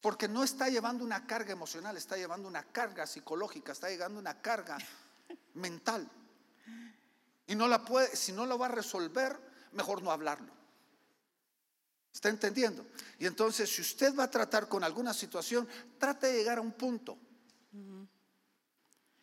Porque 0.00 0.26
no 0.26 0.42
está 0.42 0.68
llevando 0.68 1.04
una 1.04 1.26
carga 1.26 1.52
emocional, 1.52 1.96
está 1.96 2.16
llevando 2.16 2.48
una 2.48 2.64
carga 2.64 3.06
psicológica, 3.06 3.70
está 3.70 3.88
llevando 3.88 4.18
una 4.18 4.42
carga 4.42 4.76
mental. 5.54 6.10
Y 7.46 7.54
no 7.54 7.68
la 7.68 7.84
puede, 7.84 8.14
si 8.16 8.32
no 8.32 8.44
lo 8.44 8.58
va 8.58 8.66
a 8.66 8.70
resolver, 8.70 9.38
mejor 9.72 10.02
no 10.02 10.10
hablarlo. 10.10 10.52
¿Está 12.12 12.28
entendiendo? 12.28 12.84
Y 13.20 13.26
entonces, 13.26 13.72
si 13.72 13.80
usted 13.80 14.14
va 14.14 14.24
a 14.24 14.30
tratar 14.30 14.68
con 14.68 14.82
alguna 14.82 15.14
situación, 15.14 15.68
trate 15.98 16.26
de 16.26 16.38
llegar 16.38 16.58
a 16.58 16.62
un 16.62 16.72
punto 16.72 17.16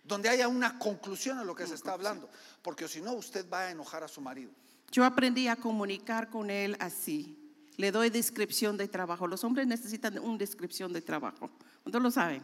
donde 0.09 0.27
haya 0.27 0.47
una 0.49 0.77
conclusión 0.79 1.37
a 1.37 1.43
lo 1.45 1.55
que 1.55 1.65
se 1.67 1.75
está 1.75 1.93
hablando, 1.93 2.29
porque 2.61 2.87
si 2.89 2.99
no, 2.99 3.13
usted 3.13 3.45
va 3.49 3.61
a 3.67 3.71
enojar 3.71 4.03
a 4.03 4.07
su 4.09 4.19
marido. 4.19 4.51
Yo 4.91 5.05
aprendí 5.05 5.47
a 5.47 5.55
comunicar 5.55 6.29
con 6.29 6.49
él 6.49 6.75
así. 6.79 7.37
Le 7.77 7.91
doy 7.91 8.09
descripción 8.09 8.75
de 8.75 8.87
trabajo. 8.89 9.27
Los 9.27 9.43
hombres 9.45 9.67
necesitan 9.67 10.17
una 10.19 10.37
descripción 10.37 10.91
de 10.91 11.01
trabajo. 11.01 11.49
¿Cuántos 11.83 12.01
lo 12.01 12.11
saben? 12.11 12.41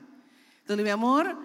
Entonces, 0.62 0.84
mi 0.84 0.92
amor, 0.92 1.38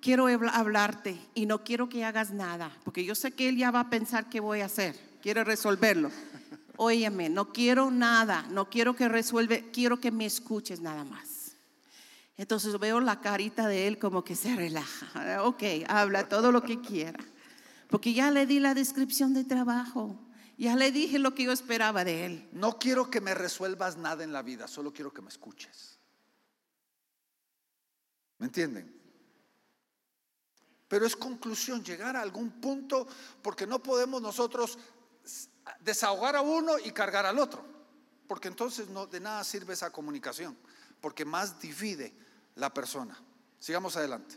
quiero 0.00 0.28
habla- 0.28 0.52
hablarte 0.52 1.18
y 1.34 1.44
no 1.46 1.62
quiero 1.64 1.88
que 1.88 2.04
hagas 2.04 2.30
nada, 2.30 2.70
porque 2.84 3.04
yo 3.04 3.14
sé 3.14 3.32
que 3.32 3.48
él 3.48 3.56
ya 3.56 3.70
va 3.70 3.80
a 3.80 3.90
pensar 3.90 4.28
qué 4.30 4.40
voy 4.40 4.60
a 4.60 4.66
hacer. 4.66 4.96
Quiere 5.20 5.42
resolverlo. 5.44 6.10
Óyeme, 6.76 7.28
no 7.28 7.52
quiero 7.52 7.90
nada, 7.90 8.46
no 8.50 8.70
quiero 8.70 8.94
que 8.96 9.08
resuelve, 9.08 9.70
quiero 9.72 10.00
que 10.00 10.10
me 10.10 10.24
escuches 10.26 10.80
nada 10.80 11.04
más. 11.04 11.33
Entonces 12.36 12.78
veo 12.78 13.00
la 13.00 13.20
carita 13.20 13.68
de 13.68 13.86
él 13.86 13.98
como 13.98 14.24
que 14.24 14.36
se 14.36 14.54
relaja. 14.54 15.42
Ok, 15.44 15.62
habla 15.88 16.28
todo 16.28 16.50
lo 16.50 16.62
que 16.62 16.80
quiera. 16.80 17.22
Porque 17.88 18.12
ya 18.12 18.30
le 18.30 18.46
di 18.46 18.58
la 18.58 18.74
descripción 18.74 19.34
de 19.34 19.44
trabajo. 19.44 20.18
Ya 20.56 20.76
le 20.76 20.92
dije 20.92 21.18
lo 21.18 21.34
que 21.34 21.44
yo 21.44 21.52
esperaba 21.52 22.04
de 22.04 22.26
él. 22.26 22.48
No 22.52 22.78
quiero 22.78 23.10
que 23.10 23.20
me 23.20 23.34
resuelvas 23.34 23.96
nada 23.96 24.24
en 24.24 24.32
la 24.32 24.42
vida, 24.42 24.68
solo 24.68 24.92
quiero 24.92 25.12
que 25.12 25.22
me 25.22 25.28
escuches. 25.28 25.98
¿Me 28.38 28.46
entienden? 28.46 29.00
Pero 30.88 31.06
es 31.06 31.16
conclusión, 31.16 31.82
llegar 31.82 32.16
a 32.16 32.20
algún 32.20 32.60
punto, 32.60 33.06
porque 33.42 33.66
no 33.66 33.82
podemos 33.82 34.20
nosotros 34.22 34.78
desahogar 35.80 36.36
a 36.36 36.40
uno 36.40 36.78
y 36.78 36.92
cargar 36.92 37.26
al 37.26 37.38
otro, 37.38 37.64
porque 38.28 38.48
entonces 38.48 38.88
no, 38.88 39.06
de 39.06 39.18
nada 39.18 39.42
sirve 39.44 39.72
esa 39.72 39.90
comunicación, 39.90 40.56
porque 41.00 41.24
más 41.24 41.60
divide 41.60 42.14
la 42.54 42.72
persona. 42.72 43.18
Sigamos 43.58 43.96
adelante. 43.96 44.36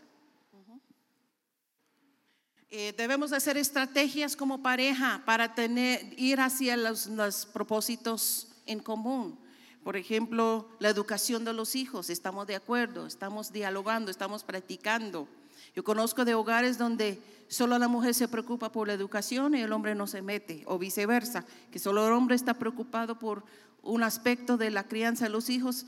Eh, 2.69 2.93
debemos 2.97 3.31
hacer 3.31 3.55
estrategias 3.55 4.35
como 4.35 4.61
pareja 4.61 5.21
para 5.25 5.55
tener, 5.55 6.13
ir 6.17 6.41
hacia 6.41 6.75
los, 6.75 7.07
los 7.07 7.45
propósitos 7.45 8.49
en 8.65 8.79
común. 8.79 9.39
Por 9.85 9.95
ejemplo, 9.95 10.67
la 10.79 10.89
educación 10.89 11.45
de 11.45 11.53
los 11.53 11.75
hijos, 11.75 12.09
estamos 12.09 12.45
de 12.45 12.55
acuerdo, 12.55 13.07
estamos 13.07 13.53
dialogando, 13.53 14.11
estamos 14.11 14.43
practicando. 14.43 15.29
Yo 15.73 15.85
conozco 15.85 16.25
de 16.25 16.35
hogares 16.35 16.77
donde 16.77 17.21
solo 17.47 17.79
la 17.79 17.87
mujer 17.87 18.13
se 18.13 18.27
preocupa 18.27 18.69
por 18.69 18.87
la 18.87 18.93
educación 18.93 19.55
y 19.55 19.61
el 19.61 19.71
hombre 19.71 19.95
no 19.95 20.05
se 20.05 20.21
mete, 20.21 20.63
o 20.65 20.77
viceversa, 20.77 21.45
que 21.71 21.79
solo 21.79 22.05
el 22.05 22.11
hombre 22.11 22.35
está 22.35 22.55
preocupado 22.55 23.17
por 23.17 23.45
un 23.81 24.03
aspecto 24.03 24.57
de 24.57 24.71
la 24.71 24.83
crianza 24.83 25.25
de 25.25 25.29
los 25.29 25.49
hijos, 25.49 25.85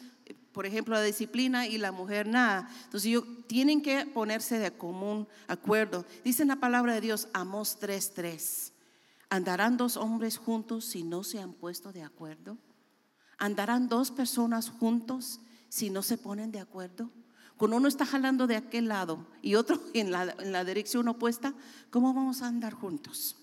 por 0.54 0.66
ejemplo, 0.66 0.96
la 0.96 1.04
disciplina 1.04 1.68
y 1.68 1.78
la 1.78 1.92
mujer 1.92 2.28
nada. 2.28 2.70
Entonces, 2.86 3.12
yo, 3.12 3.24
tienen 3.48 3.82
que 3.82 4.06
ponerse 4.06 4.58
de 4.60 4.72
común 4.72 5.28
acuerdo. 5.48 6.06
Dice 6.24 6.42
en 6.42 6.50
la 6.50 6.58
palabra 6.58 6.94
de 6.94 7.02
Dios, 7.02 7.28
Amos 7.34 7.78
3:3, 7.80 8.72
¿andarán 9.30 9.78
dos 9.78 9.98
hombres 9.98 10.38
juntos 10.38 10.86
si 10.86 11.04
no 11.04 11.24
se 11.24 11.40
han 11.40 11.54
puesto 11.54 11.92
de 11.92 12.04
acuerdo? 12.04 12.58
¿Andarán 13.38 13.88
dos 13.88 14.12
personas 14.12 14.70
juntos 14.70 15.40
si 15.70 15.90
no 15.90 16.02
se 16.02 16.18
ponen 16.18 16.52
de 16.52 16.60
acuerdo? 16.60 17.10
Cuando 17.58 17.78
uno 17.78 17.88
está 17.88 18.06
jalando 18.06 18.48
de 18.48 18.56
aquel 18.56 18.88
lado 18.88 19.28
y 19.42 19.56
otro 19.56 19.82
en 19.94 20.12
la, 20.12 20.36
en 20.40 20.52
la 20.52 20.66
dirección 20.66 21.08
opuesta, 21.08 21.54
¿cómo 21.90 22.14
vamos 22.14 22.42
a 22.42 22.48
andar 22.48 22.74
juntos? 22.74 23.36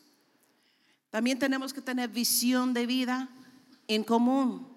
También 1.11 1.39
tenemos 1.39 1.73
que 1.73 1.81
tener 1.81 2.11
visión 2.11 2.75
de 2.75 2.87
vida 2.87 3.31
en 3.89 4.05
común. 4.05 4.76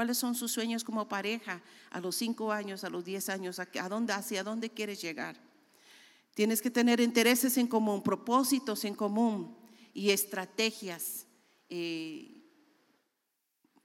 ¿Cuáles 0.00 0.16
son 0.16 0.34
sus 0.34 0.50
sueños 0.50 0.82
como 0.82 1.06
pareja 1.06 1.60
a 1.90 2.00
los 2.00 2.16
cinco 2.16 2.52
años, 2.52 2.84
a 2.84 2.88
los 2.88 3.04
diez 3.04 3.28
años? 3.28 3.58
¿A 3.58 3.88
dónde, 3.90 4.14
¿Hacia 4.14 4.42
dónde 4.42 4.70
quieres 4.70 5.02
llegar? 5.02 5.38
Tienes 6.32 6.62
que 6.62 6.70
tener 6.70 7.00
intereses 7.00 7.58
en 7.58 7.66
común, 7.66 8.02
propósitos 8.02 8.86
en 8.86 8.94
común 8.94 9.54
y 9.92 10.08
estrategias. 10.08 11.26
eh, 11.68 12.42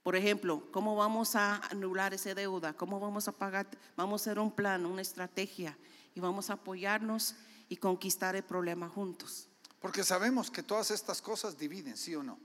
por 0.02 0.16
ejemplo, 0.16 0.66
¿cómo 0.72 0.96
vamos 0.96 1.36
a 1.36 1.56
anular 1.66 2.14
esa 2.14 2.34
deuda? 2.34 2.72
¿Cómo 2.72 2.98
vamos 2.98 3.28
a 3.28 3.32
pagar? 3.32 3.68
Vamos 3.94 4.22
a 4.22 4.30
hacer 4.30 4.38
un 4.38 4.50
plan, 4.50 4.86
una 4.86 5.02
estrategia 5.02 5.76
y 6.14 6.20
vamos 6.20 6.48
a 6.48 6.54
apoyarnos 6.54 7.34
y 7.68 7.76
conquistar 7.76 8.36
el 8.36 8.42
problema 8.42 8.88
juntos. 8.88 9.50
Porque 9.80 10.02
sabemos 10.02 10.50
que 10.50 10.62
todas 10.62 10.90
estas 10.90 11.20
cosas 11.20 11.58
dividen, 11.58 11.94
¿sí 11.94 12.14
o 12.14 12.22
no? 12.22 12.38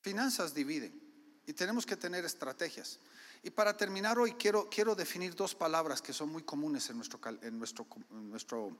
Finanzas 0.00 0.54
dividen 0.54 1.05
y 1.46 1.52
tenemos 1.52 1.86
que 1.86 1.96
tener 1.96 2.24
estrategias. 2.24 2.98
Y 3.42 3.50
para 3.50 3.76
terminar 3.76 4.18
hoy 4.18 4.32
quiero, 4.32 4.68
quiero 4.68 4.94
definir 4.94 5.34
dos 5.34 5.54
palabras 5.54 6.02
que 6.02 6.12
son 6.12 6.30
muy 6.30 6.42
comunes 6.42 6.90
en 6.90 6.96
nuestro, 6.96 7.20
en 7.42 7.58
nuestro, 7.58 7.86
nuestro 8.10 8.76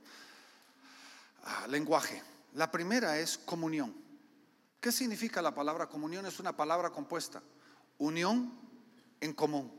ah, 1.45 1.67
lenguaje. 1.69 2.21
La 2.55 2.71
primera 2.71 3.19
es 3.19 3.39
comunión. 3.39 3.95
¿Qué 4.81 4.91
significa 4.91 5.41
la 5.41 5.55
palabra 5.55 5.87
comunión? 5.89 6.27
Es 6.27 6.41
una 6.41 6.57
palabra 6.57 6.91
compuesta. 6.91 7.41
Unión 7.99 8.53
en 9.21 9.33
común. 9.33 9.73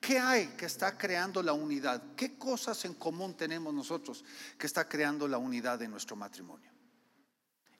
¿Qué 0.00 0.18
hay 0.18 0.48
que 0.48 0.66
está 0.66 0.96
creando 0.96 1.42
la 1.42 1.52
unidad? 1.52 2.02
¿Qué 2.16 2.36
cosas 2.36 2.84
en 2.84 2.94
común 2.94 3.36
tenemos 3.36 3.72
nosotros 3.74 4.24
que 4.58 4.66
está 4.66 4.88
creando 4.88 5.26
la 5.28 5.38
unidad 5.38 5.78
de 5.78 5.88
nuestro 5.88 6.16
matrimonio? 6.16 6.70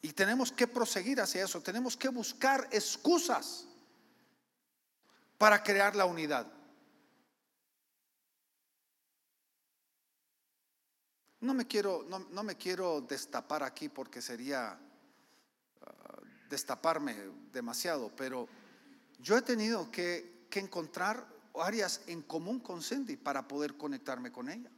Y 0.00 0.12
tenemos 0.12 0.50
que 0.50 0.66
proseguir 0.66 1.20
hacia 1.20 1.44
eso, 1.44 1.60
tenemos 1.60 1.96
que 1.96 2.08
buscar 2.08 2.68
excusas 2.72 3.66
para 5.42 5.60
crear 5.60 5.96
la 5.96 6.04
unidad. 6.04 6.46
No 11.40 11.52
me 11.52 11.66
quiero, 11.66 12.06
no, 12.08 12.20
no 12.30 12.44
me 12.44 12.56
quiero 12.56 13.00
destapar 13.00 13.64
aquí 13.64 13.88
porque 13.88 14.22
sería 14.22 14.78
ah, 15.80 16.20
destaparme 16.48 17.16
demasiado, 17.52 18.14
pero 18.14 18.48
yo 19.18 19.36
he 19.36 19.42
tenido 19.42 19.90
que, 19.90 20.46
que 20.48 20.60
encontrar 20.60 21.26
áreas 21.56 22.02
en 22.06 22.22
común 22.22 22.60
con 22.60 22.80
Cindy 22.80 23.16
para 23.16 23.48
poder 23.48 23.76
conectarme 23.76 24.30
con 24.30 24.48
ella. 24.48 24.70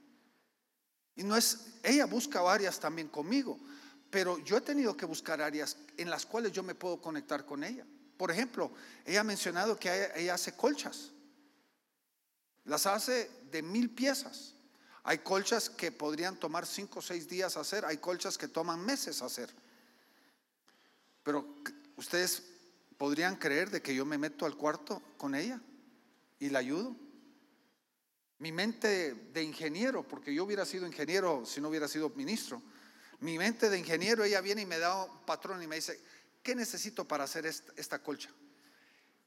Y 1.15 1.25
no 1.25 1.37
es, 1.37 1.75
ella 1.83 2.07
busca 2.07 2.41
áreas 2.51 2.81
también 2.81 3.09
conmigo, 3.09 3.61
pero 4.09 4.39
yo 4.39 4.57
he 4.57 4.63
tenido 4.63 4.97
que 4.97 5.05
buscar 5.05 5.43
áreas 5.43 5.77
en 5.99 6.09
las 6.09 6.25
cuales 6.25 6.53
yo 6.53 6.63
me 6.63 6.75
puedo 6.75 7.03
conectar 7.03 7.45
con 7.45 7.65
ella. 7.65 7.85
Por 8.17 8.31
ejemplo, 8.31 8.73
ella 9.05 9.21
ha 9.21 9.25
mencionado 9.25 9.77
que 9.77 10.11
ella, 10.17 10.35
hace 10.35 10.55
colchas. 10.57 11.11
Las 12.65 12.87
hace 12.87 13.31
de 13.51 13.63
mil 13.63 13.91
piezas. 13.91 14.55
Hay 15.03 15.19
colchas 15.19 15.69
que 15.69 15.93
podrían 15.93 16.39
tomar 16.39 16.67
cinco 16.67 17.01
o 17.01 17.03
seis 17.03 17.29
días 17.29 17.57
hacer, 17.57 17.85
hay 17.85 17.99
colchas 17.99 18.39
que 18.39 18.49
toman 18.49 18.81
meses 18.81 19.21
hacer. 19.21 19.51
Pero 21.23 21.57
ustedes 21.97 22.43
podrían 22.97 23.37
creer 23.37 23.71
de 23.71 23.83
que 23.83 23.95
yo 23.95 24.07
me 24.07 24.17
meto 24.17 24.47
al 24.47 24.57
cuarto 24.57 25.03
con 25.19 25.35
ella 25.35 25.61
y 26.39 26.49
la 26.49 26.61
ayudo. 26.61 26.97
Mi 28.39 28.51
mente 28.51 29.15
de 29.15 29.43
ingeniero, 29.43 30.07
porque 30.07 30.35
yo 30.35 30.45
hubiera 30.45 30.65
sido 30.65 30.87
ingeniero 30.87 31.45
si 31.45 31.61
no 31.61 31.69
hubiera 31.69 31.89
sido 31.89 32.11
ministro. 32.11 32.63
Mi 33.21 33.39
mente 33.39 33.71
de 33.71 33.79
ingeniero, 33.79 34.25
ella 34.25 34.41
viene 34.41 34.63
y 34.63 34.67
me 34.67 34.79
da 34.79 35.05
un 35.05 35.25
patrón 35.25 35.63
y 35.63 35.67
me 35.67 35.77
dice, 35.77 36.01
¿qué 36.45 36.55
necesito 36.55 37.09
para 37.09 37.25
hacer 37.25 37.45
esta, 37.47 37.73
esta 37.77 37.99
colcha? 37.99 38.31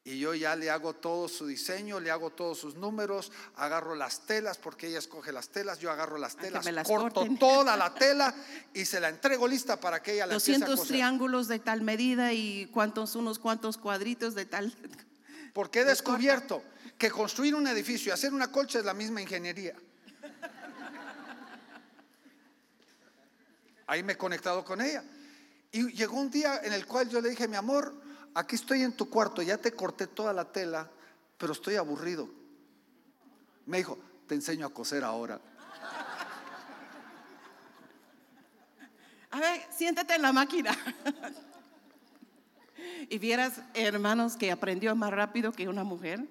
Y 0.06 0.20
yo 0.20 0.34
ya 0.34 0.56
le 0.56 0.70
hago 0.70 0.94
todo 0.94 1.28
su 1.28 1.46
diseño, 1.48 2.00
le 2.00 2.12
hago 2.12 2.30
todos 2.30 2.60
sus 2.60 2.76
números, 2.76 3.34
agarro 3.58 3.94
las 3.94 4.22
telas, 4.22 4.58
porque 4.58 4.88
ella 4.88 5.00
escoge 5.00 5.34
las 5.34 5.50
telas, 5.50 5.80
yo 5.80 5.92
agarro 5.92 6.18
las 6.18 6.38
telas, 6.38 6.64
las 6.72 6.88
corto 6.88 7.16
corten. 7.16 7.38
toda 7.38 7.76
la 7.76 7.94
tela 7.94 8.34
y 8.74 8.86
se 8.86 9.02
la 9.02 9.10
entrego 9.10 9.50
lista 9.50 9.78
para 9.78 10.02
que 10.02 10.14
ella 10.14 10.28
la 10.28 10.36
empiece 10.36 10.64
a 10.64 10.68
200 10.68 10.80
coser. 10.80 10.96
triángulos 10.96 11.50
de 11.50 11.60
tal 11.60 11.82
medida 11.82 12.32
y 12.32 12.68
cuántos, 12.68 13.18
unos 13.18 13.38
cuantos 13.38 13.78
cuadritos 13.78 14.34
de 14.34 14.46
tal. 14.46 14.74
Porque 15.54 15.82
he 15.82 15.84
descubierto 15.84 16.64
que 16.98 17.12
construir 17.12 17.54
un 17.54 17.68
edificio 17.68 18.12
y 18.12 18.14
hacer 18.14 18.34
una 18.34 18.50
colcha 18.50 18.80
es 18.80 18.86
la 18.86 18.94
misma 18.94 19.22
ingeniería. 19.22 19.76
Ahí 23.88 24.04
me 24.04 24.14
he 24.14 24.18
conectado 24.18 24.64
con 24.64 24.80
ella. 24.80 25.04
Y 25.72 25.92
llegó 25.92 26.18
un 26.18 26.30
día 26.30 26.62
en 26.64 26.74
el 26.74 26.86
cual 26.86 27.10
yo 27.10 27.22
le 27.22 27.30
dije, 27.30 27.48
mi 27.48 27.56
amor, 27.56 27.94
aquí 28.34 28.56
estoy 28.56 28.84
en 28.84 28.94
tu 28.94 29.10
cuarto, 29.10 29.42
ya 29.42 29.58
te 29.58 29.72
corté 29.72 30.08
toda 30.08 30.34
la 30.34 30.46
tela, 30.52 30.90
pero 31.38 31.54
estoy 31.54 31.76
aburrido. 31.76 32.30
Me 33.66 33.78
dijo, 33.78 33.98
te 34.28 34.36
enseño 34.36 34.66
a 34.66 34.74
coser 34.74 35.04
ahora. 35.04 35.40
A 39.30 39.40
ver, 39.40 39.62
siéntate 39.72 40.16
en 40.16 40.22
la 40.22 40.32
máquina. 40.32 40.76
Y 43.10 43.20
vieras, 43.20 43.62
hermanos, 43.74 44.36
que 44.36 44.52
aprendió 44.52 44.96
más 44.96 45.12
rápido 45.12 45.52
que 45.52 45.68
una 45.68 45.84
mujer. 45.84 46.28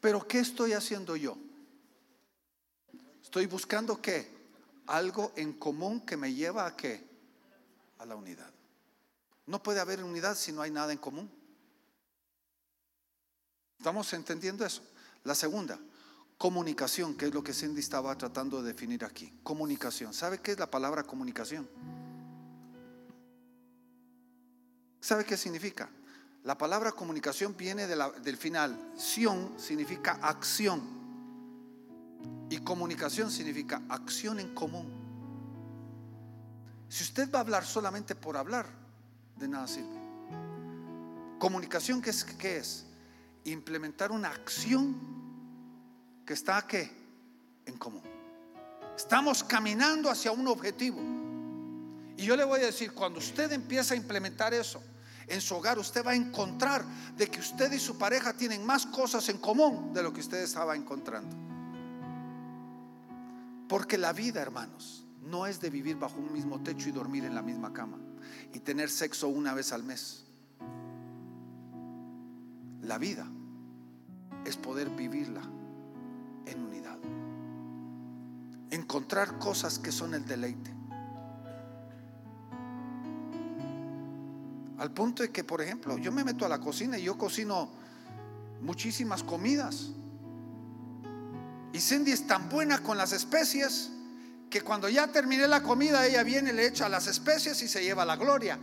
Pero 0.00 0.26
¿qué 0.26 0.40
estoy 0.40 0.72
haciendo 0.72 1.16
yo? 1.16 1.38
Estoy 3.22 3.46
buscando 3.46 4.02
qué? 4.02 4.30
Algo 4.86 5.32
en 5.36 5.54
común 5.54 6.04
que 6.04 6.16
me 6.16 6.34
lleva 6.34 6.66
a 6.66 6.76
qué? 6.76 7.13
A 7.98 8.06
la 8.06 8.16
unidad. 8.16 8.52
No 9.46 9.62
puede 9.62 9.80
haber 9.80 10.02
unidad 10.02 10.36
si 10.36 10.52
no 10.52 10.62
hay 10.62 10.70
nada 10.70 10.92
en 10.92 10.98
común. 10.98 11.30
¿Estamos 13.78 14.12
entendiendo 14.14 14.64
eso? 14.64 14.82
La 15.24 15.34
segunda, 15.34 15.78
comunicación, 16.38 17.14
que 17.16 17.26
es 17.26 17.34
lo 17.34 17.42
que 17.42 17.52
Cindy 17.52 17.80
estaba 17.80 18.16
tratando 18.16 18.62
de 18.62 18.72
definir 18.72 19.04
aquí. 19.04 19.32
Comunicación. 19.42 20.14
¿Sabe 20.14 20.40
qué 20.40 20.52
es 20.52 20.58
la 20.58 20.70
palabra 20.70 21.02
comunicación? 21.02 21.68
¿Sabe 25.00 25.24
qué 25.24 25.36
significa? 25.36 25.90
La 26.44 26.56
palabra 26.56 26.92
comunicación 26.92 27.54
viene 27.56 27.86
del 27.86 28.36
final. 28.36 28.92
Sion 28.96 29.54
significa 29.58 30.18
acción. 30.22 30.82
Y 32.48 32.58
comunicación 32.58 33.30
significa 33.30 33.82
acción 33.88 34.40
en 34.40 34.54
común. 34.54 35.03
Si 36.88 37.02
usted 37.02 37.30
va 37.32 37.38
a 37.38 37.42
hablar 37.42 37.64
solamente 37.64 38.14
por 38.14 38.36
hablar, 38.36 38.66
de 39.36 39.48
nada 39.48 39.66
sirve. 39.66 40.04
Comunicación, 41.38 42.00
¿qué 42.00 42.10
es? 42.10 42.24
¿Qué 42.24 42.56
es? 42.58 42.86
Implementar 43.44 44.12
una 44.12 44.28
acción 44.28 44.96
que 46.24 46.32
está 46.32 46.64
en 47.66 47.76
común. 47.76 48.02
Estamos 48.96 49.42
caminando 49.42 50.10
hacia 50.10 50.32
un 50.32 50.46
objetivo. 50.46 51.00
Y 52.16 52.24
yo 52.24 52.36
le 52.36 52.44
voy 52.44 52.60
a 52.60 52.66
decir, 52.66 52.92
cuando 52.92 53.18
usted 53.18 53.50
empieza 53.52 53.94
a 53.94 53.96
implementar 53.96 54.54
eso 54.54 54.80
en 55.26 55.40
su 55.40 55.56
hogar, 55.56 55.78
usted 55.78 56.04
va 56.06 56.12
a 56.12 56.16
encontrar 56.16 56.84
de 57.16 57.26
que 57.28 57.40
usted 57.40 57.72
y 57.72 57.78
su 57.78 57.98
pareja 57.98 58.32
tienen 58.34 58.64
más 58.64 58.86
cosas 58.86 59.28
en 59.28 59.38
común 59.38 59.92
de 59.92 60.02
lo 60.02 60.12
que 60.12 60.20
usted 60.20 60.38
estaba 60.38 60.76
encontrando. 60.76 61.36
Porque 63.68 63.98
la 63.98 64.12
vida, 64.12 64.40
hermanos, 64.40 65.03
no 65.24 65.46
es 65.46 65.60
de 65.60 65.70
vivir 65.70 65.96
bajo 65.96 66.18
un 66.18 66.32
mismo 66.32 66.60
techo 66.62 66.88
y 66.88 66.92
dormir 66.92 67.24
en 67.24 67.34
la 67.34 67.42
misma 67.42 67.72
cama 67.72 67.98
y 68.52 68.60
tener 68.60 68.90
sexo 68.90 69.28
una 69.28 69.54
vez 69.54 69.72
al 69.72 69.82
mes. 69.82 70.24
La 72.82 72.98
vida 72.98 73.26
es 74.44 74.56
poder 74.56 74.90
vivirla 74.90 75.42
en 76.46 76.62
unidad. 76.62 76.98
Encontrar 78.70 79.38
cosas 79.38 79.78
que 79.78 79.90
son 79.90 80.14
el 80.14 80.26
deleite. 80.26 80.72
Al 84.76 84.90
punto 84.92 85.22
de 85.22 85.30
que, 85.30 85.44
por 85.44 85.62
ejemplo, 85.62 85.96
yo 85.96 86.12
me 86.12 86.24
meto 86.24 86.44
a 86.44 86.48
la 86.48 86.60
cocina 86.60 86.98
y 86.98 87.04
yo 87.04 87.16
cocino 87.16 87.70
muchísimas 88.60 89.22
comidas. 89.22 89.92
Y 91.72 91.80
Cindy 91.80 92.10
es 92.10 92.26
tan 92.26 92.48
buena 92.50 92.82
con 92.82 92.98
las 92.98 93.12
especies 93.12 93.90
que 94.54 94.62
cuando 94.62 94.88
ya 94.88 95.08
terminé 95.08 95.48
la 95.48 95.64
comida, 95.64 96.06
ella 96.06 96.22
viene, 96.22 96.52
le 96.52 96.68
echa 96.68 96.88
las 96.88 97.08
especies 97.08 97.60
y 97.62 97.66
se 97.66 97.82
lleva 97.82 98.04
la 98.04 98.14
gloria. 98.14 98.56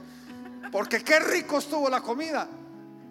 Porque 0.72 1.04
qué 1.04 1.20
rico 1.20 1.58
estuvo 1.58 1.90
la 1.90 2.00
comida. 2.00 2.48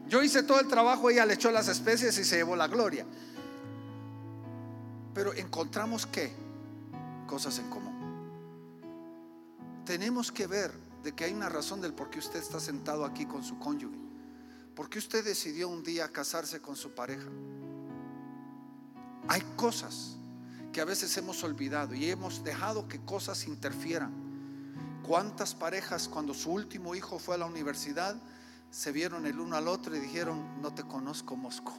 Yo 0.09 0.23
hice 0.23 0.45
todo 0.45 0.61
el 0.61 0.67
trabajo, 0.67 1.11
ella 1.11 1.27
le 1.27 1.35
echó 1.35 1.51
las 1.51 1.69
especies 1.69 2.17
y 2.17 2.25
se 2.25 2.37
llevó 2.37 2.57
la 2.57 2.69
gloria. 2.69 3.05
Pero 5.13 5.35
encontramos 5.35 6.07
qué? 6.07 6.33
Cosas 7.27 7.59
en 7.59 7.69
común. 7.69 7.93
Tenemos 9.85 10.33
que 10.33 10.47
ver 10.47 10.73
de 11.03 11.13
que 11.13 11.25
hay 11.25 11.35
una 11.35 11.51
razón 11.51 11.83
del 11.83 11.93
por 11.93 12.09
qué 12.09 12.19
usted 12.19 12.41
está 12.41 12.61
sentado 12.61 13.05
aquí 13.05 13.27
con 13.27 13.45
su 13.45 13.59
cónyuge. 13.59 13.99
¿Por 14.75 14.89
qué 14.89 15.01
usted 15.01 15.23
decidió 15.23 15.69
un 15.69 15.83
día 15.83 16.09
casarse 16.09 16.63
con 16.63 16.77
su 16.77 16.93
pareja? 16.93 17.29
Hay 19.29 19.43
cosas 19.55 20.17
que 20.73 20.81
a 20.81 20.85
veces 20.85 21.17
hemos 21.17 21.43
olvidado 21.43 21.95
y 21.95 22.11
hemos 22.11 22.45
dejado 22.45 22.89
que 22.89 23.01
cosas 23.01 23.47
interfieran. 23.47 24.13
¿Cuántas 25.03 25.55
parejas 25.55 26.09
cuando 26.09 26.35
su 26.35 26.53
último 26.53 26.95
hijo 26.95 27.19
fue 27.19 27.35
a 27.35 27.39
la 27.39 27.47
universidad 27.47 28.17
se 28.71 28.93
vieron 28.93 29.27
el 29.27 29.41
uno 29.41 29.57
al 29.57 29.67
otro 29.67 29.97
y 29.97 29.99
dijeron, 29.99 30.63
no 30.63 30.73
te 30.73 30.85
conozco, 30.85 31.37
Mosco? 31.37 31.75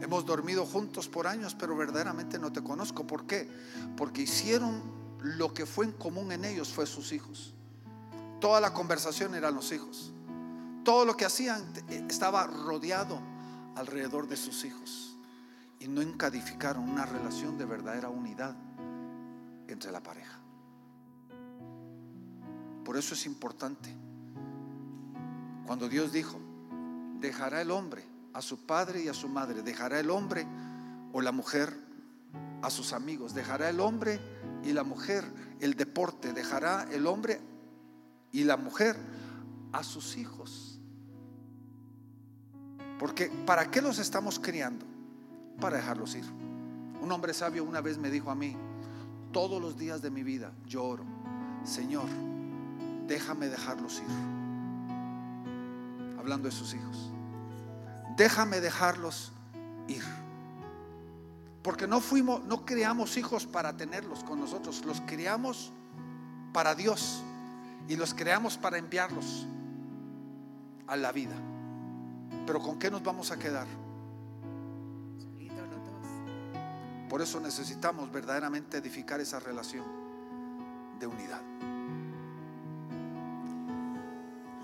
Hemos 0.00 0.24
dormido 0.24 0.64
juntos 0.64 1.08
por 1.08 1.26
años, 1.26 1.54
pero 1.54 1.76
verdaderamente 1.76 2.38
no 2.38 2.52
te 2.52 2.62
conozco. 2.62 3.06
¿Por 3.06 3.26
qué? 3.26 3.48
Porque 3.96 4.22
hicieron 4.22 4.82
lo 5.20 5.52
que 5.52 5.66
fue 5.66 5.84
en 5.84 5.92
común 5.92 6.32
en 6.32 6.44
ellos, 6.44 6.68
fue 6.72 6.86
sus 6.86 7.12
hijos. 7.12 7.54
Toda 8.40 8.60
la 8.60 8.72
conversación 8.72 9.34
eran 9.34 9.54
los 9.54 9.72
hijos. 9.72 10.12
Todo 10.84 11.04
lo 11.04 11.16
que 11.16 11.24
hacían 11.24 11.62
eh, 11.88 12.04
estaba 12.08 12.46
rodeado 12.46 13.20
alrededor 13.76 14.28
de 14.28 14.36
sus 14.36 14.64
hijos. 14.64 15.07
Y 15.80 15.88
no 15.88 16.00
encadificaron 16.00 16.88
una 16.88 17.06
relación 17.06 17.56
de 17.56 17.64
verdadera 17.64 18.08
unidad 18.08 18.56
entre 19.68 19.92
la 19.92 20.02
pareja. 20.02 20.40
Por 22.84 22.96
eso 22.96 23.14
es 23.14 23.26
importante. 23.26 23.94
Cuando 25.66 25.88
Dios 25.88 26.12
dijo, 26.12 26.40
dejará 27.20 27.60
el 27.60 27.70
hombre 27.70 28.02
a 28.32 28.40
su 28.40 28.64
padre 28.64 29.02
y 29.02 29.08
a 29.08 29.14
su 29.14 29.28
madre, 29.28 29.62
dejará 29.62 30.00
el 30.00 30.10
hombre 30.10 30.46
o 31.12 31.20
la 31.20 31.32
mujer 31.32 31.76
a 32.62 32.70
sus 32.70 32.92
amigos, 32.92 33.34
dejará 33.34 33.68
el 33.68 33.80
hombre 33.80 34.20
y 34.64 34.72
la 34.72 34.84
mujer 34.84 35.24
el 35.60 35.74
deporte, 35.74 36.32
dejará 36.32 36.86
el 36.90 37.06
hombre 37.06 37.40
y 38.32 38.44
la 38.44 38.56
mujer 38.56 38.96
a 39.72 39.82
sus 39.82 40.16
hijos. 40.16 40.80
Porque 42.98 43.30
¿para 43.46 43.70
qué 43.70 43.80
los 43.80 43.98
estamos 43.98 44.38
criando? 44.38 44.87
Para 45.60 45.76
dejarlos 45.76 46.14
ir. 46.14 46.24
Un 47.00 47.10
hombre 47.12 47.32
sabio 47.34 47.64
una 47.64 47.80
vez 47.80 47.98
me 47.98 48.10
dijo 48.10 48.30
a 48.30 48.34
mí, 48.34 48.56
todos 49.32 49.60
los 49.60 49.76
días 49.76 50.02
de 50.02 50.10
mi 50.10 50.22
vida 50.22 50.52
yo 50.66 50.84
oro, 50.84 51.04
Señor, 51.64 52.08
déjame 53.06 53.48
dejarlos 53.48 54.00
ir. 54.00 54.06
Hablando 56.18 56.48
de 56.48 56.54
sus 56.54 56.74
hijos. 56.74 57.12
Déjame 58.16 58.60
dejarlos 58.60 59.32
ir. 59.86 60.02
Porque 61.62 61.86
no 61.86 62.00
fuimos, 62.00 62.44
no 62.44 62.64
criamos 62.64 63.16
hijos 63.16 63.46
para 63.46 63.76
tenerlos 63.76 64.24
con 64.24 64.40
nosotros, 64.40 64.84
los 64.84 65.00
criamos 65.02 65.72
para 66.52 66.74
Dios 66.74 67.22
y 67.88 67.96
los 67.96 68.14
creamos 68.14 68.56
para 68.56 68.78
enviarlos 68.78 69.46
a 70.86 70.96
la 70.96 71.12
vida. 71.12 71.34
Pero 72.46 72.60
¿con 72.60 72.78
qué 72.78 72.90
nos 72.90 73.02
vamos 73.02 73.30
a 73.30 73.38
quedar? 73.38 73.66
Por 77.08 77.22
eso 77.22 77.40
necesitamos 77.40 78.12
verdaderamente 78.12 78.76
edificar 78.76 79.20
esa 79.20 79.40
relación 79.40 79.84
de 81.00 81.06
unidad. 81.06 81.40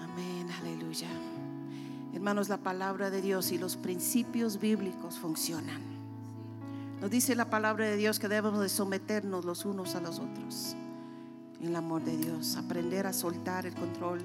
Amén, 0.01 0.51
aleluya. 0.61 1.09
Hermanos, 2.13 2.49
la 2.49 2.59
palabra 2.59 3.11
de 3.11 3.23
Dios 3.23 3.51
y 3.51 3.59
los 3.59 3.77
principios 3.77 4.61
bíblicos 4.61 5.19
funcionan. 5.19 5.83
Nos 7.01 7.11
dice 7.11 7.35
la 7.35 7.51
palabra 7.51 7.87
de 7.87 7.97
Dios 7.97 8.19
que 8.19 8.29
debemos 8.29 8.61
de 8.61 8.69
someternos 8.69 9.45
los 9.45 9.65
unos 9.65 9.95
a 9.95 10.01
los 10.01 10.19
otros. 10.19 10.77
En 11.61 11.69
el 11.69 11.77
amor 11.77 12.05
de 12.05 12.17
Dios, 12.17 12.57
aprender 12.57 13.07
a 13.07 13.13
soltar 13.13 13.67
el 13.67 13.75
control 13.75 14.21